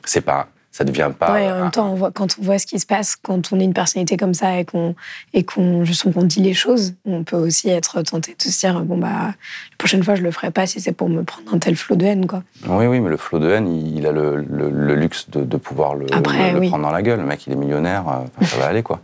c'est 0.04 0.19
pas, 0.19 0.50
ça 0.76 0.84
devient 0.84 1.10
pas. 1.18 1.32
Ouais, 1.32 1.50
en 1.50 1.62
même 1.62 1.72
temps, 1.72 1.90
on 1.90 1.96
voit, 1.96 2.12
quand 2.12 2.36
on 2.38 2.42
voit 2.42 2.60
ce 2.60 2.66
qui 2.66 2.78
se 2.80 2.86
passe, 2.86 3.16
quand 3.16 3.54
on 3.54 3.62
est 3.62 3.64
une 3.64 3.74
personnalité 3.74 4.18
comme 4.18 4.34
ça 4.34 4.60
et 4.60 4.66
qu'on 4.66 4.94
et 5.34 5.46
qu'on 5.46 5.86
qu'on 6.14 6.24
dit 6.24 6.42
les 6.42 6.54
choses, 6.54 6.96
on 7.06 7.24
peut 7.24 7.38
aussi 7.38 7.70
être 7.70 8.02
tenté 8.02 8.36
de 8.38 8.44
se 8.44 8.60
dire 8.60 8.82
bon 8.82 8.98
bah 8.98 9.08
la 9.08 9.34
prochaine 9.78 10.04
fois 10.04 10.16
je 10.16 10.22
le 10.22 10.32
ferai 10.32 10.52
pas 10.52 10.68
si 10.68 10.82
c'est 10.82 10.92
pour 10.92 11.08
me 11.08 11.24
prendre 11.24 11.54
un 11.54 11.60
tel 11.60 11.78
flot 11.78 11.96
de 11.96 12.06
haine 12.06 12.28
quoi. 12.28 12.44
Oui 12.68 12.88
oui, 12.88 13.00
mais 13.00 13.10
le 13.10 13.16
flot 13.16 13.40
de 13.40 13.50
haine, 13.50 13.70
il, 13.70 14.06
a 14.06 14.12
le, 14.12 14.36
le, 14.36 14.96
luxe 14.96 15.30
de, 15.30 15.46
de, 15.46 15.56
pouvoir 15.56 15.96
le, 15.96 16.08
le 16.08 16.68
prendre 16.68 16.84
dans 16.84 16.92
la 16.92 17.02
gueule. 17.02 17.20
Le 17.22 17.26
mec, 17.26 17.48
il 17.48 17.54
est 17.54 17.56
millionnaire, 17.56 18.04
euh, 18.10 18.46
ça 18.46 18.58
va 18.58 18.66
aller 18.66 18.84
quoi. 18.84 19.00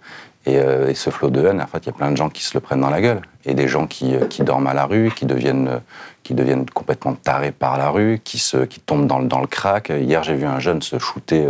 Et, 0.48 0.58
euh, 0.60 0.88
et 0.90 0.96
ce 0.96 1.10
flot 1.12 1.30
de 1.30 1.46
haine, 1.46 1.62
en 1.62 1.68
fait, 1.68 1.80
il 1.80 1.86
y 1.88 1.90
a 1.90 1.94
plein 1.94 2.10
de 2.12 2.18
gens 2.18 2.30
qui 2.30 2.44
se 2.44 2.56
le 2.56 2.62
prennent 2.62 2.82
dans 2.82 2.90
la 2.90 3.00
gueule. 3.02 3.22
Et 3.46 3.54
des 3.54 3.68
gens 3.68 3.86
qui, 3.86 4.16
euh, 4.16 4.26
qui 4.28 4.42
dorment 4.44 4.68
à 4.68 4.74
la 4.74 4.86
rue, 4.86 5.12
qui 5.16 5.26
deviennent, 5.26 5.68
euh, 5.68 5.78
qui 6.24 6.34
deviennent 6.34 6.68
complètement 6.70 7.14
tarés 7.14 7.52
par 7.52 7.78
la 7.78 7.90
rue, 7.90 8.20
qui, 8.24 8.40
se, 8.40 8.58
qui 8.66 8.80
tombent 8.80 9.06
dans, 9.08 9.20
le- 9.20 9.28
dans 9.28 9.40
le 9.40 9.48
crack. 9.48 9.90
Hier, 9.90 10.24
j'ai 10.24 10.34
vu 10.36 10.46
un 10.46 10.60
jeune 10.60 10.82
se 10.82 10.98
shooter 10.98 11.48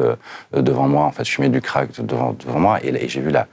devant 0.54 0.88
moi, 0.88 1.04
en 1.06 1.12
fait, 1.12 1.26
fumer 1.26 1.50
du 1.50 1.62
crack 1.62 1.90
devant, 2.02 2.34
devant 2.34 2.60
moi. 2.60 2.80
Et, 2.84 2.90
et 2.90 3.08
j'ai 3.08 3.22
vu 3.22 3.30
la, 3.30 3.48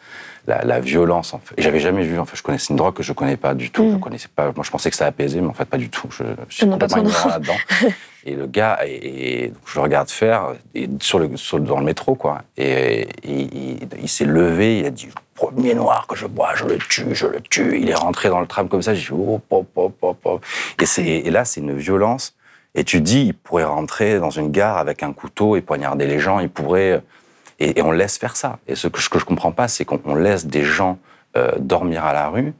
la, 0.48 0.64
la 0.64 0.80
violence. 0.80 1.34
En 1.34 1.38
fait. 1.38 1.54
J'avais 1.58 1.80
jamais 1.80 2.02
vu, 2.02 2.18
en 2.18 2.24
fait, 2.24 2.36
je 2.36 2.42
connaissais 2.42 2.70
une 2.70 2.76
drogue 2.76 2.94
que 2.94 3.02
je 3.04 3.12
connais 3.12 3.36
pas 3.36 3.54
du 3.54 3.70
tout. 3.70 3.92
Je 3.92 3.98
connaissais 3.98 4.28
pas, 4.34 4.46
moi, 4.56 4.64
je 4.64 4.70
pensais 4.70 4.90
que 4.90 4.96
ça 4.96 5.06
apaisait, 5.06 5.40
mais 5.40 5.48
en 5.48 5.52
fait, 5.54 5.64
pas 5.66 5.78
du 5.78 5.88
tout. 5.88 6.08
Je, 6.10 6.24
je 6.48 6.54
suis 6.56 6.68
complètement 6.68 6.98
ignorant 7.02 7.28
là-dedans. 7.28 7.56
Et 8.24 8.34
le 8.34 8.46
gars, 8.46 8.80
et, 8.84 9.52
je 9.64 9.74
le 9.76 9.80
regarde 9.80 10.10
faire 10.10 10.48
et 10.74 10.86
sur 11.00 11.18
le, 11.18 11.34
sur- 11.36 11.60
dans 11.60 11.78
le 11.78 11.84
métro, 11.84 12.14
quoi. 12.14 12.42
Et, 12.58 13.02
et 13.02 13.08
il, 13.22 13.88
il 14.02 14.08
s'est 14.08 14.26
levé, 14.26 14.80
il 14.80 14.86
a 14.86 14.90
dit 14.90 15.08
Premier 15.38 15.72
noir 15.74 16.08
que 16.08 16.16
je 16.16 16.26
bois, 16.26 16.50
je 16.56 16.64
le 16.64 16.78
tue, 16.78 17.14
je 17.14 17.28
le 17.28 17.40
tue. 17.40 17.78
Il 17.80 17.88
est 17.88 17.94
rentré 17.94 18.28
dans 18.28 18.40
le 18.40 18.46
tram 18.48 18.68
comme 18.68 18.82
ça, 18.82 18.92
j'ai 18.92 19.02
dit 19.02 19.12
Oh, 19.12 19.38
pop, 19.48 19.68
pop, 19.72 19.94
pop, 20.00 20.18
pop. 20.20 20.44
Et, 20.98 21.28
et 21.28 21.30
là, 21.30 21.44
c'est 21.44 21.60
une 21.60 21.76
violence. 21.76 22.34
Et 22.74 22.82
tu 22.82 23.00
dis 23.00 23.26
Il 23.26 23.34
pourrait 23.34 23.62
rentrer 23.62 24.18
dans 24.18 24.30
une 24.30 24.50
gare 24.50 24.78
avec 24.78 25.04
un 25.04 25.12
couteau 25.12 25.54
et 25.54 25.60
poignarder 25.60 26.08
les 26.08 26.18
gens, 26.18 26.40
il 26.40 26.48
pourrait. 26.50 27.02
Et, 27.60 27.80
on 27.82 27.92
laisse 27.92 28.18
faire 28.18 28.34
ça. 28.34 28.58
Et 28.66 28.74
ce 28.74 28.88
que, 28.88 29.00
ce 29.00 29.08
que 29.08 29.20
je 29.20 29.24
comprends 29.24 29.52
pas, 29.52 29.68
c'est 29.68 29.84
qu'on 29.84 30.00
on 30.06 30.16
laisse 30.16 30.44
des 30.46 30.64
gens 30.64 30.98
euh, 31.36 31.52
dormir 31.60 32.04
à 32.04 32.12
la 32.12 32.28
rue. 32.30 32.52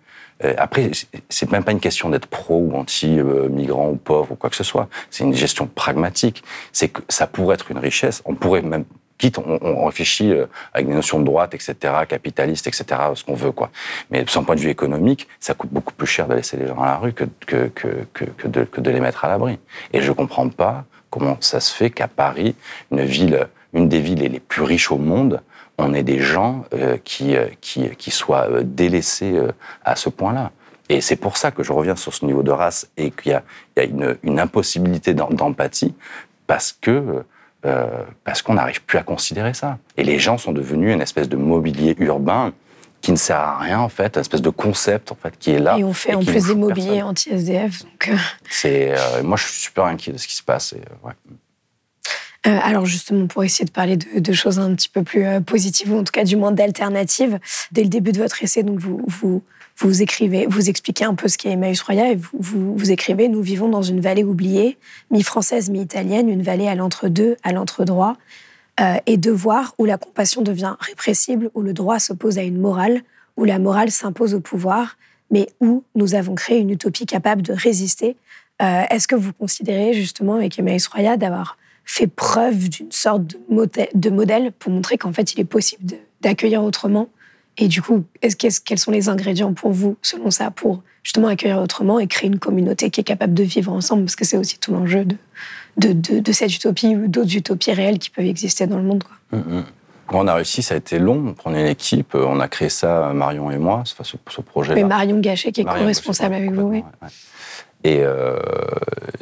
Euh, 0.45 0.55
après, 0.57 0.93
c'est- 1.29 1.51
même 1.51 1.65
pas 1.65 1.73
une 1.73 1.81
question 1.81 2.11
d'être 2.11 2.27
pro 2.27 2.59
ou 2.61 2.77
anti-migrant 2.77 3.89
ou 3.89 3.97
pauvre 3.97 4.31
ou 4.33 4.35
quoi 4.37 4.51
que 4.51 4.57
ce 4.57 4.63
soit. 4.63 4.89
C'est 5.11 5.25
une 5.25 5.35
gestion 5.35 5.67
pragmatique. 5.67 6.45
C'est 6.73 6.91
que 6.91 7.03
ça 7.09 7.27
pourrait 7.27 7.55
être 7.55 7.73
une 7.73 7.79
richesse. 7.79 8.23
On 8.25 8.35
pourrait 8.37 8.63
même, 8.63 8.85
quitte, 9.19 9.39
on, 9.39 9.59
on 9.61 9.85
réfléchit 9.87 10.33
euh, 10.33 10.47
avec 10.73 10.87
des 10.89 10.95
notions 10.95 11.19
de 11.19 11.25
droite, 11.25 11.55
etc., 11.55 11.75
capitaliste, 12.09 12.67
etc., 12.67 12.85
ce 13.15 13.25
qu'on 13.25 13.35
veut, 13.35 13.53
quoi. 13.53 13.71
Mais 14.11 14.25
sans 14.29 14.45
point 14.45 14.55
de 14.55 14.61
vue 14.61 14.71
économique, 14.71 15.29
ça 15.41 15.55
coûte 15.55 15.71
beaucoup 15.71 15.93
plus 15.93 16.07
cher 16.07 16.29
de 16.29 16.35
laisser 16.35 16.57
les 16.57 16.67
gens 16.69 16.81
à 16.81 16.87
la 16.87 16.97
rue 16.97 17.13
que, 17.13 17.25
que, 17.47 17.67
que, 17.75 17.89
que, 18.15 18.25
que 18.25 18.49
de, 18.49 18.65
que 18.65 18.81
de 18.81 18.91
les 18.91 19.01
mettre 19.01 19.25
à 19.25 19.29
l'abri. 19.29 19.59
Et 19.93 20.01
je 20.01 20.13
comprends 20.13 20.49
pas 20.49 20.85
comment 21.11 21.37
ça 21.41 21.61
se 21.61 21.75
fait 21.75 21.91
qu'à 21.91 22.09
Paris, 22.09 22.55
une 22.93 23.03
ville, 23.03 23.49
une 23.75 23.89
des 23.89 24.01
villes 24.01 24.21
les 24.21 24.41
plus 24.41 24.63
riches 24.63 24.91
au 24.93 24.99
monde, 24.99 25.43
on 25.79 25.95
ait 25.95 26.03
des 26.03 26.19
gens 26.21 26.65
euh, 26.75 26.97
qui, 27.03 27.37
euh, 27.37 27.47
qui, 27.61 27.91
qui 27.97 28.11
soient 28.11 28.49
délaissés 28.63 29.39
à 29.85 29.95
ce 29.97 30.09
point-là. 30.09 30.53
Et 30.91 31.01
c'est 31.03 31.17
pour 31.17 31.37
ça 31.37 31.51
que 31.51 31.63
je 31.63 31.73
reviens 31.73 31.97
sur 31.97 32.15
ce 32.15 32.25
niveau 32.25 32.43
de 32.43 32.51
race 32.51 32.89
et 32.97 33.11
qu'il 33.11 33.33
y 33.33 33.35
a, 33.35 33.43
il 33.77 33.83
y 33.83 33.87
a 33.87 33.89
une, 33.89 34.17
une 34.23 34.41
impossibilité 34.41 35.13
d'em- 35.13 35.35
d'empathie 35.35 35.95
parce 36.47 36.73
que 36.73 37.25
euh, 37.65 37.87
parce 38.25 38.43
qu'on 38.43 38.55
n'arrive 38.55 38.83
plus 38.83 38.99
à 38.99 39.03
considérer 39.03 39.55
ça. 39.55 39.79
Et 39.97 40.05
les 40.05 40.19
gens 40.19 40.39
sont 40.39 40.53
devenus 40.53 40.95
une 40.95 41.01
espèce 41.01 41.29
de 41.29 41.37
mobilier 41.37 41.97
urbain 41.99 42.53
qui 43.01 43.13
ne 43.13 43.17
sert 43.17 43.39
à 43.39 43.59
rien 43.59 43.79
en 43.81 43.89
fait, 43.89 44.17
une 44.17 44.21
espèce 44.21 44.43
de 44.43 44.51
concept 44.51 45.13
en 45.13 45.15
fait 45.15 45.39
qui 45.39 45.53
est 45.53 45.59
là. 45.59 45.79
Et 45.79 45.85
on 45.85 45.93
fait 45.93 46.15
en 46.15 46.25
plus 46.25 46.47
des 46.47 46.55
mobiliers 46.55 47.03
anti-SDF. 47.03 47.85
Euh, 48.09 48.17
C'est 48.49 48.93
euh, 48.97 49.23
moi 49.23 49.37
je 49.37 49.45
suis 49.45 49.61
super 49.63 49.85
inquiet 49.85 50.13
de 50.13 50.19
ce 50.19 50.27
qui 50.27 50.35
se 50.35 50.43
passe. 50.43 50.73
Et, 50.73 50.83
ouais. 51.05 51.15
Euh, 52.47 52.59
alors 52.63 52.87
justement, 52.87 53.27
pour 53.27 53.45
essayer 53.45 53.65
de 53.65 53.71
parler 53.71 53.97
de, 53.97 54.21
de 54.21 54.33
choses 54.33 54.59
un 54.59 54.75
petit 54.75 54.89
peu 54.89 55.03
plus 55.03 55.25
euh, 55.27 55.41
positives, 55.41 55.93
ou 55.93 55.99
en 55.99 56.05
tout 56.05 56.13
cas 56.13 56.25
du 56.25 56.37
moins 56.37 56.53
d'alternatives, 56.53 57.39
dès 57.73 57.83
le 57.83 57.89
début 57.89 58.13
de 58.13 58.19
votre 58.19 58.43
essai, 58.43 58.63
donc 58.63 58.79
vous, 58.79 59.03
vous, 59.07 59.43
vous 59.81 60.03
écrivez, 60.03 60.47
vous 60.47 60.69
expliquez 60.69 61.05
un 61.05 61.15
peu 61.15 61.29
ce 61.29 61.39
qu'est 61.39 61.51
Emmaüs 61.51 61.81
Roya 61.83 62.11
et 62.11 62.17
vous, 62.17 62.31
vous, 62.39 62.77
vous 62.77 62.91
écrivez 62.91 63.29
«Nous 63.31 63.43
vivons 63.43 63.69
dans 63.69 63.83
une 63.83 64.01
vallée 64.01 64.25
oubliée, 64.25 64.77
mi-française, 65.11 65.71
mi-italienne, 65.71 66.29
une 66.29 66.43
vallée 66.43 66.67
à 66.67 66.75
l'entre-deux, 66.75 67.37
à 67.45 67.53
l'entre-droit, 67.53 68.17
euh, 68.81 68.97
et 69.07 69.17
devoir 69.17 69.75
où 69.79 69.85
la 69.85 69.97
compassion 69.97 70.43
devient 70.43 70.75
répressible, 70.81 71.51
où 71.55 71.63
le 71.63 71.73
droit 71.73 72.01
s'oppose 72.01 72.39
à 72.39 72.43
une 72.43 72.59
morale, 72.59 73.03
où 73.37 73.45
la 73.45 73.61
morale 73.61 73.91
s'impose 73.91 74.35
au 74.35 74.41
pouvoir, 74.41 74.97
mais 75.31 75.49
où 75.61 75.85
nous 75.95 76.15
avons 76.15 76.35
créé 76.35 76.59
une 76.59 76.71
utopie 76.71 77.07
capable 77.07 77.43
de 77.43 77.53
résister. 77.53 78.17
Euh, 78.61 78.83
Est-ce 78.91 79.07
que 79.07 79.15
vous 79.15 79.33
considérez 79.33 79.95
justement 79.95 80.35
avec 80.35 80.59
Emmaüs 80.59 80.89
Roya 80.89 81.17
d'avoir 81.17 81.57
fait 81.85 82.09
preuve 82.09 82.69
d'une 82.69 82.91
sorte 82.91 83.25
de, 83.25 83.39
modè- 83.51 83.91
de 83.95 84.11
modèle 84.11 84.53
pour 84.59 84.73
montrer 84.73 84.99
qu'en 84.99 85.13
fait, 85.13 85.35
il 85.35 85.41
est 85.41 85.45
possible 85.45 85.95
d'accueillir 86.21 86.63
autrement. 86.65 87.09
Et 87.59 87.69
du 87.69 87.83
coup, 87.83 88.05
est-ce, 88.23 88.37
qu'est-ce- 88.37 88.61
quels 88.61 88.79
sont 88.79 88.91
les 88.93 89.09
ingrédients 89.09 89.53
pour 89.53 89.73
vous, 89.73 89.97
selon 90.03 90.31
ça, 90.31 90.51
pour 90.51 90.83
justement 91.03 91.29
accueillir 91.29 91.59
autrement 91.59 91.99
et 91.99 92.07
créer 92.07 92.29
une 92.29 92.39
communauté 92.39 92.91
qui 92.91 93.01
est 93.01 93.05
capable 93.05 93.35
de 93.35 93.43
vivre 93.43 93.73
ensemble? 93.73 94.05
Parce 94.05 94.17
que 94.17 94.25
c'est 94.25 94.37
aussi 94.37 94.59
tout 94.59 94.73
l'enjeu 94.73 95.05
de, 95.05 95.17
de, 95.77 95.93
de- 95.93 96.19
de 96.21 96.33
cette 96.33 96.55
utopie 96.55 96.95
ou 96.97 97.09
d'autres 97.09 97.35
utopies 97.35 97.73
réelles 97.73 97.99
qui 97.99 98.11
peuvent 98.11 98.25
exister 98.27 98.67
dans 98.67 98.77
le 98.79 98.85
monde. 98.85 99.03
quoi. 99.05 99.39
Mm, 99.39 99.59
mm. 99.59 99.65
Bon, 100.11 100.21
on 100.25 100.27
a 100.27 100.35
réussi, 100.35 100.63
ça 100.63 100.75
a 100.75 100.79
été 100.79 100.99
long. 100.99 101.23
On 101.29 101.35
prenait 101.35 101.61
une 101.61 101.67
équipe, 101.67 102.15
euh, 102.15 102.25
on 102.27 102.41
a 102.41 102.49
créé 102.49 102.71
ça, 102.71 103.13
Marion 103.13 103.51
et 103.51 103.59
moi, 103.59 103.83
enfin, 103.83 104.05
ce, 104.05 104.17
ce 104.31 104.41
projet-là. 104.41 104.77
Mais 104.77 104.85
Marion 104.85 105.19
Gachet, 105.21 105.53
qui 105.53 105.61
est 105.61 105.65
Marion, 105.65 105.83
co-responsable 105.83 106.35
avec 106.35 106.51
vous, 106.53 106.63
oui. 106.63 106.83
complètement, 106.83 106.91
ouais, 107.03 107.09
ouais. 107.09 107.91
Et, 107.91 107.99
euh, 108.03 108.39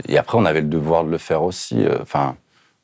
et 0.09 0.17
après, 0.17 0.39
on 0.39 0.45
avait 0.45 0.61
le 0.61 0.69
devoir 0.69 1.05
de 1.05 1.11
le 1.11 1.19
faire 1.19 1.43
aussi. 1.43 1.85
euh, 1.85 1.97
Enfin, 2.03 2.37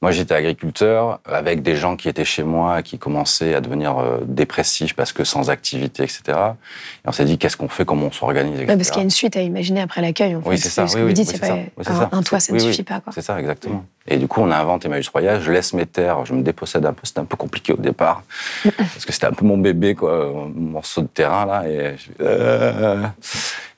moi, 0.02 0.10
j'étais 0.10 0.34
agriculteur 0.34 1.20
avec 1.24 1.62
des 1.62 1.76
gens 1.76 1.96
qui 1.96 2.08
étaient 2.08 2.24
chez 2.24 2.42
moi, 2.42 2.82
qui 2.82 2.98
commençaient 2.98 3.54
à 3.54 3.60
devenir 3.60 3.98
euh, 3.98 4.18
dépressifs 4.26 4.94
parce 4.94 5.12
que 5.12 5.22
sans 5.24 5.48
activité, 5.48 6.02
etc. 6.02 6.22
Et 6.28 7.06
on 7.08 7.12
s'est 7.12 7.24
dit, 7.24 7.38
qu'est-ce 7.38 7.56
qu'on 7.56 7.68
fait, 7.68 7.84
comment 7.84 8.06
on 8.06 8.12
s'organise, 8.12 8.60
etc. 8.60 8.76
Parce 8.76 8.90
qu'il 8.90 8.98
y 8.98 9.00
a 9.00 9.04
une 9.04 9.10
suite 9.10 9.36
à 9.36 9.40
imaginer 9.42 9.80
après 9.80 10.00
l'accueil. 10.02 10.34
En 10.34 10.40
Oui, 10.44 10.56
fait. 10.56 10.64
c'est 10.64 10.68
ça. 10.70 10.86
Ce 10.88 10.94
oui, 10.96 11.00
que 11.00 11.06
oui, 11.06 11.10
vous 11.10 11.14
dites, 11.14 11.28
oui, 11.28 11.38
c'est 11.40 11.48
pas 11.48 11.54
Oui, 11.54 11.84
un, 11.86 11.94
ça. 11.94 12.08
un 12.12 12.22
toit, 12.22 12.40
ça 12.40 12.52
ne 12.52 12.58
Oui, 12.58 12.64
oui. 12.64 12.70
suffit 12.72 12.82
pas. 12.82 13.00
Quoi. 13.00 13.12
C'est 13.14 13.22
ça, 13.22 13.38
exactement. 13.40 13.84
Et 14.08 14.16
du 14.16 14.26
coup, 14.26 14.40
on 14.40 14.50
a 14.50 14.56
inventé 14.56 14.88
Emmaüs 14.88 15.08
Roya. 15.08 15.38
Je 15.38 15.52
laisse 15.52 15.72
mes 15.72 15.86
terres, 15.86 16.24
je 16.26 16.34
me 16.34 16.42
dépossède 16.42 16.84
un 16.84 16.92
peu. 16.92 17.02
C'était 17.04 17.20
un 17.20 17.24
peu 17.24 17.36
compliqué 17.36 17.72
au 17.72 17.76
départ. 17.76 18.24
parce 18.76 19.04
que 19.06 19.12
c'était 19.12 19.26
un 19.26 19.32
peu 19.32 19.44
mon 19.44 19.56
bébé, 19.58 19.94
quoi, 19.94 20.26
un 20.26 20.48
morceau 20.58 21.02
de 21.02 21.06
terrain, 21.06 21.46
là. 21.46 21.68
Et, 21.68 21.94
je- 21.96 22.10
euh, 22.20 23.02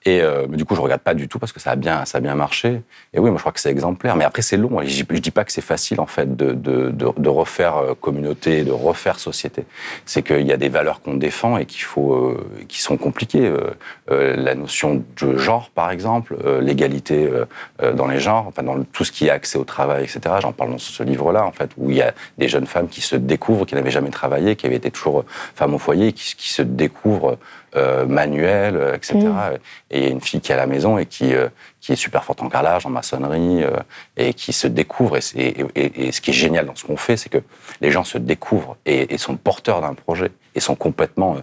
et 0.07 0.21
euh, 0.21 0.47
du 0.47 0.67
coup, 0.67 0.75
je 0.75 0.83
regarde 0.83 1.01
pas 1.01 1.15
du 1.15 1.29
tout 1.29 1.39
parce 1.39 1.53
que 1.53 1.61
ça 1.61 1.71
a 1.71 1.77
bien, 1.77 2.05
ça 2.05 2.19
a 2.19 2.21
bien 2.21 2.35
marché. 2.35 2.83
Et 3.15 3.19
oui, 3.19 3.31
moi, 3.31 3.39
je 3.39 3.43
crois 3.43 3.53
que 3.53 3.61
c'est 3.61 3.71
exemplaire. 3.71 4.17
Mais 4.17 4.25
après, 4.25 4.43
c'est 4.43 4.59
long. 4.59 4.83
Je, 4.83 5.03
je 5.09 5.19
dis 5.19 5.31
pas 5.31 5.45
que 5.45 5.53
c'est 5.53 5.63
facile, 5.63 5.99
en 5.99 6.07
fait, 6.07 6.37
de, 6.37 6.53
de, 6.53 6.91
de, 6.91 7.09
de 7.17 7.29
refaire 7.31 7.79
euh, 7.79 7.95
communauté, 7.95 8.65
de 8.65 8.71
refaire 8.71 9.19
société. 9.19 9.65
C'est 10.05 10.23
qu'il 10.23 10.47
y 10.47 10.53
a 10.53 10.59
des 10.59 10.69
valeurs 10.69 11.01
qu'on 11.01 11.15
défend 11.15 11.57
et 11.57 11.65
qu'il 11.65 11.83
faut, 11.83 12.13
euh, 12.13 12.47
qui 12.69 12.83
sont 12.83 12.99
compliquées. 12.99 13.47
Euh, 13.47 13.71
euh, 14.11 14.37
la 14.37 14.55
notion 14.55 15.03
de 15.21 15.39
genre, 15.39 15.71
par 15.71 15.91
exemple, 15.91 16.37
euh, 16.45 16.61
l'égalité 16.61 17.31
dans 17.97 18.07
les 18.07 18.21
genres, 18.21 18.47
enfin, 18.49 18.63
dans 18.63 18.83
tout 18.85 19.05
ce 19.05 19.13
qui 19.13 19.27
est 19.27 19.31
accès 19.31 19.59
au 19.59 19.65
travail, 19.65 20.05
etc. 20.05 20.21
J'en 20.41 20.53
parle 20.53 20.71
dans 20.71 20.79
ce 20.79 21.03
livre-là, 21.03 21.47
en 21.47 21.53
fait, 21.53 21.71
où 21.79 21.91
il 21.91 21.97
y 21.97 22.03
a 22.03 22.13
des 22.37 22.49
jeunes 22.49 22.67
femmes 22.67 22.89
qui 22.89 23.01
se 23.01 23.17
découvrent, 23.17 23.65
qui 23.65 23.75
n'avaient 23.75 23.91
jamais 23.91 24.11
travaillé, 24.11 24.57
qui 24.57 24.67
avaient 24.67 24.77
été 24.77 24.91
toujours 24.91 25.25
femmes 25.55 25.75
au 25.75 25.79
foyer, 25.79 26.13
qui 26.13 26.53
se 26.53 26.63
découvrent 26.63 27.39
euh, 27.77 28.07
manuelles, 28.07 28.77
euh, 28.77 28.95
etc. 28.95 29.19
Et 29.91 29.99
il 29.99 30.05
y 30.05 30.07
a 30.07 30.11
une 30.11 30.21
fille 30.21 30.41
qui 30.41 30.53
est 30.53 30.55
à 30.55 30.59
la 30.59 30.67
maison 30.67 30.97
et 30.99 31.07
qui, 31.07 31.35
euh, 31.35 31.49
qui 31.81 31.93
est 31.93 31.97
super 31.97 32.25
forte 32.25 32.43
en 32.43 32.49
carrelage, 32.49 32.87
en 32.87 32.91
maçonnerie, 32.91 33.65
euh, 33.65 33.71
et 34.17 34.33
qui 34.35 34.53
se 34.53 34.67
découvre. 34.69 35.17
Et, 35.17 35.21
c'est- 35.21 35.39
et- 35.39 35.65
et- 35.75 36.07
et 36.09 36.13
ce 36.13 36.21
qui 36.21 36.31
est 36.31 36.35
génial 36.35 36.67
dans 36.67 36.75
ce 36.77 36.85
qu'on 36.85 36.97
fait, 36.97 37.17
c'est 37.17 37.29
que 37.31 37.39
les 37.81 37.91
gens 37.91 38.05
se 38.05 38.19
découvrent 38.19 38.77
et, 38.87 39.17
sont 39.19 39.37
porteurs 39.37 39.81
d'un 39.81 39.95
projet 39.95 40.31
et 40.55 40.61
sont 40.61 40.75
complètement. 40.77 41.37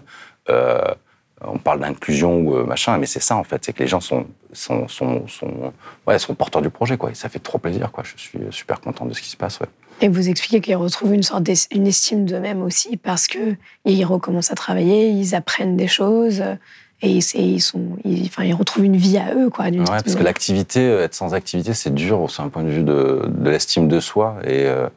on 1.44 1.58
parle 1.58 1.80
d'inclusion 1.80 2.36
ou 2.38 2.64
machin, 2.64 2.96
mais 2.98 3.06
c'est 3.06 3.18
ça 3.22 3.34
en 3.36 3.42
fait, 3.42 3.64
c'est 3.64 3.72
que 3.72 3.80
les 3.82 3.88
gens 3.88 4.00
sont, 4.00 4.26
sont, 4.52 4.86
sont, 4.86 5.26
sont, 5.26 5.72
ouais, 6.06 6.16
sont 6.20 6.34
porteurs 6.36 6.62
du 6.62 6.70
projet, 6.70 6.96
quoi. 6.96 7.10
Et 7.10 7.14
ça 7.14 7.28
fait 7.28 7.40
trop 7.40 7.58
plaisir, 7.58 7.90
quoi. 7.90 8.04
Je 8.04 8.16
suis 8.16 8.38
super 8.50 8.80
content 8.80 9.06
de 9.06 9.12
ce 9.12 9.20
qui 9.20 9.28
se 9.28 9.36
passe, 9.36 9.58
ouais. 9.58 9.66
Et 10.00 10.08
vous 10.08 10.28
expliquez 10.28 10.60
qu'ils 10.60 10.76
retrouvent 10.76 11.14
une 11.14 11.22
sorte 11.22 11.48
une 11.70 11.86
estime 11.86 12.24
d'eux-mêmes 12.24 12.62
aussi 12.62 12.96
parce 12.96 13.28
que 13.28 13.56
ils 13.84 14.04
recommencent 14.04 14.50
à 14.50 14.56
travailler, 14.56 15.10
ils 15.10 15.34
apprennent 15.34 15.76
des 15.76 15.86
choses 15.86 16.40
euh, 16.40 16.54
et 17.02 17.10
ils, 17.10 17.24
et 17.34 17.42
ils 17.42 17.60
sont, 17.60 17.98
ils, 18.04 18.26
enfin, 18.26 18.44
ils 18.44 18.54
retrouvent 18.54 18.84
une 18.84 18.96
vie 18.96 19.18
à 19.18 19.34
eux, 19.34 19.50
quoi. 19.50 19.66
Ouais, 19.66 19.84
parce 19.84 20.14
que 20.14 20.22
l'activité, 20.22 20.80
euh, 20.80 21.04
être 21.04 21.14
sans 21.14 21.34
activité, 21.34 21.74
c'est 21.74 21.92
dur 21.92 22.20
aussi 22.20 22.40
un 22.40 22.48
point 22.48 22.62
de 22.62 22.70
vue 22.70 22.84
de, 22.84 23.22
de 23.28 23.50
l'estime 23.50 23.88
de 23.88 23.98
soi. 23.98 24.36
Et, 24.44 24.66
euh, 24.66 24.86
et 24.86 24.90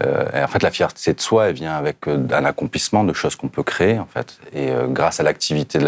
en 0.00 0.46
fait, 0.48 0.62
la 0.62 0.70
fierté 0.70 1.12
de 1.12 1.20
soi, 1.20 1.48
elle 1.48 1.54
vient 1.54 1.74
avec 1.74 2.08
euh, 2.08 2.26
un 2.32 2.44
accomplissement 2.46 3.04
de 3.04 3.12
choses 3.12 3.36
qu'on 3.36 3.48
peut 3.48 3.62
créer, 3.62 3.98
en 3.98 4.06
fait. 4.06 4.38
Et 4.54 4.70
euh, 4.70 4.86
grâce 4.86 5.20
à 5.20 5.22
l'activité 5.22 5.78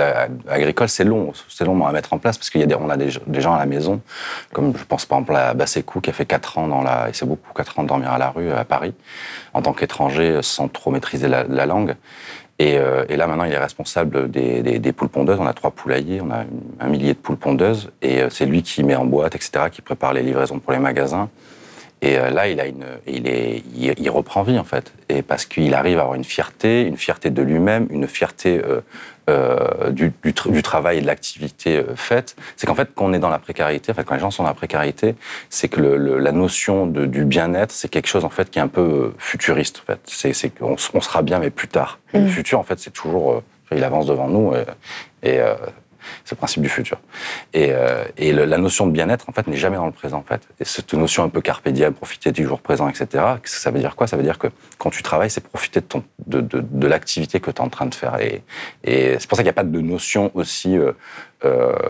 agricole, 0.48 0.88
c'est 0.90 1.04
long, 1.04 1.32
c'est 1.48 1.64
long 1.64 1.86
à 1.86 1.92
mettre 1.92 2.12
en 2.12 2.18
place 2.18 2.36
parce 2.36 2.50
qu'il 2.50 2.60
y 2.60 2.64
a 2.64 2.66
des, 2.66 2.74
on 2.74 2.90
a 2.90 2.98
des, 2.98 3.10
gens 3.40 3.54
à 3.54 3.58
la 3.58 3.66
maison, 3.66 4.02
comme 4.52 4.76
je 4.76 4.84
pense 4.84 5.06
par 5.06 5.18
exemple 5.18 5.36
à 5.36 5.54
Bassekou 5.54 6.00
qui 6.00 6.10
a 6.10 6.12
fait 6.12 6.26
4 6.26 6.58
ans 6.58 6.68
dans 6.68 6.82
la, 6.82 7.08
et 7.08 7.12
c'est 7.14 7.26
beaucoup 7.26 7.52
4 7.54 7.78
ans 7.78 7.82
de 7.82 7.88
dormir 7.88 8.12
à 8.12 8.18
la 8.18 8.30
rue 8.30 8.52
à 8.52 8.64
Paris, 8.64 8.94
en 9.54 9.62
tant 9.62 9.72
qu'étranger, 9.72 10.40
sans 10.42 10.68
trop 10.68 10.90
maîtriser 10.90 11.28
la, 11.28 11.44
la 11.44 11.64
langue. 11.64 11.96
Et, 12.58 12.78
euh, 12.78 13.04
là, 13.08 13.26
maintenant, 13.26 13.44
il 13.44 13.52
est 13.52 13.58
responsable 13.58 14.30
des, 14.30 14.62
des, 14.62 14.92
poules 14.92 15.08
pondeuses. 15.08 15.38
On 15.40 15.46
a 15.46 15.52
trois 15.52 15.72
poulaillers, 15.72 16.20
on 16.20 16.30
a 16.30 16.44
un 16.78 16.88
millier 16.88 17.14
de 17.14 17.18
poules 17.18 17.36
pondeuses. 17.36 17.90
Et 18.00 18.22
euh, 18.22 18.30
c'est 18.30 18.46
lui 18.46 18.62
qui 18.62 18.84
met 18.84 18.94
en 18.94 19.04
boîte, 19.04 19.34
etc., 19.34 19.66
qui 19.72 19.82
prépare 19.82 20.12
les 20.12 20.22
livraisons 20.22 20.60
pour 20.60 20.72
les 20.72 20.78
magasins. 20.78 21.28
Et 22.04 22.18
euh, 22.18 22.28
là, 22.30 22.48
il, 22.48 22.60
a 22.60 22.66
une, 22.66 22.84
il, 23.06 23.26
est, 23.26 23.62
il, 23.74 24.10
reprend 24.10 24.42
vie, 24.42 24.58
en 24.58 24.64
fait. 24.64 24.92
Et 25.08 25.22
parce 25.22 25.46
qu'il 25.46 25.72
arrive 25.74 25.98
à 25.98 26.02
avoir 26.02 26.14
une 26.16 26.24
fierté, 26.24 26.82
une 26.82 26.98
fierté 26.98 27.30
de 27.30 27.40
lui-même, 27.42 27.86
une 27.90 28.06
fierté 28.06 28.60
euh, 28.62 28.80
euh, 29.30 29.90
du, 29.90 30.12
du, 30.22 30.34
du 30.48 30.62
travail 30.62 30.98
et 30.98 31.00
de 31.00 31.06
l'activité 31.06 31.78
euh, 31.78 31.96
faite. 31.96 32.36
C'est 32.56 32.66
qu'en 32.66 32.74
fait, 32.74 32.90
quand 32.94 33.06
on 33.06 33.12
est 33.14 33.18
dans 33.18 33.30
la 33.30 33.38
précarité, 33.38 33.90
en 33.90 33.94
fait, 33.94 34.04
quand 34.04 34.14
les 34.14 34.20
gens 34.20 34.30
sont 34.30 34.42
dans 34.42 34.50
la 34.50 34.54
précarité, 34.54 35.14
c'est 35.48 35.68
que 35.68 35.80
le, 35.80 35.96
le- 35.96 36.18
la 36.18 36.32
notion 36.32 36.86
de, 36.86 37.06
du 37.06 37.24
bien-être, 37.24 37.72
c'est 37.72 37.88
quelque 37.88 38.08
chose, 38.08 38.24
en 38.26 38.30
fait, 38.30 38.50
qui 38.50 38.58
est 38.58 38.62
un 38.62 38.68
peu 38.68 38.82
euh, 38.82 39.14
futuriste, 39.18 39.82
en 39.82 39.86
fait. 39.92 40.00
C'est 40.04 40.50
qu'on 40.50 40.76
on 40.92 41.00
sera 41.00 41.22
bien, 41.22 41.38
mais 41.38 41.48
plus 41.50 41.68
tard. 41.68 41.98
Et 42.12 42.18
Le 42.18 42.26
futur, 42.28 42.58
en 42.58 42.64
fait, 42.64 42.78
c'est 42.78 42.92
toujours... 42.92 43.32
euh, 43.32 43.40
il 43.74 43.82
avance 43.82 44.06
devant 44.06 44.28
nous 44.28 44.52
et, 44.54 44.60
et 45.28 45.40
euh, 45.40 45.54
c'est 46.24 46.34
le 46.34 46.38
principe 46.38 46.62
du 46.62 46.68
futur. 46.68 46.98
Et, 47.52 47.72
euh, 47.72 48.04
et 48.16 48.32
la 48.32 48.58
notion 48.58 48.86
de 48.86 48.92
bien-être, 48.92 49.28
en 49.28 49.32
fait, 49.32 49.46
n'est 49.46 49.56
jamais 49.56 49.76
dans 49.76 49.86
le 49.86 49.92
présent, 49.92 50.18
en 50.18 50.22
fait. 50.22 50.42
Et 50.60 50.64
cette 50.64 50.94
notion 50.94 51.24
un 51.24 51.28
peu 51.28 51.40
carpe 51.40 51.68
diem, 51.68 51.92
profiter 51.92 52.32
du 52.32 52.44
jour 52.44 52.60
présent, 52.60 52.88
etc., 52.88 53.24
ça 53.44 53.70
veut 53.70 53.80
dire 53.80 53.96
quoi? 53.96 54.06
Ça 54.06 54.16
veut 54.16 54.22
dire 54.22 54.38
que 54.38 54.48
quand 54.78 54.90
tu 54.90 55.02
travailles, 55.02 55.30
c'est 55.30 55.42
profiter 55.44 55.80
de, 56.26 56.40
de, 56.40 56.86
l'activité 56.86 57.40
que 57.40 57.50
tu 57.50 57.56
es 57.56 57.60
en 57.60 57.68
train 57.68 57.86
de 57.86 57.94
faire. 57.94 58.20
Et, 58.20 58.42
et 58.82 59.16
c'est 59.18 59.28
pour 59.28 59.36
ça 59.36 59.42
qu'il 59.42 59.46
n'y 59.46 59.50
a 59.50 59.54
pas 59.54 59.64
de 59.64 59.80
notion 59.80 60.30
aussi 60.34 60.76
euh, 60.76 60.92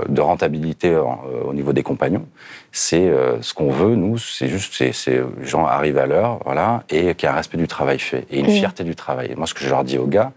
de 0.09 0.21
rentabilité 0.21 0.97
en- 0.97 1.23
euh, 1.27 1.45
au 1.51 1.55
niveau 1.55 1.73
des 1.73 1.83
compagnons. 1.83 2.27
C'est 2.73 3.09
euh, 3.09 3.41
ce 3.41 3.55
qu'on 3.55 3.71
veut, 3.71 3.95
nous, 3.95 4.19
c'est 4.19 4.49
juste, 4.49 4.75
c'est, 4.93 5.23
gens 5.43 5.65
arrivent 5.67 5.99
à 5.99 6.07
l'heure, 6.07 6.41
voilà, 6.45 6.83
et 6.91 7.15
qu'il 7.15 7.27
y 7.27 7.31
a 7.31 7.33
un 7.33 7.37
respect 7.37 7.57
du 7.59 7.69
travail 7.69 7.99
fait, 7.99 8.27
et 8.31 8.41
une 8.41 8.47
Mm. 8.47 8.51
fierté 8.51 8.85
du 8.85 8.95
travail. 8.95 9.31
Et 9.33 9.35
moi, 9.37 9.47
ce 9.47 9.55
que 9.55 9.61
je 9.65 9.69
leur 9.71 9.85
dis 9.85 9.99
aux 9.99 10.07
gars, 10.07 10.33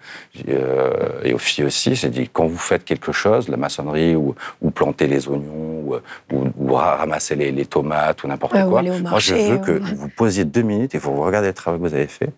euh, 0.49 1.19
et 1.23 1.33
aux 1.33 1.37
filles 1.37 1.65
aussi, 1.65 1.95
c'est 1.95 2.09
dit, 2.09 2.29
quand 2.31 2.45
vous 2.47 2.57
faites 2.57 2.85
quelque 2.85 3.11
chose, 3.11 3.49
la 3.49 3.57
maçonnerie, 3.57 4.15
ou, 4.15 4.35
ou 4.61 4.69
planter 4.71 5.07
les 5.07 5.27
oignons, 5.27 5.83
ou, 5.87 5.95
ou- 6.33 6.47
ou 6.57 6.73
ra- 6.73 6.95
ramasser 6.97 7.35
les, 7.35 7.51
les 7.51 7.65
tomates, 7.65 8.23
ou 8.23 8.27
n'importe 8.27 8.53
Ouais, 8.53 8.63
ou 8.63 8.69
quoi, 8.69 8.81
moi, 8.83 9.19
je 9.19 9.35
veux 9.35 9.57
que 9.57 9.71
ouais. 9.71 9.79
vous 9.95 10.09
posiez 10.09 10.45
deux 10.45 10.61
minutes 10.61 10.93
et 10.95 10.97
vous 10.99 11.21
regardez 11.21 11.47
le 11.47 11.53
travail 11.53 11.79
que 11.81 11.87
vous 11.87 11.93
avez 11.93 12.07
fait, 12.07 12.29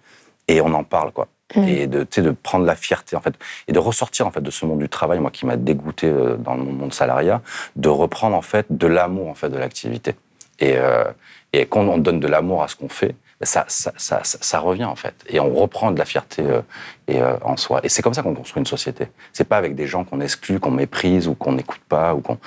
et 0.47 0.61
on 0.61 0.73
en 0.73 0.83
parle, 0.83 1.11
quoi. 1.11 1.27
Mm. 1.55 1.67
Et 1.67 1.87
de, 1.87 2.05
de 2.21 2.31
prendre 2.31 2.65
la 2.65 2.75
fierté, 2.75 3.15
en 3.15 3.21
fait, 3.21 3.33
et 3.67 3.73
de 3.73 3.79
ressortir, 3.79 4.27
en 4.27 4.31
fait, 4.31 4.41
de 4.41 4.51
ce 4.51 4.65
monde 4.65 4.79
du 4.79 4.89
travail, 4.89 5.19
moi, 5.19 5.31
qui 5.31 5.45
m'a 5.45 5.57
dégoûté 5.57 6.07
euh, 6.07 6.35
dans 6.37 6.55
mon 6.55 6.71
monde 6.71 6.93
salariat, 6.93 7.41
de 7.75 7.89
reprendre, 7.89 8.35
en 8.35 8.41
fait, 8.41 8.67
de 8.69 8.87
l'amour, 8.87 9.29
en 9.29 9.35
fait, 9.35 9.49
de 9.49 9.57
l'activité. 9.57 10.15
Et, 10.59 10.77
euh, 10.77 11.05
et 11.53 11.65
quand 11.65 11.81
on 11.81 11.97
donne 11.97 12.19
de 12.19 12.27
l'amour 12.27 12.63
à 12.63 12.67
ce 12.67 12.75
qu'on 12.75 12.89
fait, 12.89 13.15
ça, 13.45 13.65
ça, 13.67 13.93
ça, 13.97 14.21
ça, 14.23 14.59
revient, 14.59 14.85
en 14.85 14.95
fait. 14.95 15.13
Et 15.27 15.39
on 15.39 15.53
reprend 15.53 15.91
de 15.91 15.99
la 15.99 16.05
fierté 16.05 16.43
euh, 16.43 16.61
et, 17.07 17.21
euh, 17.21 17.37
en 17.43 17.55
soi. 17.55 17.79
Et 17.83 17.89
c'est 17.89 18.01
comme 18.01 18.13
ça 18.13 18.21
qu'on 18.21 18.35
construit 18.35 18.59
une 18.59 18.65
société. 18.65 19.07
C'est 19.33 19.45
pas 19.45 19.57
avec 19.57 19.75
des 19.75 19.87
gens 19.87 20.03
qu'on 20.03 20.19
exclut, 20.19 20.59
qu'on 20.59 20.71
méprise 20.71 21.27
ou 21.27 21.35
qu'on 21.35 21.53
n'écoute 21.53 21.81
pas. 21.87 22.13
Ou 22.13 22.19
qu'on... 22.21 22.37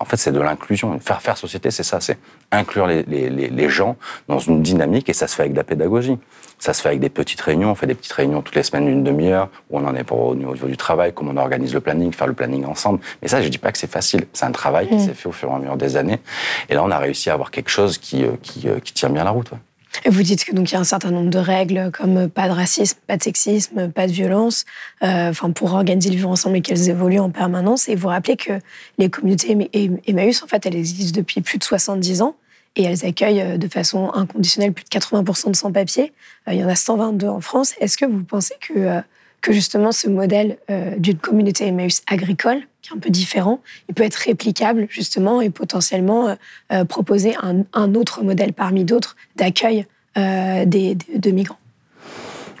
En 0.00 0.04
fait, 0.04 0.16
c'est 0.16 0.32
de 0.32 0.40
l'inclusion. 0.40 0.98
Faire 1.00 1.22
faire 1.22 1.36
société, 1.38 1.70
c'est 1.70 1.82
ça. 1.82 2.00
C'est 2.00 2.18
inclure 2.52 2.86
les, 2.86 3.02
les, 3.04 3.30
les, 3.30 3.68
gens 3.68 3.96
dans 4.28 4.38
une 4.38 4.62
dynamique 4.62 5.08
et 5.08 5.12
ça 5.12 5.26
se 5.26 5.34
fait 5.34 5.42
avec 5.42 5.52
de 5.52 5.58
la 5.58 5.64
pédagogie. 5.64 6.18
Ça 6.58 6.72
se 6.72 6.82
fait 6.82 6.88
avec 6.88 7.00
des 7.00 7.08
petites 7.08 7.40
réunions. 7.40 7.70
On 7.70 7.74
fait 7.74 7.86
des 7.86 7.94
petites 7.94 8.12
réunions 8.12 8.42
toutes 8.42 8.54
les 8.54 8.62
semaines 8.62 8.86
d'une 8.86 9.02
demi-heure 9.02 9.48
où 9.70 9.78
on 9.78 9.86
en 9.86 9.94
est 9.94 10.04
pour, 10.04 10.20
au 10.20 10.34
niveau 10.34 10.54
du 10.66 10.76
travail, 10.76 11.12
comment 11.12 11.32
on 11.32 11.36
organise 11.36 11.74
le 11.74 11.80
planning, 11.80 12.12
faire 12.12 12.26
le 12.26 12.34
planning 12.34 12.64
ensemble. 12.66 13.00
Mais 13.22 13.28
ça, 13.28 13.40
je 13.42 13.48
dis 13.48 13.58
pas 13.58 13.72
que 13.72 13.78
c'est 13.78 13.90
facile. 13.90 14.26
C'est 14.32 14.44
un 14.44 14.52
travail 14.52 14.88
qui 14.88 14.94
Mm. 14.94 15.00
s'est 15.00 15.14
fait 15.14 15.28
au 15.28 15.32
fur 15.32 15.50
et 15.50 15.54
à 15.54 15.58
mesure 15.58 15.76
des 15.76 15.96
années. 15.96 16.20
Et 16.68 16.74
là, 16.74 16.84
on 16.84 16.90
a 16.90 16.98
réussi 16.98 17.30
à 17.30 17.34
avoir 17.34 17.50
quelque 17.50 17.70
chose 17.70 17.98
qui, 17.98 18.24
euh, 18.24 18.32
qui, 18.42 18.68
euh, 18.68 18.78
qui 18.80 18.92
tient 18.92 19.10
bien 19.10 19.24
la 19.24 19.30
route. 19.30 19.50
ouais. 19.52 19.58
Vous 20.06 20.22
dites 20.22 20.44
que 20.44 20.54
donc 20.54 20.70
il 20.70 20.74
y 20.74 20.76
a 20.76 20.80
un 20.80 20.84
certain 20.84 21.10
nombre 21.10 21.30
de 21.30 21.38
règles 21.38 21.90
comme 21.92 22.16
euh, 22.16 22.28
pas 22.28 22.48
de 22.48 22.52
racisme, 22.52 22.98
pas 23.06 23.16
de 23.16 23.22
sexisme, 23.22 23.90
pas 23.90 24.06
de 24.06 24.12
violence, 24.12 24.64
euh, 25.02 25.30
enfin 25.30 25.50
pour 25.50 25.72
organiser 25.72 26.10
le 26.10 26.16
vivre 26.16 26.28
ensemble 26.30 26.56
et 26.56 26.60
qu'elles 26.62 26.88
évoluent 26.90 27.20
en 27.20 27.30
permanence. 27.30 27.88
Et 27.88 27.94
vous 27.94 28.08
rappelez 28.08 28.36
que 28.36 28.52
les 28.98 29.08
communautés 29.08 29.52
Emma- 29.52 29.68
Em- 29.72 29.98
Emmaüs, 30.06 30.42
en 30.42 30.46
fait, 30.46 30.66
elles 30.66 30.76
existent 30.76 31.16
depuis 31.18 31.40
plus 31.40 31.58
de 31.58 31.64
70 31.64 32.22
ans 32.22 32.36
et 32.76 32.82
elles 32.82 33.04
accueillent 33.06 33.40
euh, 33.40 33.56
de 33.56 33.68
façon 33.68 34.10
inconditionnelle 34.14 34.72
plus 34.72 34.84
de 34.84 34.88
80% 34.90 35.50
de 35.52 35.56
sans-papiers. 35.56 36.12
Euh, 36.48 36.52
Il 36.54 36.58
y 36.60 36.64
en 36.64 36.68
a 36.68 36.74
122 36.74 37.28
en 37.28 37.40
France. 37.40 37.74
Est-ce 37.80 37.96
que 37.96 38.04
vous 38.04 38.24
pensez 38.24 38.54
que 38.60 39.00
que 39.40 39.52
justement 39.52 39.92
ce 39.92 40.08
modèle 40.08 40.56
d'une 40.96 41.18
communauté 41.18 41.66
Emmaüs 41.66 42.00
agricole, 42.06 42.62
qui 42.84 42.92
est 42.92 42.96
un 42.96 43.00
peu 43.00 43.10
différent, 43.10 43.60
il 43.88 43.94
peut 43.94 44.02
être 44.02 44.16
réplicable 44.16 44.86
justement 44.90 45.40
et 45.40 45.48
potentiellement 45.50 46.28
euh, 46.28 46.34
euh, 46.72 46.84
proposer 46.84 47.34
un, 47.42 47.64
un 47.72 47.94
autre 47.94 48.22
modèle 48.22 48.52
parmi 48.52 48.84
d'autres 48.84 49.16
d'accueil 49.36 49.86
euh, 50.18 50.64
des, 50.66 50.94
des- 50.94 51.18
de 51.18 51.30
migrants 51.30 51.58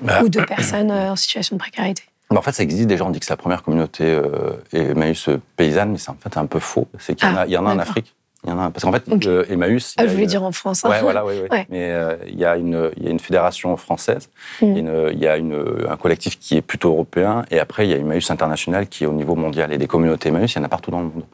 Bah, 0.02 0.22
ou 0.22 0.28
de 0.28 0.40
personnes 0.42 0.90
en 0.90 1.14
situation 1.16 1.56
de 1.56 1.60
précarité. 1.60 2.02
Mais 2.30 2.38
en 2.38 2.42
fait, 2.42 2.52
ça 2.52 2.62
existe 2.62 2.88
déjà. 2.88 3.04
On 3.04 3.10
dit 3.10 3.20
que 3.20 3.26
c'est 3.26 3.32
la 3.32 3.36
première 3.36 3.62
communauté 3.62 4.04
euh, 4.04 4.56
Emmaüs 4.72 5.28
paysanne, 5.56 5.92
mais 5.92 5.98
c'est 5.98 6.08
en 6.10 6.16
fait 6.18 6.36
un 6.38 6.46
peu 6.46 6.58
faux. 6.58 6.88
C'est 6.98 7.14
qu'il 7.14 7.28
y 7.28 7.30
en 7.32 7.36
a, 7.36 7.40
Ah, 7.42 7.46
y 7.46 7.56
en 7.58 7.66
a 7.66 7.72
en 7.72 7.76
d'accord. 7.76 7.90
Afrique. 7.90 8.14
Il 8.44 8.50
y 8.50 8.52
en 8.52 8.58
a, 8.58 8.70
parce 8.70 8.84
qu'en 8.84 8.92
fait, 8.92 9.02
Ok. 9.10 9.26
euh, 9.26 9.44
Emmaüs. 9.48 9.94
Ah, 9.96 10.04
je 10.06 10.10
voulais 10.10 10.24
une- 10.24 10.28
dire 10.28 10.42
en 10.44 10.52
France. 10.52 10.84
hein. 10.84 10.90
Ouais, 10.90 11.00
voilà, 11.00 11.24
oui, 11.24 11.34
oui. 11.42 11.48
Ouais. 11.50 11.66
Mais 11.70 11.90
euh, 11.90 12.16
il 12.26 12.38
y 12.38 12.44
a 12.44 12.56
une, 12.56 12.90
il 12.98 13.04
y 13.04 13.08
a 13.08 13.10
une 13.10 13.18
fédération 13.20 13.76
française, 13.76 14.28
Mm. 14.60 14.64
il 14.66 14.74
y 14.74 14.76
a, 14.76 14.78
une- 14.80 15.12
il 15.12 15.18
y 15.18 15.26
a 15.28 15.36
une- 15.36 15.86
un 15.88 15.96
collectif 15.96 16.38
qui 16.38 16.56
est 16.56 16.62
plutôt 16.62 16.90
européen, 16.90 17.44
et 17.50 17.58
après 17.58 17.86
il 17.86 17.90
y 17.90 17.94
a 17.94 17.96
Emmaüs 17.96 18.30
international 18.30 18.86
qui 18.88 19.04
est 19.04 19.06
au 19.06 19.12
niveau 19.12 19.34
mondial. 19.34 19.72
Et 19.72 19.78
des 19.78 19.86
communautés 19.86 20.28
Emmaüs, 20.28 20.52
il 20.54 20.58
y 20.58 20.60
en 20.60 20.64
a 20.64 20.68
partout 20.68 20.90
dans 20.90 21.00
le 21.00 21.06
monde. 21.06 21.24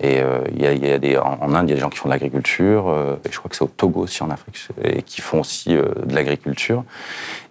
Et 0.00 0.20
euh, 0.20 0.40
il 0.54 0.60
y 0.62 0.66
a, 0.66 0.72
il 0.72 0.84
y 0.86 0.90
a 0.92 0.98
des, 0.98 1.16
en, 1.16 1.38
en 1.40 1.54
Inde, 1.54 1.68
il 1.68 1.70
y 1.70 1.72
a 1.72 1.76
des 1.76 1.80
gens 1.80 1.88
qui 1.90 1.98
font 1.98 2.08
de 2.08 2.14
l'agriculture, 2.14 2.88
euh, 2.88 3.16
et 3.24 3.30
je 3.32 3.38
crois 3.38 3.48
que 3.48 3.56
c'est 3.56 3.62
au 3.64 3.68
Togo 3.68 4.00
aussi 4.00 4.22
en 4.22 4.30
Afrique, 4.30 4.56
et 4.82 5.02
qui 5.02 5.20
font 5.20 5.40
aussi 5.40 5.76
euh, 5.76 5.82
de 6.04 6.14
l'agriculture. 6.14 6.84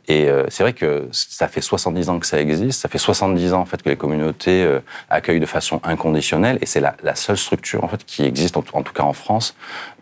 Et 0.09 0.27
euh, 0.27 0.43
c'est 0.49 0.63
vrai 0.63 0.73
que 0.73 1.07
ça 1.11 1.47
fait 1.47 1.61
70 1.61 2.09
ans 2.09 2.19
que 2.19 2.25
ça 2.25 2.39
existe, 2.39 2.81
ça 2.81 2.89
fait 2.89 2.97
70 2.97 3.53
ans 3.53 3.61
en 3.61 3.65
fait 3.65 3.81
que 3.81 3.89
les 3.89 3.95
communautés 3.95 4.63
euh, 4.63 4.79
accueillent 5.09 5.39
de 5.39 5.45
façon 5.45 5.79
inconditionnelle, 5.83 6.57
et 6.61 6.65
c'est 6.65 6.81
la, 6.81 6.95
la 7.03 7.15
seule 7.15 7.37
structure 7.37 7.83
en 7.83 7.87
fait 7.87 8.03
qui 8.05 8.23
existe, 8.25 8.57
en, 8.57 8.61
tout- 8.63 8.75
en 8.75 8.83
tout 8.83 8.91
cas 8.93 9.03
en 9.03 9.13
France, 9.13 9.55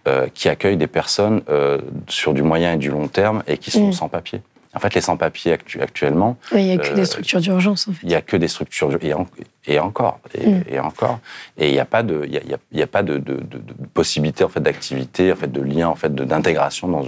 euh, 0.07 0.27
qui 0.33 0.49
accueille 0.49 0.77
des 0.77 0.87
personnes 0.87 1.43
euh, 1.49 1.77
sur 2.07 2.33
du 2.33 2.41
moyen 2.41 2.73
et 2.73 2.77
du 2.77 2.89
long 2.89 3.07
terme 3.07 3.43
et 3.47 3.57
qui 3.59 3.69
sont 3.69 3.89
Mm. 3.89 3.93
sans 3.93 4.09
papier. 4.09 4.41
En 4.73 4.79
fait, 4.79 4.93
les 4.95 5.01
sans 5.01 5.17
papiers 5.17 5.51
actuellement, 5.81 6.37
il 6.53 6.63
n'y 6.63 6.71
a 6.71 6.77
que 6.77 6.91
Euh, 6.91 6.95
des 6.95 7.03
structures 7.05 7.41
d'urgence 7.41 7.87
en 7.89 7.91
fait. 7.91 7.99
il 8.03 8.07
n'y 8.09 8.15
a 8.15 8.21
que 8.21 8.37
des 8.37 8.47
structures 8.47 8.97
et, 9.01 9.13
en- 9.13 9.27
et 9.67 9.79
encore 9.79 10.19
et, 10.33 10.47
Mm. 10.47 10.63
et 10.69 10.79
encore 10.79 11.19
et 11.57 11.67
il 11.67 11.73
n'y 11.73 11.79
a 11.79 11.85
pas 11.85 12.03
de 12.03 12.23
il 12.25 12.31
y 12.33 12.37
a, 12.37 12.41
il 12.43 12.49
y 12.49 12.53
a- 12.53 12.57
il 12.71 12.79
y 12.79 12.81
a 12.81 12.87
pas 12.87 13.03
de, 13.03 13.17
de, 13.17 13.33
de- 13.35 13.57
de 13.57 13.73
possibilité 13.93 14.45
en 14.45 14.49
fait 14.49 14.61
d'activité 14.61 15.33
en 15.33 15.35
fait 15.35 15.51
de 15.51 15.61
lien 15.61 15.89
en 15.89 15.95
fait 15.95 16.13
d'intégration 16.15 16.87
dans, 16.87 17.03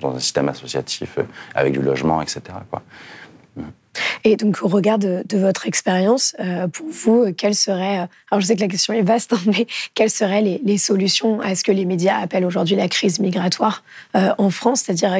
dans 0.00 0.16
un 0.16 0.18
système 0.18 0.48
associatif 0.48 1.18
euh, 1.18 1.22
avec 1.54 1.72
du 1.72 1.80
logement 1.82 2.20
etc 2.20 2.40
quoi. 2.70 2.82
Et 4.24 4.36
donc, 4.36 4.62
au 4.62 4.68
regard 4.68 4.98
de, 4.98 5.24
votre 5.32 5.66
expérience, 5.66 6.34
euh, 6.40 6.68
pour 6.68 6.86
vous, 6.88 7.32
quelles 7.36 7.54
seraient, 7.54 8.00
euh, 8.00 8.06
alors 8.30 8.40
je 8.40 8.46
sais 8.46 8.56
que 8.56 8.60
la 8.60 8.68
question 8.68 8.94
est 8.94 9.02
vaste, 9.02 9.32
hein, 9.32 9.40
mais 9.46 9.66
quelles 9.94 10.10
seraient 10.10 10.42
les, 10.42 10.78
solutions 10.78 11.40
à 11.40 11.54
ce 11.54 11.64
que 11.64 11.72
les 11.72 11.84
médias 11.84 12.18
appellent 12.18 12.44
aujourd'hui 12.44 12.76
la 12.76 12.88
crise 12.88 13.20
migratoire 13.20 13.84
euh, 14.16 14.30
en 14.38 14.50
France? 14.50 14.82
C'est-à-dire, 14.82 15.16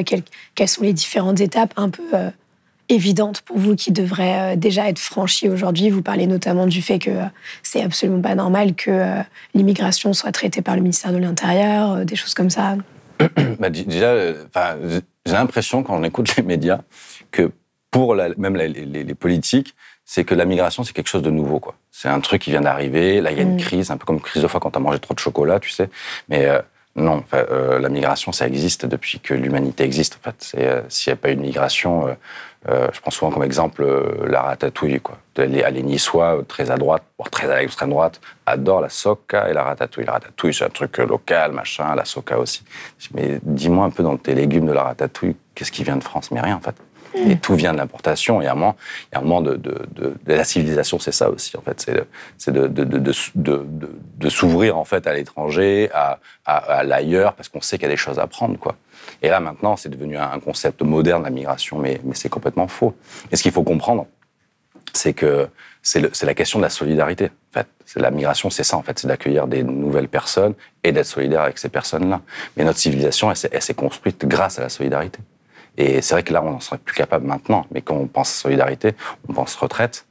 quelles, 0.55 0.67
sont 0.67 0.83
les 0.83 0.93
différentes 0.93 1.39
étapes 1.39 1.73
un 1.77 1.89
peu 1.89 2.03
évidentes 2.89 3.41
pour 3.41 3.57
vous 3.57 3.75
qui 3.75 3.91
devraient 3.91 4.57
déjà 4.57 4.89
être 4.89 4.99
franchies 4.99 5.49
aujourd'hui? 5.49 5.89
Vous 5.89 6.01
parlez 6.01 6.27
notamment 6.27 6.67
du 6.67 6.81
fait 6.81 6.99
que 6.99 7.11
c'est 7.63 7.81
absolument 7.81 8.21
pas 8.21 8.35
normal 8.35 8.75
que 8.75 9.21
l'immigration 9.53 10.13
soit 10.13 10.31
traitée 10.31 10.61
par 10.61 10.75
le 10.75 10.81
ministère 10.81 11.11
de 11.11 11.17
l'Intérieur, 11.17 12.05
des 12.05 12.15
choses 12.15 12.33
comme 12.33 12.49
ça. 12.49 12.75
Bah, 13.59 13.69
déjà 13.69 14.13
j'ai 15.25 15.33
l'impression 15.33 15.83
quand 15.83 15.97
on 15.97 16.03
écoute 16.03 16.35
les 16.35 16.43
médias 16.43 16.81
que 17.31 17.51
pour 17.95 18.15
la- 18.15 18.29
même 18.37 18.55
la- 18.55 18.67
les, 18.67 19.03
les 19.09 19.15
politiques 19.15 19.73
c'est 20.07 20.23
que 20.23 20.35
la 20.35 20.45
migration 20.45 20.83
c'est 20.83 20.93
quelque 20.93 21.07
chose 21.15 21.23
de 21.23 21.31
nouveau 21.31 21.59
quoi. 21.59 21.73
C'est 21.91 22.09
un 22.09 22.19
truc 22.19 22.41
qui 22.43 22.51
vient 22.51 22.61
d'arriver, 22.61 23.21
là 23.21 23.31
il 23.31 23.37
y 23.37 23.39
a 23.39 23.43
une 23.43 23.55
Mm. 23.55 23.65
crise, 23.67 23.89
un 23.91 23.97
peu 23.97 24.05
comme 24.05 24.17
une 24.17 24.21
crise 24.31 24.43
de 24.43 24.47
fois 24.47 24.59
quand 24.59 24.71
tu 24.71 24.77
as 24.77 24.81
mangé 24.87 24.99
trop 24.99 25.13
de 25.15 25.19
chocolat, 25.19 25.59
tu 25.59 25.69
sais. 25.71 25.89
Mais 26.29 26.45
euh, 26.45 26.59
non, 26.95 27.23
euh, 27.33 27.79
la 27.79 27.89
migration, 27.89 28.31
ça 28.31 28.45
existe 28.47 28.85
depuis 28.85 29.19
que 29.19 29.33
l'humanité 29.33 29.83
existe. 29.83 30.13
En 30.19 30.23
fait, 30.29 30.39
euh, 30.57 30.81
s'il 30.89 31.11
n'y 31.11 31.13
a 31.17 31.21
pas 31.21 31.31
eu 31.31 31.35
de 31.35 31.41
migration, 31.41 31.93
je 32.67 32.99
prends 33.01 33.11
souvent 33.11 33.31
comme 33.31 33.43
exemple 33.43 33.81
la 34.27 34.41
ratatouille. 34.41 34.99
Quoi. 35.01 35.17
Les, 35.37 35.47
les 35.71 35.83
Niçois, 35.83 36.41
très 36.47 36.71
à 36.71 36.77
droite, 36.77 37.03
voire 37.17 37.29
très 37.29 37.47
à 37.51 37.59
l'extrême 37.59 37.89
droite, 37.91 38.19
adorent 38.45 38.81
la 38.81 38.89
soca 38.89 39.49
et 39.49 39.53
la 39.53 39.63
ratatouille. 39.63 40.05
La 40.05 40.13
ratatouille, 40.13 40.53
c'est 40.53 40.65
un 40.65 40.69
truc 40.69 40.97
local, 40.97 41.51
machin, 41.51 41.93
la 41.95 42.05
soca 42.05 42.37
aussi. 42.39 42.63
Mais 43.13 43.39
dis-moi 43.43 43.85
un 43.85 43.91
peu 43.91 44.01
dans 44.03 44.17
tes 44.17 44.33
légumes 44.35 44.65
de 44.67 44.73
la 44.73 44.83
ratatouille, 44.83 45.35
qu'est-ce 45.53 45.71
qui 45.71 45.83
vient 45.83 45.97
de 45.97 46.03
France? 46.03 46.31
Mais 46.31 46.41
rien, 46.41 46.55
en 46.55 46.61
fait. 46.61 46.75
Et 47.15 47.37
tout 47.37 47.55
vient 47.55 47.71
de 47.73 47.77
l'importation. 47.77 48.41
Et 48.41 48.47
à 48.47 48.51
un 48.51 48.55
moment, 48.55 48.75
il 49.11 49.15
y 49.15 49.17
a 49.17 49.19
un 49.19 49.23
moment 49.23 49.41
de, 49.41 49.55
de, 49.55 49.85
de- 49.95 50.15
de 50.25 50.33
la 50.33 50.43
civilisation, 50.43 50.99
c'est 50.99 51.11
ça 51.13 51.29
aussi, 51.29 51.55
en 51.57 51.61
fait. 51.61 51.79
C'est, 52.37 52.51
de, 52.51 54.29
s'ouvrir, 54.29 54.77
en 54.77 54.85
fait, 54.85 55.07
à 55.07 55.13
l'étranger, 55.13 55.89
à, 55.93 56.19
à, 56.45 56.57
à 56.57 56.83
l'ailleurs, 56.83 57.33
parce 57.33 57.47
qu'on 57.49 57.61
sait 57.61 57.77
qu'il 57.77 57.83
y 57.87 57.91
a 57.91 57.93
des 57.93 57.97
choses 57.97 58.19
à 58.19 58.27
prendre, 58.27 58.57
quoi. 58.59 58.75
Et 59.21 59.29
là, 59.29 59.39
maintenant, 59.39 59.77
c'est 59.77 59.89
devenu 59.89 60.17
un 60.17 60.39
concept 60.39 60.81
moderne, 60.81 61.23
la 61.23 61.29
migration, 61.29 61.77
mais, 61.77 62.01
mais 62.03 62.15
c'est 62.15 62.29
complètement 62.29 62.67
faux. 62.67 62.95
Et 63.31 63.35
ce 63.35 63.43
qu'il 63.43 63.51
faut 63.51 63.63
comprendre, 63.63 64.07
c'est 64.93 65.13
que 65.13 65.47
c'est, 65.81 66.01
la 66.23 66.33
question 66.33 66.59
de 66.59 66.63
la 66.63 66.69
solidarité. 66.69 67.25
En 67.25 67.59
fait, 67.59 67.67
la 67.95 68.09
migration, 68.11 68.49
c'est 68.49 68.63
ça 68.63 68.75
en 68.77 68.81
fait, 68.81 68.97
c'est 68.97 69.07
d'accueillir 69.07 69.45
des 69.47 69.61
nouvelles 69.63 70.07
personnes 70.07 70.53
et 70.83 70.91
d'être 70.91 71.05
solidaire 71.05 71.41
avec 71.41 71.59
ces 71.59 71.69
personnes-là. 71.69 72.21
Mais 72.57 72.63
notre 72.63 72.79
civilisation, 72.79 73.31
elle, 73.31 73.37
elle 73.51 73.61
s'est 73.61 73.73
construite 73.75 74.25
grâce 74.25 74.57
à 74.57 74.63
la 74.63 74.69
solidarité. 74.69 75.19
Et 75.77 76.01
c'est 76.01 76.15
vrai 76.15 76.23
que 76.23 76.33
là, 76.33 76.41
on 76.43 76.51
n'en 76.51 76.59
serait 76.59 76.77
plus 76.77 76.95
capable 76.95 77.25
maintenant. 77.25 77.65
Mais 77.71 77.81
quand 77.81 77.95
on 77.95 78.07
pense 78.07 78.33
solidarité, 78.33 78.93
on 79.27 79.33
pense 79.33 79.55
retraite, 79.55 80.05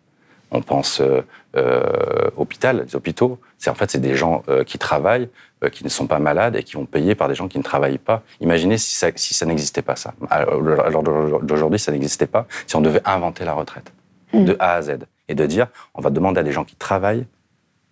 on 0.51 0.61
pense 0.61 1.01
euh, 1.01 1.23
euh, 1.57 2.31
hôpital, 2.37 2.85
les 2.87 2.97
hôpitaux. 2.97 3.39
C'est 3.59 3.71
en 3.71 3.75
fait, 3.75 3.91
c'est 3.91 4.01
des 4.01 4.15
gens 4.15 4.43
euh, 4.49 4.63
qui 4.63 4.79
travaillent, 4.79 5.29
euh, 5.65 5.69
qui 5.71 5.83
ne 5.85 5.89
sont 5.89 6.07
pas 6.07 6.19
malades 6.19 6.57
et 6.57 6.63
qui 6.63 6.75
vont 6.75 6.87
payer 6.87 7.15
par 7.15 7.29
des 7.29 7.35
gens 7.35 7.49
qui 7.49 7.59
ne 7.59 7.63
travaillent 7.63 7.99
pas. 7.99 8.23
Imaginez 8.41 8.79
si 8.79 8.95
ça, 8.95 9.09
si 9.17 9.35
ça 9.35 9.47
n'existait 9.47 9.83
pas 9.83 9.97
ça. 9.97 10.15
Alors 10.31 10.81
alors 10.81 11.03
d'aujourd'hui, 11.43 11.79
ça 11.79 11.93
n'existait 11.93 12.27
pas. 12.27 12.47
Si 12.67 12.77
on 12.77 12.81
devait 12.81 13.03
inventer 13.05 13.45
la 13.45 13.55
retraite 13.55 13.93
Mm. 14.35 14.45
de 14.45 14.57
A 14.59 14.75
à 14.75 14.83
Z 14.83 14.99
et 15.29 15.35
de 15.35 15.47
dire, 15.47 15.69
on 15.95 16.03
va 16.03 16.11
demander 16.11 16.41
à 16.41 16.43
des 16.43 16.53
gens 16.53 16.65
qui 16.65 16.77
travaillent 16.77 17.27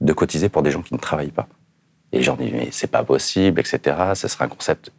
de 0.01 0.13
cotiser 0.13 0.49
pour 0.49 0.63
des 0.63 0.71
gens 0.71 0.83
qui 0.83 0.95
ne 0.95 0.99
travaillent 0.99 1.31
pas. 1.31 1.47
Et 2.13 2.19
les 2.19 2.23
gens 2.23 2.37
disent, 2.37 2.53
mais 2.53 2.69
c'est 2.73 2.91
pas 2.91 3.05
possible, 3.05 3.61
etc. 3.61 3.97
Ce 4.15 4.29
serait 4.29 4.45
un 4.45 4.49
concept. 4.49 4.91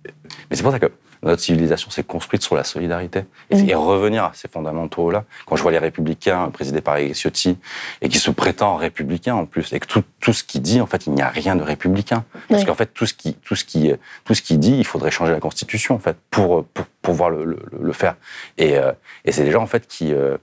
Mais 0.50 0.56
c'est 0.56 0.64
pour 0.64 0.72
ça 0.72 0.80
que 0.80 0.92
Notre 1.24 1.42
civilisation 1.42 1.90
s'est 1.90 2.04
construite 2.04 2.42
sur 2.44 2.56
la 2.56 2.64
solidarité. 2.64 3.24
Et, 3.50 3.56
Mm. 3.64 3.70
et 3.70 3.76
revenir 3.76 4.24
à 4.26 4.32
ces 4.34 4.48
fondamentaux-là, 4.48 5.24
quand 5.46 5.56
je 5.56 5.62
vois 5.64 5.72
les 5.72 5.78
républicains 5.80 6.50
présidés 6.50 6.82
par 6.82 6.98
Ciotti, 7.14 7.58
et 8.02 8.10
qui 8.10 8.20
se 8.20 8.30
prétend 8.32 8.76
républicain 8.76 9.36
en 9.36 9.46
plus, 9.46 9.72
et 9.74 9.80
que 9.80 9.88
tout, 9.88 10.04
tout 10.20 10.34
ce 10.34 10.44
qu'il 10.44 10.62
dit, 10.62 10.82
en 10.82 10.86
fait, 10.86 11.08
il 11.08 11.14
n'y 11.14 11.22
a 11.22 11.30
rien 11.30 11.56
de 11.56 11.64
républicain. 11.64 12.26
Parce 12.50 12.62
Oui. 12.62 12.68
qu'en 12.68 12.76
fait, 12.76 12.88
tout 12.94 13.06
ce 13.06 13.14
qui, 13.14 13.34
tout 13.36 13.56
ce 13.56 13.64
qui, 13.66 13.92
tout 14.26 14.34
ce 14.34 14.42
qu'il 14.42 14.60
dit, 14.60 14.76
il 14.78 14.86
faudrait 14.86 15.12
changer 15.12 15.32
la 15.32 15.40
constitution, 15.40 15.96
en 15.96 16.00
fait, 16.00 16.18
pour, 16.30 16.66
pour 16.66 16.86
pouvoir 17.02 17.30
le, 17.30 17.46
le, 17.46 17.60
le 17.82 17.94
faire. 17.94 18.16
Et, 18.58 18.78
euh, 18.78 18.92
et 19.26 19.32
c'est 19.32 19.44
des 19.44 19.52
gens, 19.52 19.64
en 19.64 19.68
fait, 19.68 19.88
qui, 19.88 20.14
euh, 20.14 20.38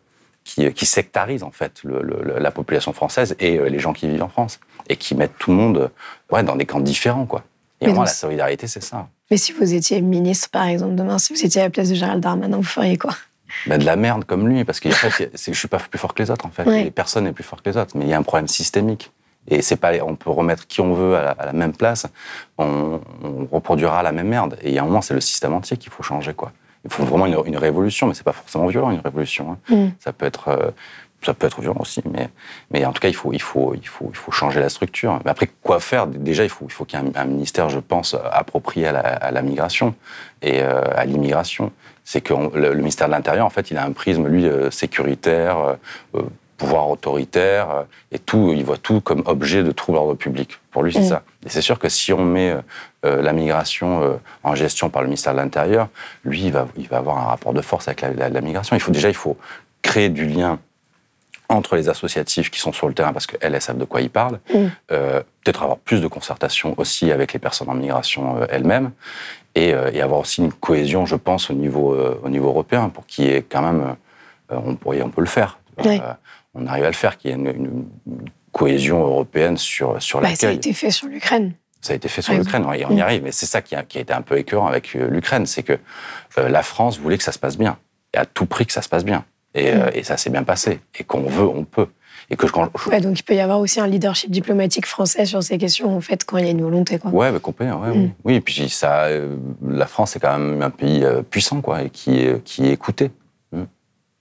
qui, 0.45 0.73
qui 0.73 0.87
sectarisent, 0.87 1.43
en 1.43 1.51
fait, 1.51 1.83
le, 1.85 2.01
le- 2.03 2.39
la 2.39 2.51
population 2.51 2.93
française 2.93 3.37
et 3.39 3.59
euh, 3.59 3.69
les 3.69 3.79
gens 3.79 3.93
qui 3.93 4.09
vivent 4.09 4.23
en 4.23 4.29
France. 4.29 4.59
Et 4.89 4.97
qui 4.97 5.15
mettent 5.15 5.37
tout 5.39 5.51
le 5.53 5.57
monde, 5.57 5.79
euh, 5.79 5.89
ouais, 6.35 6.43
dans 6.43 6.57
des 6.57 6.67
camps 6.67 6.81
différents, 6.81 7.27
quoi. 7.27 7.45
Et 7.81 7.85
vraiment, 7.85 8.01
donc, 8.01 8.09
la 8.09 8.13
solidarité, 8.13 8.67
c'est 8.67 8.83
ça. 8.83 9.09
Mais 9.31 9.37
si 9.37 9.53
vous 9.53 9.75
étiez 9.75 10.01
ministre, 10.01 10.49
par 10.51 10.65
exemple, 10.67 10.95
demain, 10.95 11.19
si 11.19 11.33
vous 11.33 11.45
étiez 11.45 11.61
à 11.61 11.65
la 11.65 11.71
place 11.71 11.89
de 11.89 11.95
Gérald 11.95 12.21
Darmanin, 12.23 12.57
vous 12.57 12.63
feriez 12.63 12.97
quoi? 12.99 13.13
Bah, 13.67 13.79
de 13.79 13.85
la 13.85 13.97
merde 13.97 14.25
comme 14.25 14.49
lui, 14.49 14.65
parce 14.65 14.81
que 14.81 14.89
en 14.89 14.93
fait, 14.93 15.31
c'est- 15.35 15.53
je 15.53 15.59
suis 15.59 15.69
pas 15.69 15.79
plus 15.79 15.99
fort 15.99 16.15
que 16.15 16.23
les 16.23 16.31
autres, 16.31 16.47
en 16.47 16.51
fait. 16.51 16.65
Ouais. 16.65 16.91
Personne 16.91 17.25
n'est 17.25 17.33
plus 17.33 17.45
fort 17.45 17.63
que 17.63 17.69
les 17.71 17.77
autres. 17.77 17.97
Mais 17.97 18.05
il 18.05 18.09
y 18.11 18.15
a 18.15 18.19
un 18.19 18.23
problème 18.23 18.49
systémique. 18.49 19.11
Et 19.49 19.63
c'est 19.63 19.77
pas, 19.77 19.93
on 20.05 20.17
peut 20.17 20.31
remettre 20.31 20.67
qui 20.67 20.81
on 20.81 20.93
veut 20.93 21.17
à 21.17 21.23
la, 21.23 21.31
à 21.31 21.47
la 21.47 21.53
même 21.53 21.73
place, 21.73 22.07
on, 22.59 23.01
on 23.25 23.47
reproduira 23.51 24.03
la 24.03 24.13
même 24.13 24.29
merde. 24.29 24.57
Et 24.63 24.69
il 24.69 24.75
y 24.75 24.79
a 24.79 24.83
un 24.83 24.85
moment, 24.85 25.01
c'est 25.01 25.15
le 25.15 25.21
système 25.21 25.55
entier 25.55 25.77
qu'il 25.77 25.91
faut 25.91 26.03
changer, 26.03 26.35
quoi. 26.35 26.53
Il 26.85 26.91
faut 26.91 27.05
vraiment 27.05 27.27
une, 27.27 27.37
une 27.47 27.57
révolution, 27.57 28.07
mais 28.07 28.15
c'est 28.15 28.23
pas 28.25 28.33
forcément 28.33 28.67
violent, 28.67 28.91
une 28.91 29.01
révolution. 29.01 29.53
hein. 29.71 29.75
Mm. 29.75 29.89
Ça 29.99 30.13
peut 30.13 30.27
être, 30.27 30.49
euh, 30.49 30.71
ça 31.25 31.35
peut 31.35 31.47
être 31.47 31.61
violent 31.61 31.81
aussi, 31.81 32.03
mais, 32.11 32.29
mais 32.71 32.85
en 32.85 32.93
tout 32.93 33.01
cas, 33.01 33.09
il 33.09 33.15
faut, 33.15 33.33
il 33.33 33.43
faut, 33.43 33.75
il 33.75 33.87
faut, 33.87 34.07
il 34.11 34.17
faut 34.17 34.31
changer 34.33 34.61
la 34.61 34.69
structure. 34.71 35.19
Mais 35.25 35.31
après, 35.31 35.49
quoi 35.63 35.79
faire? 35.81 36.07
Déjà, 36.07 36.45
il 36.45 36.49
faut, 36.51 36.65
il 36.67 36.73
faut 36.73 36.85
qu'il 36.85 36.99
y 36.99 37.03
ait 37.03 37.07
un, 37.17 37.21
un 37.21 37.25
ministère, 37.27 37.69
je 37.69 37.79
pense, 37.79 38.17
approprié 38.33 38.87
à 38.89 38.93
la, 38.93 39.01
à 39.01 39.31
la 39.31 39.43
migration 39.43 39.95
et 40.43 40.63
euh, 40.63 40.81
à 40.97 41.05
l'immigration. 41.05 41.73
C'est 42.05 42.21
que 42.23 42.33
on- 42.33 42.51
le, 42.55 42.71
le 42.71 42.77
ministère 42.79 43.07
de 43.09 43.13
l'Intérieur, 43.13 43.45
en 43.45 43.51
fait, 43.51 43.71
il 43.71 43.77
a 43.77 43.85
un 43.85 43.93
prisme, 43.93 44.27
lui, 44.29 44.47
euh, 44.47 44.71
sécuritaire, 44.71 45.77
euh, 46.15 46.23
pouvoir 46.57 46.91
autoritaire, 46.91 47.87
et 48.13 48.19
tout, 48.19 48.53
il 48.55 48.65
voit 48.65 48.77
tout 48.77 49.01
comme 49.01 49.23
objet 49.27 49.63
de 49.63 49.73
trouble 49.73 49.97
à 49.97 50.01
l'ordre 50.03 50.15
public. 50.15 50.59
Pour 50.71 50.83
lui, 50.83 50.93
c'est 50.93 51.01
Mm. 51.01 51.05
ça. 51.09 51.23
Et 51.47 51.49
c'est 51.49 51.63
sûr 51.63 51.79
que 51.79 51.89
si 51.89 52.13
on 52.13 52.23
met 52.25 52.55
euh, 53.07 53.23
la 53.23 53.33
migration 53.33 54.03
euh, 54.03 54.13
en 54.43 54.55
gestion 54.55 54.91
par 54.91 55.01
le 55.03 55.09
ministère 55.09 55.33
de 55.33 55.39
l'Intérieur, 55.39 55.89
lui, 56.25 56.43
il 56.45 56.53
va, 56.53 56.67
il 56.77 56.87
va 56.89 56.99
avoir 56.99 57.17
un 57.19 57.25
rapport 57.29 57.55
de 57.55 57.63
force 57.63 57.89
avec 57.89 58.03
la, 58.03 58.11
la- 58.13 58.29
la 58.29 58.41
migration. 58.43 58.77
Il 58.77 58.81
faut 58.81 58.91
déjà, 58.93 59.09
il 59.09 59.15
faut 59.15 59.39
créer 59.81 60.11
du 60.11 60.27
lien 60.27 60.59
entre 61.51 61.77
les 61.77 61.89
associatifs 61.89 62.51
qui 62.51 62.61
sont 62.61 62.73
sur 62.73 62.89
le 62.89 62.95
terrain, 62.95 63.13
parce 63.13 63.27
qu'elles, 63.27 63.55
elles 63.55 63.61
savent 63.61 63.77
de 63.79 63.85
quoi 63.85 64.01
ils 64.01 64.11
parlent, 64.11 64.39
Mm. 64.55 64.67
euh, 64.93 65.21
peut-être 65.45 65.63
avoir 65.63 65.79
plus 65.79 66.01
de 66.01 66.07
concertation 66.07 66.75
aussi 66.79 67.11
avec 67.13 67.33
les 67.33 67.39
personnes 67.39 67.69
en 67.69 67.75
migration 67.75 68.39
euh, 68.41 68.47
elles-mêmes, 68.49 68.93
et, 69.55 69.75
euh, 69.75 69.91
et 69.93 70.01
avoir 70.01 70.21
aussi 70.21 70.43
une 70.43 70.53
cohésion, 70.53 71.07
je 71.07 71.17
pense, 71.17 71.51
au 71.51 71.55
niveau, 71.55 71.95
au 72.23 72.29
niveau 72.29 72.49
européen, 72.49 72.89
pour 72.89 73.05
qu'il 73.07 73.25
y 73.27 73.29
ait 73.31 73.43
quand 73.43 73.63
même, 73.63 73.97
on, 74.49 74.77
pourrait- 74.77 75.03
on 75.03 75.11
peut 75.11 75.21
le 75.23 75.27
faire, 75.27 75.59
Oui. 75.85 76.01
On 76.53 76.67
arrive 76.67 76.85
à 76.85 76.89
le 76.89 76.95
faire, 76.95 77.17
qu'il 77.17 77.31
y 77.31 77.33
ait 77.33 77.37
une, 77.37 77.85
cohésion 78.53 79.01
européenne 79.05 79.57
sur, 79.57 80.03
sur 80.03 80.21
Bah, 80.21 80.35
Ça 80.35 80.49
a 80.49 80.51
été 80.51 80.73
fait 80.73 80.91
sur 80.91 81.07
l'Ukraine. 81.07 81.53
Ça 81.81 81.93
a 81.93 81.97
été 81.97 82.09
fait 82.09 82.21
sur 82.21 82.35
l'Ukraine, 82.35 82.65
et 82.75 82.85
on 82.85 82.91
y 82.91 82.97
Mm. 82.97 83.01
arrive. 83.03 83.23
Mais 83.23 83.31
c'est 83.33 83.47
ça 83.47 83.63
qui 83.63 83.75
a, 83.77 83.85
qui 83.85 83.99
a 83.99 84.01
été 84.01 84.13
un 84.13 84.23
peu 84.23 84.37
écœurant 84.39 84.67
avec 84.67 84.95
l'Ukraine, 84.95 85.47
c'est 85.47 85.63
que 85.63 85.79
la 86.37 86.63
France 86.63 86.99
voulait 86.99 87.17
que 87.19 87.23
ça 87.25 87.33
se 87.33 87.39
passe 87.39 87.57
bien, 87.57 87.77
et 88.15 88.19
à 88.19 88.27
tout 88.27 88.47
prix 88.47 88.67
que 88.67 88.73
ça 88.73 88.83
se 88.83 88.89
passe 88.89 89.05
bien. 89.05 89.25
Et, 89.55 89.73
euh, 89.73 89.91
et 89.95 90.03
ça 90.05 90.17
s'est 90.17 90.31
bien 90.31 90.45
passé. 90.45 90.81
Et 90.99 91.05
qu'on 91.05 91.23
veut, 91.23 91.47
on 91.47 91.65
peut. 91.65 91.87
Et 92.33 92.37
que 92.37 92.47
je, 92.47 92.53
quand 92.53 92.69
je- 92.85 92.91
Ouais, 92.91 93.01
donc 93.01 93.19
il 93.19 93.23
peut 93.25 93.35
y 93.35 93.41
avoir 93.41 93.59
aussi 93.59 93.81
un 93.81 93.89
leadership 93.89 94.31
diplomatique 94.31 94.87
français 94.87 95.25
sur 95.25 95.43
ces 95.43 95.59
questions, 95.59 95.97
en 95.97 96.01
fait, 96.01 96.25
quand 96.25 96.37
il 96.39 96.45
y 96.45 96.49
a 96.49 96.53
une 96.53 96.63
volonté. 96.63 96.99
Quoi. 96.99 97.11
Ouais, 97.11 97.33
bah, 97.33 97.41
complètement, 97.41 97.81
ouais, 97.81 97.89
Mm. 97.89 98.01
oui. 98.03 98.11
Oui, 98.25 98.35
et 98.37 98.41
puis 98.41 98.69
ça, 98.69 99.05
euh, 99.07 99.37
la 99.67 99.87
France 99.87 100.15
est 100.15 100.21
quand 100.21 100.39
même 100.39 100.63
un 100.63 100.71
pays 100.71 101.03
euh, 101.05 101.23
puissant, 101.23 101.61
quoi, 101.61 101.83
et 101.83 101.91
qui 101.91 102.27
qui 102.45 102.67
est 102.69 102.73
écouté. 102.73 103.11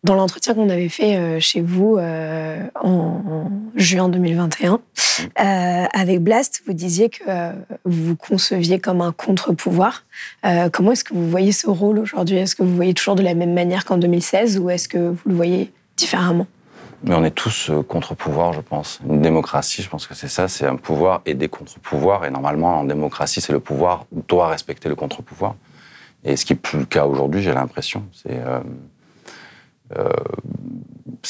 Dans 0.03 0.15
l'entretien 0.15 0.53
qu'on 0.53 0.69
avait 0.69 0.87
fait 0.87 1.17
euh, 1.17 1.39
chez 1.41 1.59
vous 1.59 1.97
euh, 1.97 2.65
en, 2.81 2.89
en 2.89 3.51
juin 3.75 4.07
2021, 4.07 4.79
euh, 5.21 5.85
avec 5.93 6.23
Blast, 6.23 6.61
vous 6.65 6.71
disiez 6.71 7.09
que 7.09 7.23
euh, 7.27 7.51
vous 7.83 8.05
vous 8.05 8.15
conceviez 8.15 8.79
comme 8.79 9.01
un 9.01 9.11
contre-pouvoir. 9.11 10.05
Comment 10.71 10.93
est-ce 10.93 11.03
que 11.03 11.13
vous 11.13 11.29
voyez 11.29 11.51
ce 11.51 11.69
rôle 11.69 11.99
aujourd'hui? 11.99 12.37
Est-ce 12.37 12.55
que 12.55 12.63
vous 12.63 12.75
voyez 12.75 12.93
toujours 12.93 13.15
de 13.15 13.23
la 13.23 13.33
même 13.33 13.53
manière 13.53 13.83
qu'en 13.83 13.97
2016 13.97 14.59
ou 14.59 14.69
est-ce 14.69 14.87
que 14.87 15.09
vous 15.09 15.21
le 15.25 15.35
voyez 15.35 15.73
différemment? 15.97 16.47
Mais 17.03 17.15
on 17.15 17.23
est 17.25 17.31
tous 17.31 17.69
contre-pouvoir, 17.87 18.53
je 18.53 18.61
pense. 18.61 19.01
Une 19.07 19.21
démocratie, 19.21 19.81
je 19.81 19.89
pense 19.89 20.07
que 20.07 20.13
c'est 20.13 20.29
ça, 20.29 20.47
c'est 20.47 20.65
un 20.65 20.77
pouvoir 20.77 21.21
et 21.25 21.33
des 21.33 21.49
contre-pouvoirs. 21.49 22.23
Et 22.25 22.29
normalement, 22.29 22.79
en 22.79 22.83
démocratie, 22.85 23.41
c'est 23.41 23.53
le 23.53 23.59
pouvoir 23.59 24.05
doit 24.29 24.47
respecter 24.47 24.87
le 24.87 24.95
contre-pouvoir. 24.95 25.55
Et 26.23 26.37
ce 26.37 26.45
qui 26.45 26.53
est 26.53 26.57
plus 26.57 26.79
le 26.79 26.85
cas 26.85 27.05
aujourd'hui, 27.05 27.41
j'ai 27.41 27.53
l'impression. 27.53 28.03
C'est 28.13 28.39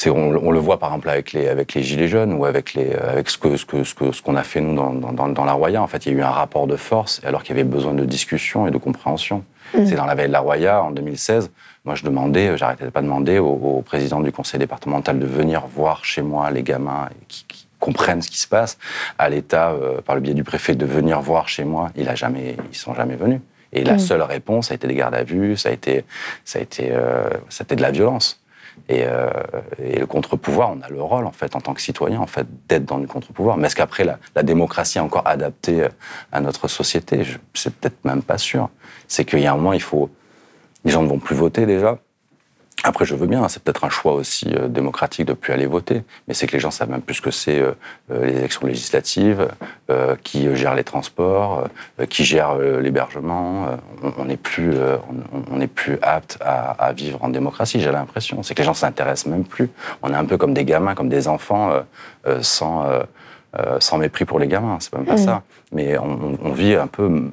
on, 0.07 0.35
on 0.43 0.51
le 0.51 0.59
voit 0.59 0.77
par 0.79 0.89
exemple 0.89 1.09
avec 1.09 1.33
les 1.33 1.47
avec 1.47 1.73
les 1.73 1.83
gilets 1.83 2.07
jaunes 2.07 2.33
ou 2.33 2.45
avec 2.45 2.73
les 2.73 2.93
avec 2.93 3.29
ce 3.29 3.37
que 3.37 3.57
ce 3.57 3.65
que 3.65 3.83
ce 3.83 3.93
que 3.95 4.11
ce 4.11 4.21
qu'on 4.21 4.35
a 4.35 4.43
fait 4.43 4.61
nous 4.61 4.75
dans, 4.75 4.93
dans, 4.93 5.27
dans- 5.29 5.45
la 5.45 5.53
Roya. 5.53 5.81
En 5.81 5.87
fait, 5.87 6.05
il 6.05 6.13
y 6.13 6.15
a 6.15 6.19
eu 6.19 6.21
un 6.21 6.29
rapport 6.29 6.67
de 6.67 6.75
force 6.75 7.21
alors 7.25 7.43
qu'il 7.43 7.55
y 7.55 7.59
avait 7.59 7.67
besoin 7.69 7.93
de 7.93 8.05
discussion 8.05 8.67
et 8.67 8.71
de 8.71 8.77
compréhension. 8.77 9.43
Mm. 9.73 9.85
C'est 9.85 9.95
dans 9.95 10.05
la 10.05 10.15
veille 10.15 10.27
de 10.27 10.33
la 10.33 10.39
Roya 10.41 10.83
en 10.83 10.91
2016. 10.91 11.51
Moi, 11.85 11.95
je 11.95 12.03
demandais, 12.03 12.57
j'arrêtais 12.57 12.89
pas 12.91 13.01
de 13.01 13.05
demander 13.05 13.39
au, 13.39 13.47
au 13.49 13.81
président 13.81 14.19
du 14.19 14.31
conseil 14.31 14.59
départemental 14.59 15.17
de 15.19 15.25
venir 15.25 15.63
voir 15.67 16.03
chez 16.05 16.21
moi 16.21 16.51
les 16.51 16.61
gamins 16.63 17.09
qui, 17.27 17.45
qui 17.47 17.67
comprennent 17.79 18.21
ce 18.21 18.29
qui 18.29 18.37
se 18.39 18.47
passe. 18.47 18.77
À 19.17 19.29
l'État, 19.29 19.71
euh, 19.71 20.01
par 20.01 20.15
le 20.15 20.21
biais 20.21 20.33
du 20.33 20.43
préfet, 20.43 20.75
de 20.75 20.85
venir 20.85 21.21
voir 21.21 21.47
chez 21.47 21.63
moi. 21.63 21.89
Il 21.95 22.09
a 22.09 22.15
jamais, 22.15 22.57
ils 22.71 22.77
sont 22.77 22.93
jamais 22.93 23.15
venus. 23.15 23.39
Et 23.71 23.83
la 23.83 23.93
Mm. 23.95 23.99
seule 23.99 24.21
réponse, 24.23 24.67
ça 24.67 24.73
a 24.73 24.75
été 24.75 24.87
des 24.87 24.95
gardes 24.95 25.15
à 25.15 25.23
vue, 25.23 25.55
ça 25.55 25.69
a 25.69 25.71
été, 25.71 26.03
ça 26.43 26.59
a 26.59 26.61
été, 26.61 26.89
euh, 26.91 27.29
ça 27.49 27.61
a 27.61 27.63
été 27.63 27.75
de 27.75 27.81
la 27.81 27.91
violence. 27.91 28.38
Et, 28.87 29.03
euh, 29.05 29.29
et 29.83 29.99
le 29.99 30.05
contre-pouvoir, 30.05 30.71
on 30.71 30.81
a 30.81 30.89
le 30.89 31.01
rôle, 31.01 31.25
en 31.25 31.31
fait, 31.31 31.55
en 31.55 31.61
tant 31.61 31.73
que 31.73 31.81
citoyen, 31.81 32.19
en 32.19 32.27
fait, 32.27 32.47
d'être 32.67 32.85
dans 32.85 32.97
le 32.97 33.07
contre-pouvoir. 33.07 33.57
Mais 33.57 33.67
est-ce 33.67 33.75
qu'après, 33.75 34.03
la, 34.03 34.43
démocratie 34.43 34.97
est 34.97 35.01
encore 35.01 35.27
adaptée 35.27 35.83
euh, 35.83 35.89
à 36.31 36.39
notre 36.41 36.67
société? 36.67 37.23
Je- 37.23 37.37
C'est 37.53 37.73
peut-être 37.75 38.03
même 38.05 38.23
pas 38.23 38.37
sûr. 38.37 38.69
C'est 39.07 39.25
qu'il 39.25 39.39
y 39.39 39.47
a 39.47 39.51
un 39.53 39.55
moment, 39.55 39.73
il 39.73 39.81
faut... 39.81 40.09
Les 40.85 40.91
gens 40.91 41.03
ne 41.03 41.09
vont 41.09 41.19
plus 41.19 41.35
voter, 41.35 41.65
déjà. 41.65 41.99
Après, 42.83 43.03
je 43.05 43.13
veux 43.13 43.27
bien, 43.27 43.47
c'est 43.49 43.61
peut-être 43.61 43.83
un 43.83 43.89
choix 43.89 44.13
aussi 44.13 44.47
euh, 44.55 44.67
démocratique 44.69 45.25
de 45.25 45.33
plus 45.33 45.51
aller 45.51 45.65
voter, 45.65 46.03
mais 46.27 46.33
c'est 46.33 46.47
que 46.47 46.53
les 46.53 46.59
gens 46.59 46.71
savent 46.71 46.89
même 46.89 47.01
plus 47.01 47.15
ce 47.15 47.21
que 47.21 47.31
c'est 47.31 47.59
euh, 47.59 47.71
euh, 48.11 48.25
les 48.25 48.37
élections 48.37 48.65
législatives, 48.65 49.47
euh, 49.89 50.15
qui 50.23 50.55
gère 50.55 50.75
les 50.75 50.83
transports, 50.85 51.67
euh, 51.99 52.05
qui 52.05 52.23
gère 52.23 52.55
l'hébergement. 52.57 53.67
on- 54.17 54.25
n'est 54.25 54.37
plus, 54.37 54.71
euh, 54.73 54.95
on- 55.51 55.57
n'est 55.57 55.67
plus 55.67 55.97
apte 56.01 56.37
à, 56.41 56.71
à 56.71 56.93
vivre 56.93 57.21
en 57.23 57.29
démocratie. 57.29 57.81
J'ai 57.81 57.91
l'impression, 57.91 58.43
c'est 58.43 58.53
que 58.53 58.59
les 58.61 58.65
gens 58.65 58.73
s'intéressent 58.73 59.27
même 59.31 59.43
plus. 59.43 59.69
On 60.01 60.11
est 60.13 60.15
un 60.15 60.25
peu 60.25 60.37
comme 60.37 60.53
des 60.53 60.63
gamins, 60.65 60.95
comme 60.95 61.09
des 61.09 61.27
enfants, 61.27 61.71
sans 62.41 62.85
sans 63.79 63.97
mépris 63.97 64.25
pour 64.25 64.37
les 64.39 64.47
gamins. 64.47 64.77
C'est 64.79 64.93
même 64.93 65.05
pas 65.05 65.13
Mhm. 65.13 65.25
ça. 65.25 65.41
Mais 65.71 65.97
on, 65.97 66.03
on- 66.11 66.37
on 66.43 66.51
vit 66.53 66.75
un 66.75 66.85
peu. 66.87 67.31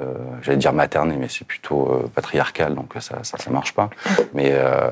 Euh, 0.00 0.14
j'allais 0.42 0.58
dire 0.58 0.72
materné, 0.72 1.16
mais 1.16 1.28
c'est 1.28 1.46
plutôt 1.46 1.88
euh, 1.88 2.10
patriarcal, 2.14 2.74
donc 2.74 2.92
ça, 3.00 3.18
ça, 3.22 3.38
ça 3.38 3.50
marche 3.50 3.72
pas. 3.72 3.90
Mais 4.34 4.50
euh, 4.52 4.90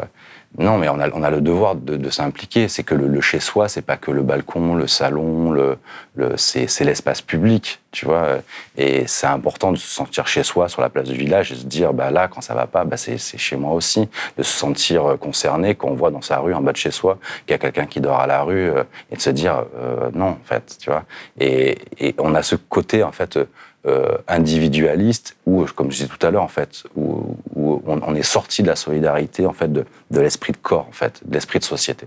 non, 0.57 0.79
mais 0.79 0.89
on 0.89 1.01
a, 1.01 1.11
on 1.11 1.23
a 1.25 1.31
le 1.31 1.41
devoir 1.41 1.75
de, 1.75 1.97
de 1.97 2.11
s'impliquer. 2.11 2.69
C'est 2.69 2.85
que 2.85 2.95
le, 2.95 3.09
le 3.09 3.21
chez 3.21 3.41
soi, 3.41 3.69
c'est 3.69 3.83
pas 3.83 3.97
que 3.97 4.13
le 4.13 4.23
balcon, 4.23 4.77
le 4.77 4.87
salon, 4.87 5.51
le, 5.51 5.79
le, 6.15 6.37
c'est, 6.37 6.69
l'espace 6.85 7.23
public, 7.23 7.81
tu 7.91 8.07
vois. 8.07 8.39
Et 8.77 9.07
c'est 9.09 9.27
important 9.27 9.73
de 9.73 9.77
se 9.77 9.89
sentir 9.89 10.29
chez 10.29 10.45
soi 10.45 10.69
sur 10.69 10.81
la 10.81 10.91
place 10.91 11.09
du 11.09 11.17
village 11.17 11.51
et 11.51 11.57
se 11.57 11.67
dire, 11.67 11.93
bah 11.93 12.13
là, 12.13 12.29
quand 12.29 12.41
ça 12.41 12.55
va 12.55 12.69
pas, 12.69 12.85
bah 12.85 12.97
c'est, 12.97 13.19
c'est 13.19 13.39
chez 13.39 13.57
moi 13.57 13.73
aussi. 13.73 14.09
De 14.39 14.45
se 14.45 14.57
sentir 14.57 15.05
euh, 15.05 15.17
concerné 15.17 15.75
quand 15.75 15.89
on 15.89 15.95
voit 15.95 16.13
dans 16.13 16.23
sa 16.23 16.39
rue, 16.39 16.55
en 16.55 16.61
bas 16.61 16.73
de 16.73 16.77
chez 16.77 16.93
soi, 16.93 17.19
qu'il 17.47 17.53
y 17.53 17.55
a 17.55 17.59
quelqu'un 17.59 17.87
qui 17.87 18.01
dort 18.01 18.21
à 18.21 18.29
la 18.29 18.43
rue 18.43 18.71
euh, 18.71 18.85
et 19.11 19.17
de 19.17 19.21
se 19.21 19.31
dire, 19.31 19.65
euh, 19.77 20.11
non, 20.15 20.29
en 20.29 20.45
fait, 20.45 20.77
tu 20.79 20.89
vois. 20.89 21.03
Et, 21.41 21.79
et 21.99 22.15
on 22.19 22.33
a 22.37 22.43
ce 22.43 22.55
côté, 22.55 23.03
en 23.03 23.13
fait, 23.13 23.41
euh, 23.87 24.17
individualiste 24.29 25.37
où, 25.45 25.63
comme 25.67 25.91
je 25.91 25.99
disais 25.99 26.09
tout 26.09 26.27
à 26.27 26.31
l'heure, 26.31 26.43
en 26.43 26.49
fait, 26.49 26.85
où, 26.97 27.37
on, 27.55 28.15
est 28.15 28.23
sorti 28.23 28.63
de 28.63 28.69
la 28.69 28.77
solidarité, 28.77 29.45
en 29.45 29.53
fait, 29.53 29.71
de, 29.71 29.85
l'esprit 30.11 30.53
de 30.53 30.57
corps, 30.57 30.87
en 30.89 30.93
fait, 30.93 31.21
de 31.27 31.35
l'esprit 31.35 31.59
de 31.59 31.65
société. 31.65 32.07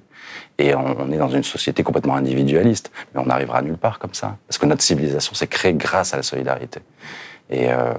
Et 0.58 0.74
on, 0.74 1.12
est 1.12 1.18
dans 1.18 1.30
une 1.30 1.44
société 1.44 1.84
complètement 1.84 2.16
individualiste, 2.16 2.92
mais 3.14 3.22
on 3.22 3.28
n'arrivera 3.28 3.62
nulle 3.62 3.78
part 3.78 4.00
comme 4.00 4.16
ça, 4.16 4.38
parce 4.48 4.58
que 4.58 4.66
notre 4.66 4.82
civilisation 4.82 5.36
s'est 5.36 5.46
créée 5.46 5.76
grâce 5.76 6.16
à 6.16 6.18
la 6.18 6.24
solidarité. 6.24 6.80
Et, 7.52 7.72
euh, 7.72 7.94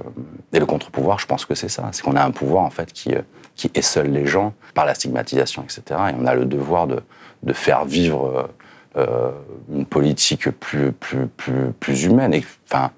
le 0.51 0.65
contre-pouvoir, 0.65 1.17
je 1.17 1.25
pense 1.25 1.45
que 1.45 1.55
c'est 1.55 1.69
ça, 1.69 1.87
c'est 1.93 2.01
qu'on 2.01 2.17
a 2.17 2.23
un 2.23 2.31
pouvoir 2.31 2.65
en 2.65 2.71
fait 2.71 2.91
qui, 2.91 3.13
euh, 3.15 3.21
qui 3.55 3.71
seul 3.81 4.11
les 4.11 4.25
gens 4.25 4.53
par 4.73 4.85
la 4.85 4.93
stigmatisation, 4.93 5.63
etc. 5.63 5.81
Et 6.09 6.15
on 6.19 6.25
a 6.25 6.35
le 6.35 6.43
devoir 6.43 6.85
de, 6.85 7.01
de 7.43 7.53
faire 7.53 7.85
vivre 7.85 8.49
une 9.71 9.85
politique 9.85 10.49
plus, 10.49 10.91
plus, 10.91 11.27
plus, 11.27 11.71
plus 11.79 12.03
humaine. 12.03 12.33
Et, 12.33 12.43
enfin, 12.69 12.91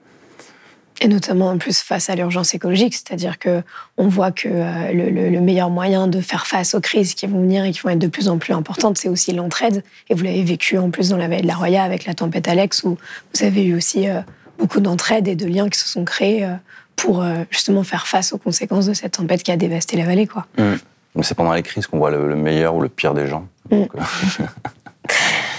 Et 1.04 1.08
notamment 1.08 1.50
en 1.50 1.58
plus 1.58 1.80
face 1.82 2.10
à 2.12 2.16
l'urgence 2.16 2.54
écologique, 2.54 2.94
c'est-à-dire 2.94 3.40
que 3.40 3.64
on 3.98 4.08
voit 4.08 4.32
que 4.32 4.48
euh, 4.48 4.92
le, 4.94 5.10
le- 5.10 5.30
le 5.32 5.42
meilleur 5.42 5.72
moyen 5.72 6.08
de 6.08 6.22
faire 6.22 6.46
face 6.46 6.76
aux 6.76 6.80
crises 6.80 7.16
qui 7.16 7.26
vont 7.26 7.42
venir 7.42 7.66
et 7.66 7.72
qui 7.72 7.80
vont 7.80 7.90
être 7.90 8.00
de 8.00 8.08
plus 8.08 8.30
en 8.30 8.38
plus 8.38 8.54
importantes, 8.54 9.00
c'est 9.00 9.10
aussi 9.10 9.34
l'entraide. 9.34 9.84
Et 10.10 10.14
vous 10.14 10.24
l'avez 10.24 10.44
vécu 10.44 10.78
en 10.78 10.92
plus 10.92 11.10
dans 11.10 11.18
la 11.18 11.28
vallée 11.28 11.42
de 11.42 11.48
la 11.48 11.56
Roya 11.56 11.82
avec 11.84 12.06
la 12.06 12.14
tempête 12.14 12.48
Alex, 12.48 12.84
où 12.84 12.98
vous 13.34 13.44
avez 13.44 13.66
eu 13.66 13.76
aussi 13.76 14.08
euh, 14.08 14.22
beaucoup 14.60 14.80
d'entraide 14.80 15.28
et 15.28 15.36
de 15.36 15.48
liens 15.48 15.70
qui 15.70 15.80
se 15.80 15.88
sont 15.88 16.06
créés 16.06 16.46
euh, 16.46 16.54
pour 16.96 17.26
justement 17.50 17.82
faire 17.84 18.06
face 18.06 18.32
aux 18.32 18.38
conséquences 18.38 18.86
de 18.86 18.94
cette 18.94 19.14
tempête 19.14 19.42
qui 19.42 19.52
a 19.52 19.58
dévasté 19.58 19.98
la 19.98 20.06
vallée. 20.06 20.28
Quoi. 20.28 20.46
Mm. 20.60 20.74
Mais 21.16 21.24
c'est 21.24 21.34
pendant 21.34 21.54
les 21.54 21.64
crises 21.64 21.88
qu'on 21.88 21.98
voit 21.98 22.12
le, 22.12 22.28
le, 22.28 22.36
meilleur 22.36 22.76
ou 22.76 22.82
le 22.82 22.90
pire 22.90 23.16
des 23.16 23.26
gens. 23.28 23.48
Mm. 23.72 23.76
Donc, 23.76 23.90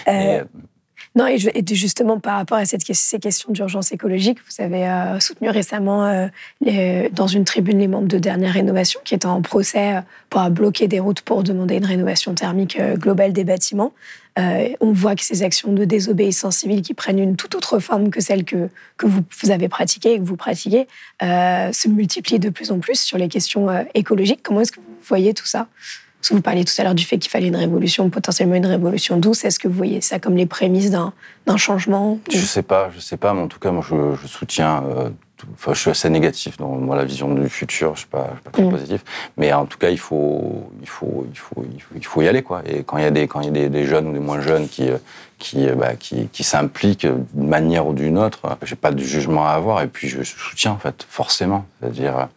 euh, 0.06 0.44
non, 1.14 1.26
et, 1.26 1.38
justement, 1.74 2.18
par 2.18 2.36
rapport 2.36 2.56
à 2.56 2.64
ces 2.64 2.78
questions 2.78 3.52
d'urgence 3.52 3.92
écologique, 3.92 4.38
vous 4.48 4.64
avez 4.64 4.88
euh, 4.88 5.20
soutenu 5.20 5.50
récemment 5.50 6.06
euh, 6.66 7.08
dans 7.12 7.26
une 7.26 7.44
tribune 7.44 7.78
les 7.78 7.88
membres 7.88 8.08
de 8.08 8.18
Dernière 8.18 8.54
Rénovation 8.54 9.00
qui 9.04 9.14
étaient 9.14 9.26
en 9.26 9.42
procès 9.42 9.96
euh, 9.96 10.00
pour 10.30 10.48
bloquer 10.48 10.88
des 10.88 11.00
routes 11.00 11.20
pour 11.20 11.42
demander 11.42 11.76
une 11.76 11.84
rénovation 11.84 12.34
thermique 12.34 12.80
globale 12.80 13.34
des 13.34 13.44
bâtiments. 13.44 13.92
On 14.38 14.92
voit 14.92 15.14
que 15.14 15.22
ces 15.22 15.42
actions 15.42 15.74
de 15.74 15.84
désobéissance 15.84 16.56
civile 16.56 16.80
qui 16.80 16.94
prennent 16.94 17.18
une 17.18 17.36
toute 17.36 17.54
autre 17.54 17.78
forme 17.80 18.08
que 18.08 18.20
celle 18.20 18.44
que, 18.44 18.70
que 18.96 19.06
vous 19.06 19.50
avez 19.50 19.68
pratiquée 19.68 20.14
et 20.14 20.18
que 20.18 20.24
vous 20.24 20.36
pratiquez 20.36 20.86
se 21.20 21.88
multiplient 21.88 22.38
de 22.38 22.48
plus 22.48 22.70
en 22.70 22.78
plus 22.78 22.98
sur 22.98 23.18
les 23.18 23.28
questions 23.28 23.68
écologiques. 23.92 24.40
Comment 24.42 24.62
est-ce 24.62 24.72
que 24.72 24.80
vous 24.80 24.96
voyez 25.02 25.34
tout 25.34 25.44
ça? 25.44 25.68
Parce 26.22 26.28
que 26.28 26.34
vous 26.34 26.40
parliez 26.42 26.64
tout 26.64 26.72
à 26.78 26.84
l'heure 26.84 26.94
du 26.94 27.02
fait 27.02 27.18
qu'il 27.18 27.32
fallait 27.32 27.48
une 27.48 27.56
révolution, 27.56 28.08
potentiellement 28.08 28.54
une 28.54 28.66
révolution 28.66 29.16
douce. 29.16 29.44
Est-ce 29.44 29.58
que 29.58 29.66
vous 29.66 29.74
voyez 29.74 30.00
ça 30.00 30.20
comme 30.20 30.36
les 30.36 30.46
prémices 30.46 30.92
d'un 30.92 31.12
changement 31.56 32.20
Je 32.30 32.38
sais 32.38 32.62
pas, 32.62 32.92
je 32.94 33.00
sais 33.00 33.16
pas, 33.16 33.34
mais 33.34 33.40
en 33.40 33.48
tout 33.48 33.58
cas, 33.58 33.72
moi, 33.72 33.84
je, 33.84 34.14
je 34.22 34.28
soutiens. 34.28 34.84
Euh, 34.84 35.10
tout, 35.36 35.48
je 35.66 35.74
suis 35.74 35.90
assez 35.90 36.08
négatif 36.08 36.58
dans 36.58 36.68
moi, 36.68 36.94
la 36.94 37.04
vision 37.04 37.34
du 37.34 37.48
futur. 37.48 37.96
Je 37.96 38.00
suis 38.02 38.08
pas, 38.08 38.28
je 38.28 38.34
suis 38.34 38.42
pas 38.44 38.50
très 38.52 38.62
mmh. 38.62 38.70
positif, 38.70 39.04
mais 39.36 39.52
en 39.52 39.66
tout 39.66 39.78
cas, 39.78 39.90
il 39.90 39.98
faut, 39.98 40.70
il 40.80 40.88
faut, 40.88 41.26
il 41.28 41.36
faut, 41.36 41.64
il 41.74 41.82
faut, 41.82 41.94
il 41.96 42.06
faut 42.06 42.22
y 42.22 42.28
aller, 42.28 42.42
quoi. 42.42 42.62
Et 42.66 42.84
quand 42.84 42.98
il 42.98 43.02
y 43.02 43.06
a 43.06 43.10
des, 43.10 43.26
quand 43.26 43.40
il 43.40 43.46
y 43.46 43.48
a 43.48 43.52
des, 43.52 43.68
des 43.68 43.84
jeunes 43.84 44.06
ou 44.06 44.12
des 44.12 44.20
moins 44.20 44.40
jeunes 44.40 44.68
qui, 44.68 44.90
qui, 45.40 45.66
bah, 45.76 45.96
qui, 45.96 46.28
qui 46.28 46.44
s'impliquent 46.44 47.08
d'une 47.34 47.48
manière 47.48 47.88
ou 47.88 47.94
d'une 47.94 48.16
autre, 48.16 48.42
j'ai 48.62 48.76
pas 48.76 48.92
de 48.92 49.02
jugement 49.02 49.44
à 49.44 49.50
avoir. 49.50 49.82
Et 49.82 49.88
puis, 49.88 50.06
je 50.06 50.22
soutiens, 50.22 50.70
en 50.70 50.78
fait, 50.78 51.04
forcément. 51.08 51.66
C'est-à-dire 51.80 52.28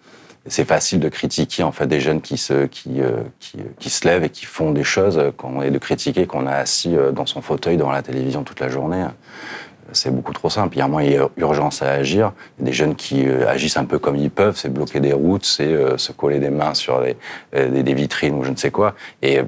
c'est 0.48 0.66
facile 0.66 1.00
de 1.00 1.10
critiquer 1.10 1.64
en 1.64 1.72
fait 1.72 1.88
des 1.88 2.00
jeunes 2.00 2.22
qui 2.22 2.38
se 2.38 2.66
qui, 2.66 3.02
euh, 3.02 3.24
qui, 3.40 3.58
qui, 3.80 3.90
se 3.90 4.08
lèvent 4.08 4.24
et 4.24 4.30
qui 4.30 4.46
font 4.46 4.72
des 4.72 4.84
choses 4.84 5.20
quand, 5.38 5.62
et 5.62 5.72
de 5.72 5.78
critiquer 5.78 6.28
qu'on 6.28 6.46
a 6.46 6.54
assis 6.54 6.96
euh, 6.96 7.12
dans 7.12 7.26
son 7.26 7.42
fauteuil 7.42 7.78
devant 7.78 7.92
la 7.92 8.04
télévision 8.04 8.44
toute 8.44 8.60
la 8.60 8.70
journée. 8.70 9.06
C'est 9.92 10.10
beaucoup 10.10 10.34
trop 10.34 10.50
simple. 10.50 10.76
Il 10.76 10.80
y 10.80 10.82
a 10.82 11.24
a 11.24 11.30
urgence 11.38 11.82
à 11.84 11.92
agir. 11.92 12.34
Il 12.58 12.62
y 12.62 12.64
a 12.64 12.66
des 12.66 12.74
jeunes 12.74 12.96
qui 12.96 13.28
euh, 13.28 13.48
agissent 13.48 13.78
un 13.78 13.86
peu 13.86 14.00
comme 14.00 14.16
ils 14.16 14.32
peuvent, 14.32 14.58
c'est 14.58 14.70
bloquer 14.70 15.00
des 15.00 15.14
routes, 15.14 15.46
c'est 15.46 15.74
euh, 15.74 15.98
se 15.98 16.12
coller 16.12 16.40
des 16.40 16.50
mains 16.50 16.74
sur 16.74 17.02
les, 17.02 17.18
des, 17.54 17.84
des, 17.84 17.94
vitrines 17.94 18.36
ou 18.36 18.44
je 18.44 18.52
ne 18.52 18.56
sais 18.56 18.72
quoi. 18.72 18.96
Et 19.22 19.42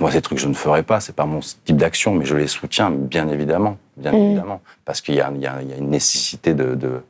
moi, 0.00 0.10
ces 0.10 0.22
trucs, 0.22 0.38
je 0.38 0.48
ne 0.48 0.54
ferai 0.54 0.82
pas. 0.82 1.00
C'est 1.00 1.14
pas 1.14 1.26
mon 1.26 1.40
type 1.40 1.76
d'action, 1.76 2.14
mais 2.14 2.24
je 2.24 2.36
les 2.36 2.46
soutiens, 2.46 2.90
bien 2.90 3.28
évidemment, 3.28 3.76
bien 3.96 4.12
mmh. 4.12 4.16
évidemment, 4.16 4.60
parce 4.84 5.00
qu'il 5.00 5.14
y, 5.14 5.18
y, 5.18 5.20
y, 5.20 5.46
a 5.46 5.76
une 5.78 5.90
nécessité 5.90 6.54
de, 6.54 6.74
de, 6.74 7.02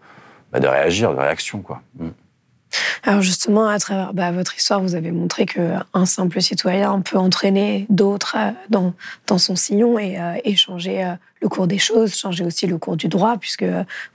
bah, 0.53 0.61
de 0.61 0.67
réagir, 0.67 1.13
de 1.13 1.19
réaction, 1.19 1.61
quoi. 1.61 1.81
Mmh. 1.99 2.09
Alors 3.03 3.23
justement, 3.23 3.69
à 3.69 3.79
travers 3.79 4.13
bah, 4.13 4.33
votre 4.33 4.57
histoire, 4.57 4.81
vous 4.81 4.95
avez 4.95 5.13
montré 5.13 5.47
qu'un 5.47 6.07
simple 6.07 6.41
citoyen 6.41 7.01
peut 7.01 7.19
entraîner 7.19 7.87
d'autres 7.89 8.37
euh, 8.39 8.51
dans, 8.69 8.95
dans, 9.27 9.39
son 9.39 9.55
sillon 9.57 9.99
et, 9.99 10.19
euh, 10.19 10.35
et 10.45 10.57
changer 10.57 11.05
euh, 11.05 11.13
le 11.41 11.49
cours 11.49 11.67
des 11.67 11.79
choses, 11.79 12.17
changer 12.17 12.45
aussi 12.45 12.67
le 12.67 12.79
cours 12.79 12.97
du 12.97 13.09
droit, 13.09 13.37
puisque 13.39 13.65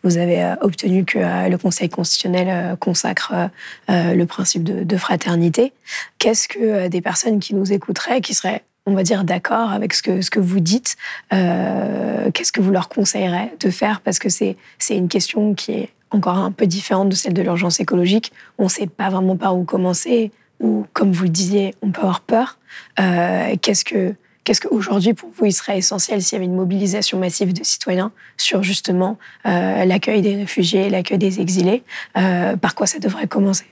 vous 0.03 0.17
avez 0.17 0.55
obtenu 0.61 1.05
que 1.05 1.19
le 1.19 1.55
Conseil 1.57 1.87
constitutionnel 1.87 2.75
consacre 2.77 3.49
le 3.87 4.23
principe 4.25 4.63
de, 4.63 4.83
de 4.83 4.97
fraternité. 4.97 5.71
Qu'est-ce 6.17 6.47
que 6.47 6.87
des 6.87 6.99
personnes 6.99 7.39
qui 7.39 7.53
nous 7.53 7.71
écouteraient, 7.71 8.21
qui 8.21 8.33
seraient 8.33 8.63
on 8.85 8.93
va 8.93 9.03
dire, 9.03 9.23
d'accord 9.23 9.71
avec 9.71 9.93
ce 9.93 10.01
que, 10.01 10.21
ce 10.21 10.29
que 10.29 10.39
vous 10.39 10.59
dites, 10.59 10.95
euh, 11.33 12.31
qu'est-ce 12.31 12.51
que 12.51 12.61
vous 12.61 12.71
leur 12.71 12.89
conseillerez 12.89 13.53
de 13.59 13.69
faire? 13.69 14.01
Parce 14.01 14.19
que 14.19 14.29
c'est 14.29 14.57
une 14.89 15.07
question 15.07 15.53
qui 15.53 15.71
est 15.71 15.89
encore 16.09 16.37
un 16.37 16.51
peu 16.51 16.67
différente 16.67 17.09
de 17.09 17.15
celle 17.15 17.33
de 17.33 17.41
l'urgence 17.41 17.79
écologique. 17.79 18.31
On 18.57 18.65
ne 18.65 18.69
sait 18.69 18.87
pas 18.87 19.09
vraiment 19.09 19.37
par 19.37 19.57
où 19.57 19.63
commencer, 19.63 20.31
ou 20.59 20.85
comme 20.93 21.11
vous 21.11 21.23
le 21.23 21.29
disiez, 21.29 21.75
on 21.81 21.91
peut 21.91 22.01
avoir 22.01 22.21
peur. 22.21 22.57
Euh, 22.99 23.55
qu'est-ce 23.61 23.85
que 23.85 24.15
Qu'est-ce 24.43 24.61
qu'aujourd'hui, 24.61 25.13
pour 25.13 25.29
vous, 25.37 25.45
il 25.45 25.53
serait 25.53 25.77
essentiel 25.77 26.21
s'il 26.21 26.35
y 26.35 26.37
avait 26.37 26.45
une 26.45 26.55
mobilisation 26.55 27.19
massive 27.19 27.53
de 27.53 27.63
citoyens 27.63 28.11
sur 28.37 28.63
justement 28.63 29.19
euh, 29.45 29.85
l'accueil 29.85 30.23
des 30.23 30.35
réfugiés, 30.35 30.89
l'accueil 30.89 31.19
des 31.19 31.39
exilés? 31.41 31.83
Euh, 32.17 32.57
Par 32.57 32.73
quoi 32.73 32.87
ça 32.87 32.97
devrait 32.97 33.27
commencer? 33.27 33.65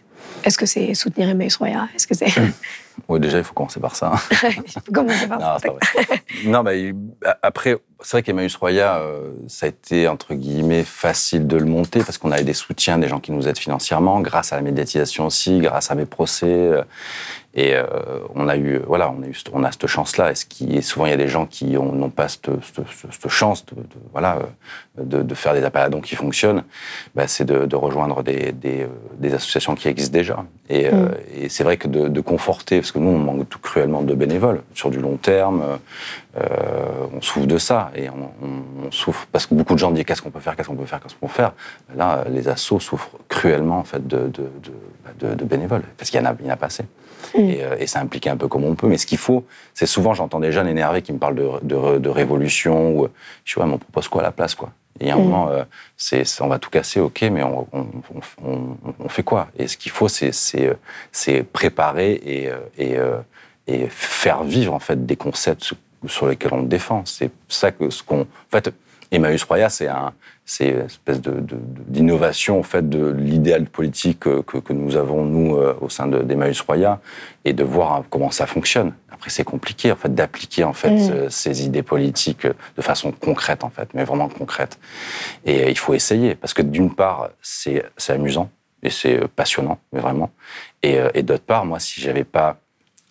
Est-ce 0.43 0.57
que 0.57 0.65
c'est 0.65 0.93
soutenir 0.93 1.29
Emmaüs 1.29 1.55
Roya 1.57 1.87
Est-ce 1.95 2.07
que 2.07 2.15
c'est 2.15 2.31
Oui, 3.07 3.19
déjà, 3.19 3.37
il 3.37 3.43
faut 3.43 3.53
commencer 3.53 3.79
par 3.79 3.95
ça. 3.95 4.13
il 4.43 4.71
faut 4.71 4.91
commencer 4.93 5.27
par 5.27 5.39
non, 5.39 5.59
ça. 5.59 5.69
non, 6.45 6.63
mais 6.63 6.93
après, 7.41 7.77
c'est 8.01 8.11
vrai 8.11 8.23
qu'Emmaüs 8.23 8.55
Roya, 8.55 8.97
euh, 8.97 9.31
ça 9.47 9.65
a 9.65 9.69
été, 9.69 10.07
entre 10.07 10.33
guillemets, 10.33 10.83
facile 10.83 11.47
de 11.47 11.57
le 11.57 11.65
monter 11.65 11.99
parce 11.99 12.17
qu'on 12.17 12.31
avait 12.31 12.43
des 12.43 12.53
soutiens, 12.53 12.97
des 12.97 13.07
gens 13.07 13.19
qui 13.19 13.31
nous 13.31 13.47
aident 13.47 13.57
financièrement, 13.57 14.19
grâce 14.19 14.51
à 14.53 14.57
la 14.57 14.61
médiatisation 14.61 15.27
aussi, 15.27 15.59
grâce 15.59 15.91
à 15.91 15.95
mes 15.95 16.05
procès. 16.05 16.71
Euh, 17.57 17.61
et 17.61 17.73
euh, 17.75 17.83
on 18.35 18.47
a 18.47 18.57
eu, 18.57 18.79
voilà, 18.85 19.11
on 19.11 19.23
a 19.23 19.27
eu, 19.27 19.35
on 19.53 19.63
a 19.63 19.71
cette 19.71 19.87
chance-là. 19.87 20.31
Et, 20.31 20.35
ce 20.35 20.45
qui, 20.45 20.75
et 20.75 20.81
souvent, 20.81 21.05
il 21.05 21.09
y 21.09 21.13
a 21.13 21.17
des 21.17 21.27
gens 21.27 21.45
qui 21.45 21.65
n'ont 21.65 22.09
pas 22.09 22.27
cette, 22.27 22.49
cette, 22.63 22.85
cette 23.11 23.29
chance 23.29 23.65
de, 23.65 23.75
de 23.75 23.87
voilà, 24.11 24.39
de, 24.97 25.21
de, 25.21 25.35
faire 25.35 25.53
des 25.53 25.63
appels 25.63 25.81
à 25.81 25.89
dons 25.89 26.01
qui 26.01 26.15
fonctionnent. 26.15 26.63
Bah, 27.15 27.27
c'est 27.27 27.45
de, 27.45 27.65
de, 27.65 27.75
rejoindre 27.75 28.23
des, 28.23 28.51
des, 28.51 28.87
des, 29.17 29.33
associations 29.33 29.75
qui 29.75 29.87
existent 29.87 30.13
déjà. 30.13 30.45
Et, 30.69 30.89
mm. 30.91 31.11
et 31.35 31.49
c'est 31.49 31.63
vrai 31.63 31.77
que 31.77 31.87
de, 31.87 32.21
conforter, 32.21 32.79
parce 32.79 32.91
que 32.91 32.99
nous, 32.99 33.11
on 33.11 33.17
manque 33.17 33.49
tout 33.49 33.59
cruellement 33.59 34.01
de 34.01 34.13
bénévoles 34.13 34.61
sur 34.73 34.89
du 34.89 34.99
long 34.99 35.17
terme. 35.17 35.79
Euh, 36.37 36.45
on 37.11 37.21
souffre 37.21 37.47
de 37.47 37.57
ça 37.57 37.91
et 37.95 38.07
on, 38.09 38.31
on, 38.45 38.87
on, 38.87 38.91
souffre 38.91 39.25
parce 39.31 39.47
que 39.47 39.55
beaucoup 39.55 39.73
de 39.73 39.79
gens 39.79 39.89
disent 39.89 40.05
qu'est-ce 40.05 40.21
qu'on 40.21 40.29
peut 40.29 40.39
faire, 40.39 40.55
qu'est-ce 40.55 40.67
qu'on 40.67 40.75
peut 40.75 40.85
faire, 40.85 40.99
qu'est-ce 41.01 41.15
qu'on 41.15 41.25
peut 41.25 41.33
faire? 41.33 41.53
Là, 41.95 42.23
les 42.29 42.47
assos 42.47 42.79
souffrent 42.79 43.09
cruellement 43.27 43.79
en 43.79 43.83
fait 43.83 44.05
de, 44.07 44.31
de 45.19 45.43
bénévoles 45.43 45.81
parce 45.97 46.11
qu'il 46.11 46.19
y 46.19 46.23
en 46.23 46.27
a, 46.27 46.35
il 46.39 46.45
y 46.45 46.49
en 46.49 46.53
a 46.53 46.55
pas 46.55 46.67
assez. 46.67 46.85
Mmh. 47.35 47.39
Et, 47.39 47.63
euh, 47.63 47.75
et 47.79 47.87
ça 47.87 47.99
implique 47.99 48.27
un 48.27 48.37
peu 48.37 48.47
comme 48.47 48.63
on 48.63 48.75
peut. 48.75 48.87
Mais 48.87 48.97
ce 48.97 49.05
qu'il 49.05 49.17
faut, 49.17 49.45
c'est 49.73 49.85
souvent 49.85 50.13
j'entends 50.13 50.39
des 50.39 50.51
jeunes 50.51 50.67
énervés 50.67 51.01
qui 51.01 51.13
me 51.13 51.19
parlent 51.19 51.35
de, 51.35 51.49
de, 51.63 51.97
de 51.97 52.09
révolution 52.09 52.97
ou 52.97 53.07
je 53.45 53.55
vois, 53.55 53.65
mais 53.65 53.73
on 53.73 53.77
propose 53.77 54.07
quoi 54.07 54.21
à 54.21 54.25
la 54.25 54.31
place 54.31 54.55
quoi? 54.55 54.71
Et 54.99 55.05
il 55.05 55.07
y 55.07 55.11
a 55.11 55.15
un 55.15 55.17
mmh. 55.17 55.23
moment, 55.23 55.49
euh, 55.49 55.63
c'est, 55.95 56.23
on 56.41 56.47
va 56.47 56.59
tout 56.59 56.69
casser, 56.69 56.99
ok, 56.99 57.21
mais 57.31 57.41
on, 57.43 57.67
on, 57.71 57.85
on, 58.43 58.77
on 58.99 59.09
fait 59.09 59.23
quoi? 59.23 59.47
Et 59.57 59.67
ce 59.67 59.77
qu'il 59.77 59.91
faut, 59.91 60.09
c'est, 60.09 60.33
c'est, 60.33 60.75
c'est 61.11 61.43
préparer 61.43 62.11
et, 62.13 62.49
et, 62.77 62.97
et 63.67 63.87
faire 63.87 64.43
vivre 64.43 64.73
en 64.73 64.79
fait 64.79 65.05
des 65.05 65.15
concepts 65.15 65.73
sur 66.07 66.27
lesquels 66.27 66.53
on 66.53 66.61
le 66.61 66.67
défend. 66.67 67.03
C'est 67.05 67.31
ça 67.47 67.71
que 67.71 67.89
ce 67.89 68.03
qu'on. 68.03 68.21
En 68.21 68.51
fait, 68.51 68.73
Emmaüs 69.11 69.43
Roya, 69.43 69.69
c'est 69.69 69.87
un, 69.87 70.13
c'est 70.45 70.69
une 70.69 70.81
espèce 70.81 71.21
de, 71.21 71.31
de, 71.31 71.57
d'innovation 71.87 72.59
en 72.59 72.63
fait 72.63 72.87
de 72.87 73.09
l'idéal 73.11 73.65
politique 73.65 74.19
que, 74.19 74.41
que, 74.41 74.73
nous 74.73 74.95
avons 74.95 75.25
nous 75.25 75.55
euh, 75.55 75.75
au 75.81 75.89
sein 75.89 76.07
d'Emmaüs 76.07 76.61
Roya 76.61 76.99
et 77.45 77.53
de 77.53 77.63
voir 77.63 78.03
comment 78.09 78.31
ça 78.31 78.45
fonctionne. 78.45 78.93
Après, 79.11 79.29
c'est 79.29 79.43
compliqué 79.43 79.91
en 79.91 79.95
fait 79.95 80.13
d'appliquer 80.13 80.63
en 80.63 80.73
fait 80.73 80.91
mmh. 80.91 81.29
ces 81.29 81.65
idées 81.65 81.83
politiques 81.83 82.45
de 82.45 82.81
façon 82.81 83.11
concrète 83.11 83.63
en 83.63 83.69
fait, 83.69 83.89
mais 83.93 84.03
vraiment 84.03 84.29
concrète. 84.29 84.79
Et 85.45 85.63
euh, 85.63 85.69
il 85.69 85.77
faut 85.77 85.93
essayer 85.93 86.35
parce 86.35 86.53
que 86.53 86.61
d'une 86.61 86.93
part, 86.93 87.29
c'est, 87.41 87.83
c'est 87.97 88.13
amusant 88.13 88.49
et 88.83 88.89
c'est 88.89 89.27
passionnant, 89.27 89.79
mais 89.91 89.99
vraiment. 89.99 90.31
Et, 90.83 90.99
euh, 90.99 91.09
et 91.13 91.23
d'autre 91.23 91.43
part, 91.43 91.65
moi, 91.65 91.79
si 91.79 91.99
j'avais 91.99 92.23
pas 92.23 92.57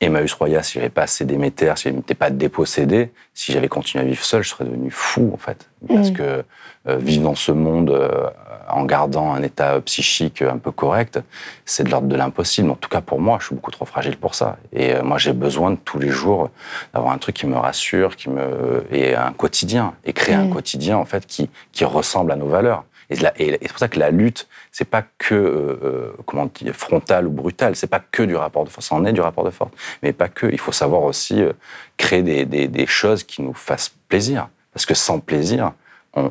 Emmaüs 0.01 0.33
Roya, 0.33 0.63
si 0.63 0.75
j'avais 0.75 0.91
pas 0.91 1.03
assez 1.03 1.25
Déméter, 1.25 1.73
si 1.77 1.89
je 1.89 1.95
n'étais 1.95 2.15
pas 2.15 2.31
dépossédé, 2.31 3.11
si 3.35 3.53
j'avais 3.53 3.69
continué 3.69 4.05
à 4.05 4.07
vivre 4.07 4.23
seul, 4.23 4.43
je 4.43 4.51
serais 4.51 4.65
devenu 4.65 4.91
fou, 4.91 5.31
en 5.35 5.37
fait. 5.37 5.69
Parce 5.89 6.11
mmh. 6.11 6.15
que 6.15 6.45
euh, 6.89 6.97
vivre 6.97 7.25
dans 7.25 7.35
ce 7.35 7.51
monde 7.51 7.91
euh, 7.91 8.29
en 8.69 8.85
gardant 8.85 9.33
un 9.33 9.43
état 9.43 9.81
psychique 9.81 10.43
un 10.43 10.59
peu 10.59 10.71
correct, 10.71 11.21
c'est 11.65 11.83
de 11.83 11.91
l'ordre 11.91 12.07
de 12.07 12.15
l'impossible. 12.15 12.71
En 12.71 12.77
tout 12.77 12.89
cas, 12.89 13.01
pour 13.01 13.21
moi, 13.21 13.39
je 13.41 13.47
suis 13.47 13.55
beaucoup 13.57 13.73
trop 13.73 13.87
fragile 13.87 14.17
pour 14.17 14.37
ça. 14.37 14.59
Et 14.73 14.95
euh, 14.95 15.03
moi, 15.03 15.19
j'ai 15.19 15.33
besoin 15.33 15.73
de 15.73 15.79
tous 15.85 15.99
les 15.99 16.11
jours 16.11 16.51
d'avoir 16.95 17.13
un 17.13 17.19
truc 17.19 17.35
qui 17.35 17.47
me 17.47 17.57
rassure, 17.57 18.15
qui 18.15 18.31
me 18.31 18.85
et 18.93 19.17
un 19.17 19.33
quotidien, 19.33 19.95
et 20.05 20.13
créer 20.13 20.37
mmh. 20.37 20.41
un 20.41 20.49
quotidien 20.49 20.97
en 20.97 21.05
fait 21.05 21.27
qui 21.27 21.51
qui 21.73 21.85
ressemble 21.85 22.31
à 22.31 22.37
nos 22.37 22.47
valeurs. 22.47 22.85
Et, 23.11 23.17
c'est 23.17 23.69
pour 23.69 23.79
ça 23.79 23.89
que 23.89 23.99
la 23.99 24.11
lutte, 24.11 24.49
c'est 24.71 24.85
pas 24.85 25.03
que 25.19 25.35
euh, 25.35 25.79
euh, 25.83 26.13
comment 26.27 26.51
dire, 26.55 26.75
frontal 26.75 27.27
ou 27.27 27.31
brutal, 27.31 27.75
c'est 27.75 27.87
pas 27.87 28.01
que 28.01 28.23
du 28.23 28.37
rapport 28.37 28.65
de 28.65 28.69
force. 28.69 28.87
Ça 28.87 28.95
en 28.95 29.05
est 29.05 29.13
du 29.13 29.21
rapport 29.21 29.45
de 29.45 29.51
force, 29.51 29.71
mais 30.03 30.13
pas 30.13 30.29
que. 30.29 30.47
Il 30.47 30.61
faut 30.61 30.73
savoir 30.73 31.03
aussi 31.03 31.43
euh, 31.43 31.53
créer 31.97 32.23
des, 32.23 32.87
choses 32.87 33.25
qui 33.25 33.43
nous 33.43 33.55
fassent 33.55 33.95
plaisir, 34.09 34.49
parce 34.73 34.87
que 34.87 34.95
sans 34.95 35.21
plaisir, 35.21 35.73
on, 36.15 36.31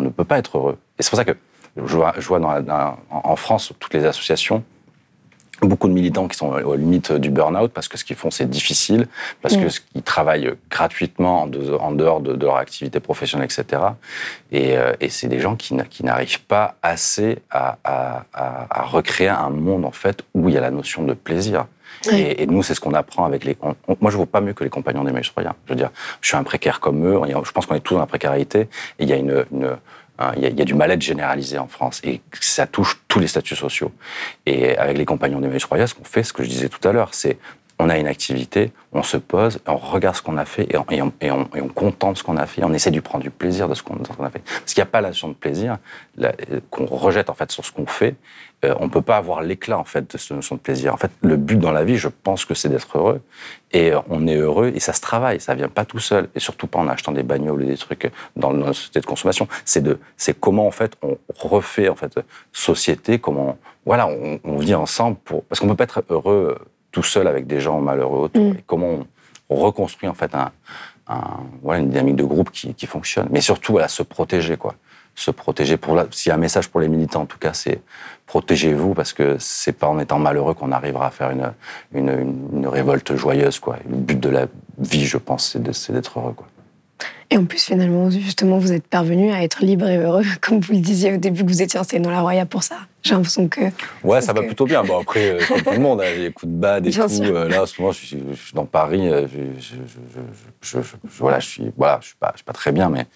ne 0.00 0.08
peut 0.08 0.24
pas 0.24 0.38
être 0.38 0.58
heureux. 0.58 0.78
Et 0.98 1.02
c'est 1.02 1.10
pour 1.10 1.18
ça 1.18 1.24
que 1.24 1.36
je 1.76 1.96
vois, 1.96 2.38
dans 2.40 2.52
la, 2.52 2.96
en 3.10 3.36
France 3.36 3.72
toutes 3.78 3.94
les 3.94 4.04
associations 4.04 4.64
beaucoup 5.62 5.88
de 5.88 5.92
militants 5.92 6.28
qui 6.28 6.36
sont 6.36 6.48
aux 6.52 6.76
limites 6.76 7.12
du 7.12 7.30
burn-out 7.30 7.72
parce 7.72 7.88
que 7.88 7.96
ce 7.96 8.04
qu'ils 8.04 8.16
font 8.16 8.30
c'est 8.30 8.48
difficile, 8.48 9.06
parce 9.42 9.56
mmh. 9.56 9.68
qu'ils 9.92 10.02
travaillent 10.02 10.52
gratuitement 10.70 11.42
en, 11.42 11.92
dehors 11.92 12.20
de, 12.20 12.44
leur 12.44 12.56
activité 12.56 13.00
professionnelle, 13.00 13.48
etc. 13.50 13.82
Et, 14.52 14.76
euh, 14.76 14.92
et 15.00 15.08
c'est 15.08 15.28
des 15.28 15.40
gens 15.40 15.56
qui, 15.56 15.74
n'arrivent 16.02 16.42
pas 16.42 16.76
assez 16.82 17.38
à, 17.50 17.78
à, 17.84 18.24
à, 18.32 18.82
recréer 18.84 19.28
un 19.28 19.50
monde 19.50 19.84
en 19.84 19.90
fait 19.90 20.22
où 20.34 20.48
il 20.48 20.54
y 20.54 20.58
a 20.58 20.60
la 20.60 20.70
notion 20.70 21.02
de 21.04 21.14
plaisir. 21.14 21.66
Oui. 22.06 22.20
Et, 22.20 22.42
et, 22.42 22.46
nous, 22.46 22.62
c'est 22.62 22.74
ce 22.74 22.80
qu'on 22.80 22.92
apprend 22.92 23.24
avec 23.24 23.44
les. 23.44 23.56
On, 23.62 23.74
on, 23.88 23.96
moi, 24.00 24.10
je 24.10 24.16
ne 24.16 24.20
vaux 24.20 24.26
pas 24.26 24.42
mieux 24.42 24.52
que 24.52 24.62
les 24.62 24.70
compagnons 24.70 25.02
des 25.02 25.12
Je 25.22 25.32
veux 25.68 25.74
dire, 25.74 25.90
je 26.20 26.28
suis 26.28 26.36
un 26.36 26.42
précaire 26.42 26.78
comme 26.78 27.06
eux. 27.06 27.18
Je 27.42 27.52
pense 27.52 27.64
qu'on 27.64 27.74
est 27.74 27.80
tous 27.80 27.94
dans 27.94 28.00
la 28.00 28.06
précarité. 28.06 28.60
Et 28.98 29.04
il 29.04 29.08
y 29.08 29.14
a 29.14 29.16
une, 29.16 29.46
une 29.50 29.70
Hein, 29.70 29.78
Il 30.36 30.42
y, 30.42 30.46
a- 30.46 30.48
il 30.48 30.58
y 30.58 30.62
a 30.62 30.64
du 30.64 30.74
mal-être 30.74 31.02
généralisé 31.02 31.58
en 31.58 31.68
France 31.68 32.00
et 32.04 32.22
ça 32.40 32.66
touche 32.66 33.00
tous 33.06 33.18
les 33.18 33.26
statuts 33.26 33.56
sociaux. 33.56 33.92
Et 34.46 34.76
avec 34.78 34.96
les 34.96 35.04
compagnons 35.04 35.40
d'Emmaüs 35.40 35.64
Royal, 35.64 35.86
ce 35.86 35.94
qu'on 35.94 36.04
fait, 36.04 36.22
ce 36.22 36.32
que 36.32 36.42
je 36.42 36.48
disais 36.48 36.68
tout 36.70 36.86
à 36.88 36.92
l'heure, 36.92 37.10
c'est 37.12 37.36
on 37.78 37.90
a 37.90 37.98
une 37.98 38.06
activité, 38.06 38.72
on 38.92 39.02
se 39.02 39.18
pose, 39.18 39.58
on 39.66 39.76
regarde 39.76 40.16
ce 40.16 40.22
qu'on 40.22 40.38
a 40.38 40.46
fait 40.46 40.66
et 40.72 40.78
on, 40.78 40.86
et 40.90 41.02
on, 41.02 41.12
et 41.22 41.30
on- 41.30 41.68
contemple 41.68 42.16
ce 42.18 42.22
qu'on 42.22 42.38
a 42.38 42.46
fait, 42.46 42.64
on 42.64 42.72
essaie 42.72 42.90
de 42.90 43.00
prendre 43.00 43.22
du 43.22 43.30
plaisir 43.30 43.68
de 43.68 43.74
ce 43.74 43.82
qu'on 43.82 43.96
a 43.96 44.30
fait. 44.30 44.38
Parce 44.38 44.72
qu'il 44.72 44.80
n'y 44.80 44.88
a 44.88 44.90
pas 44.90 45.02
la 45.02 45.08
notion 45.08 45.28
de 45.28 45.34
plaisir 45.34 45.76
la- 46.16 46.32
qu'on 46.70 46.86
rejette 46.86 47.28
en 47.28 47.34
fait 47.34 47.52
sur 47.52 47.64
ce 47.66 47.72
qu'on 47.72 47.84
fait. 47.86 48.14
Euh, 48.64 48.74
on 48.80 48.88
peut 48.88 49.02
pas 49.02 49.18
avoir 49.18 49.42
l'éclat 49.42 49.78
en 49.78 49.84
fait 49.84 50.10
de 50.10 50.16
cette 50.16 50.30
notion 50.30 50.54
de 50.54 50.60
plaisir. 50.62 50.94
En 50.94 50.96
fait, 50.96 51.10
le 51.20 51.36
but 51.36 51.58
dans 51.58 51.72
la 51.72 51.84
vie, 51.84 51.98
je 51.98 52.08
pense 52.08 52.46
que 52.46 52.54
c'est 52.54 52.70
d'être 52.70 52.96
heureux. 52.96 53.20
Et 53.72 53.92
euh, 53.92 53.98
on 54.08 54.26
est 54.26 54.36
heureux 54.36 54.72
et 54.74 54.80
ça 54.80 54.94
se 54.94 55.02
travaille, 55.02 55.38
ça 55.40 55.54
vient 55.54 55.68
pas 55.68 55.84
tout 55.84 55.98
seul. 55.98 56.30
Et 56.34 56.40
surtout 56.40 56.66
pas 56.66 56.78
en 56.78 56.88
achetant 56.88 57.12
des 57.12 57.22
bagnoles 57.22 57.64
et 57.64 57.66
des 57.66 57.76
trucs 57.76 58.10
dans 58.36 58.54
notre 58.54 58.72
société 58.72 59.00
de 59.00 59.06
consommation. 59.06 59.46
C'est 59.66 59.82
de, 59.82 59.98
c'est 60.16 60.40
comment 60.40 60.66
en 60.66 60.70
fait 60.70 60.96
on 61.02 61.18
refait 61.34 61.90
en 61.90 61.94
fait 61.96 62.18
société, 62.52 63.18
comment 63.18 63.58
voilà 63.84 64.06
on, 64.08 64.40
on 64.44 64.56
vit 64.56 64.74
ensemble 64.74 65.18
pour 65.22 65.44
parce 65.44 65.60
qu'on 65.60 65.68
peut 65.68 65.76
pas 65.76 65.84
être 65.84 66.02
heureux 66.08 66.56
tout 66.96 67.02
seul 67.02 67.26
avec 67.28 67.46
des 67.46 67.60
gens 67.60 67.78
malheureux 67.82 68.20
autour. 68.26 68.42
Mm. 68.42 68.56
Et 68.58 68.64
comment 68.66 68.86
on, 68.96 69.06
on 69.50 69.56
reconstruit 69.56 70.08
en 70.08 70.14
fait 70.14 70.34
un, 70.34 70.50
un- 71.08 71.40
voilà, 71.62 71.80
une 71.80 71.90
dynamique 71.90 72.16
de 72.16 72.24
groupe 72.24 72.50
qui, 72.50 72.72
qui 72.72 72.86
fonctionne. 72.86 73.28
Mais 73.30 73.42
surtout 73.42 73.72
voilà, 73.72 73.86
se 73.88 74.02
protéger 74.02 74.56
quoi. 74.56 74.74
Se 75.14 75.30
protéger 75.30 75.76
pour 75.76 75.94
s'il 76.10 76.30
y 76.30 76.32
a 76.32 76.36
un 76.36 76.38
message 76.38 76.68
pour 76.68 76.80
les 76.80 76.88
militants 76.88 77.22
en 77.22 77.26
tout 77.26 77.38
cas 77.38 77.52
c'est 77.52 77.80
protégez-vous 78.26 78.94
parce 78.94 79.12
que 79.12 79.36
c'est 79.38 79.72
pas 79.72 79.88
en 79.88 79.98
étant 79.98 80.18
malheureux 80.18 80.54
qu'on 80.54 80.72
arrivera 80.72 81.06
à 81.08 81.10
faire 81.10 81.30
une, 81.30 81.52
une, 81.92 82.08
une- 82.08 82.48
une 82.60 82.66
révolte 82.66 83.14
joyeuse 83.14 83.58
quoi. 83.58 83.76
Le 83.90 83.96
but 83.96 84.18
de 84.20 84.30
la 84.30 84.46
vie 84.78 85.04
je 85.06 85.18
pense 85.18 85.42
c'est 85.72 85.92
d'être 85.92 86.18
heureux 86.18 86.32
quoi. 86.32 86.46
Et 87.30 87.36
en 87.36 87.44
plus, 87.44 87.62
finalement, 87.64 88.08
justement, 88.10 88.58
vous 88.58 88.72
êtes 88.72 88.86
parvenu 88.86 89.32
à 89.32 89.42
être 89.42 89.64
libre 89.64 89.86
et 89.88 89.96
heureux, 89.98 90.24
comme 90.40 90.60
vous 90.60 90.72
le 90.74 90.78
disiez 90.80 91.14
au 91.14 91.16
début 91.16 91.42
que 91.44 91.48
vous 91.48 91.60
étiez 91.62 91.78
installé 91.78 92.02
dans 92.02 92.10
la 92.10 92.20
Roya 92.20 92.46
pour 92.46 92.62
ça. 92.62 92.76
J'ai 93.02 93.14
l'impression 93.14 93.48
que. 93.48 93.60
Ouais, 94.04 94.20
ça 94.20 94.32
va 94.32 94.42
plutôt 94.42 94.64
bien. 94.64 94.82
Bon, 94.84 95.00
après, 95.00 95.30
euh, 95.30 95.40
comme 95.46 95.62
tout 95.62 95.70
le 95.70 95.78
monde, 95.78 96.00
hein, 96.00 96.14
les 96.16 96.32
coups 96.32 96.50
de 96.52 96.80
Bien 96.80 97.06
tout. 97.08 97.14
sûr. 97.14 97.24
euh, 97.36 97.48
là, 97.48 97.62
en 97.62 97.66
ce 97.66 97.80
moment, 97.80 97.92
je 97.92 98.04
suis, 98.06 98.22
je 98.30 98.34
suis 98.36 98.54
dans 98.54 98.64
Paris. 98.66 99.08
euh, 99.08 99.26
Je, 99.58 99.76
je, 100.62 100.78
voilà, 101.18 101.38
je 101.40 101.46
suis, 101.46 101.72
voilà, 101.76 101.98
je 102.00 102.06
suis 102.08 102.16
pas, 102.16 102.30
je 102.32 102.38
suis 102.38 102.44
pas 102.44 102.52
très 102.52 102.72
bien, 102.72 102.88
mais 102.88 103.06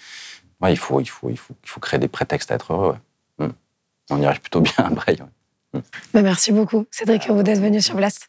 ouais, 0.61 0.73
il 0.73 0.77
faut, 0.79 1.01
il 1.01 1.07
faut, 1.09 1.31
il 1.31 1.37
faut, 1.39 1.55
il 1.65 1.69
faut 1.69 1.81
créer 1.81 1.99
des 2.01 2.09
prétextes 2.09 2.51
à 2.51 2.57
être 2.57 2.73
heureux. 2.73 2.95
ouais. 3.39 3.47
Mm. 3.47 3.53
On 4.11 4.21
y 4.21 4.27
arrive 4.27 4.41
plutôt 4.41 4.61
bien 4.61 4.73
à 4.79 4.91
Breil. 4.91 5.19
ouais. 5.75 5.81
Bah, 6.13 6.23
merci 6.23 6.51
beaucoup, 6.53 6.85
Cédric 6.91 7.27
Herbeau, 7.29 7.43
d'être 7.45 7.61
venu 7.61 7.81
sur 7.81 7.95
Blast. 7.95 8.29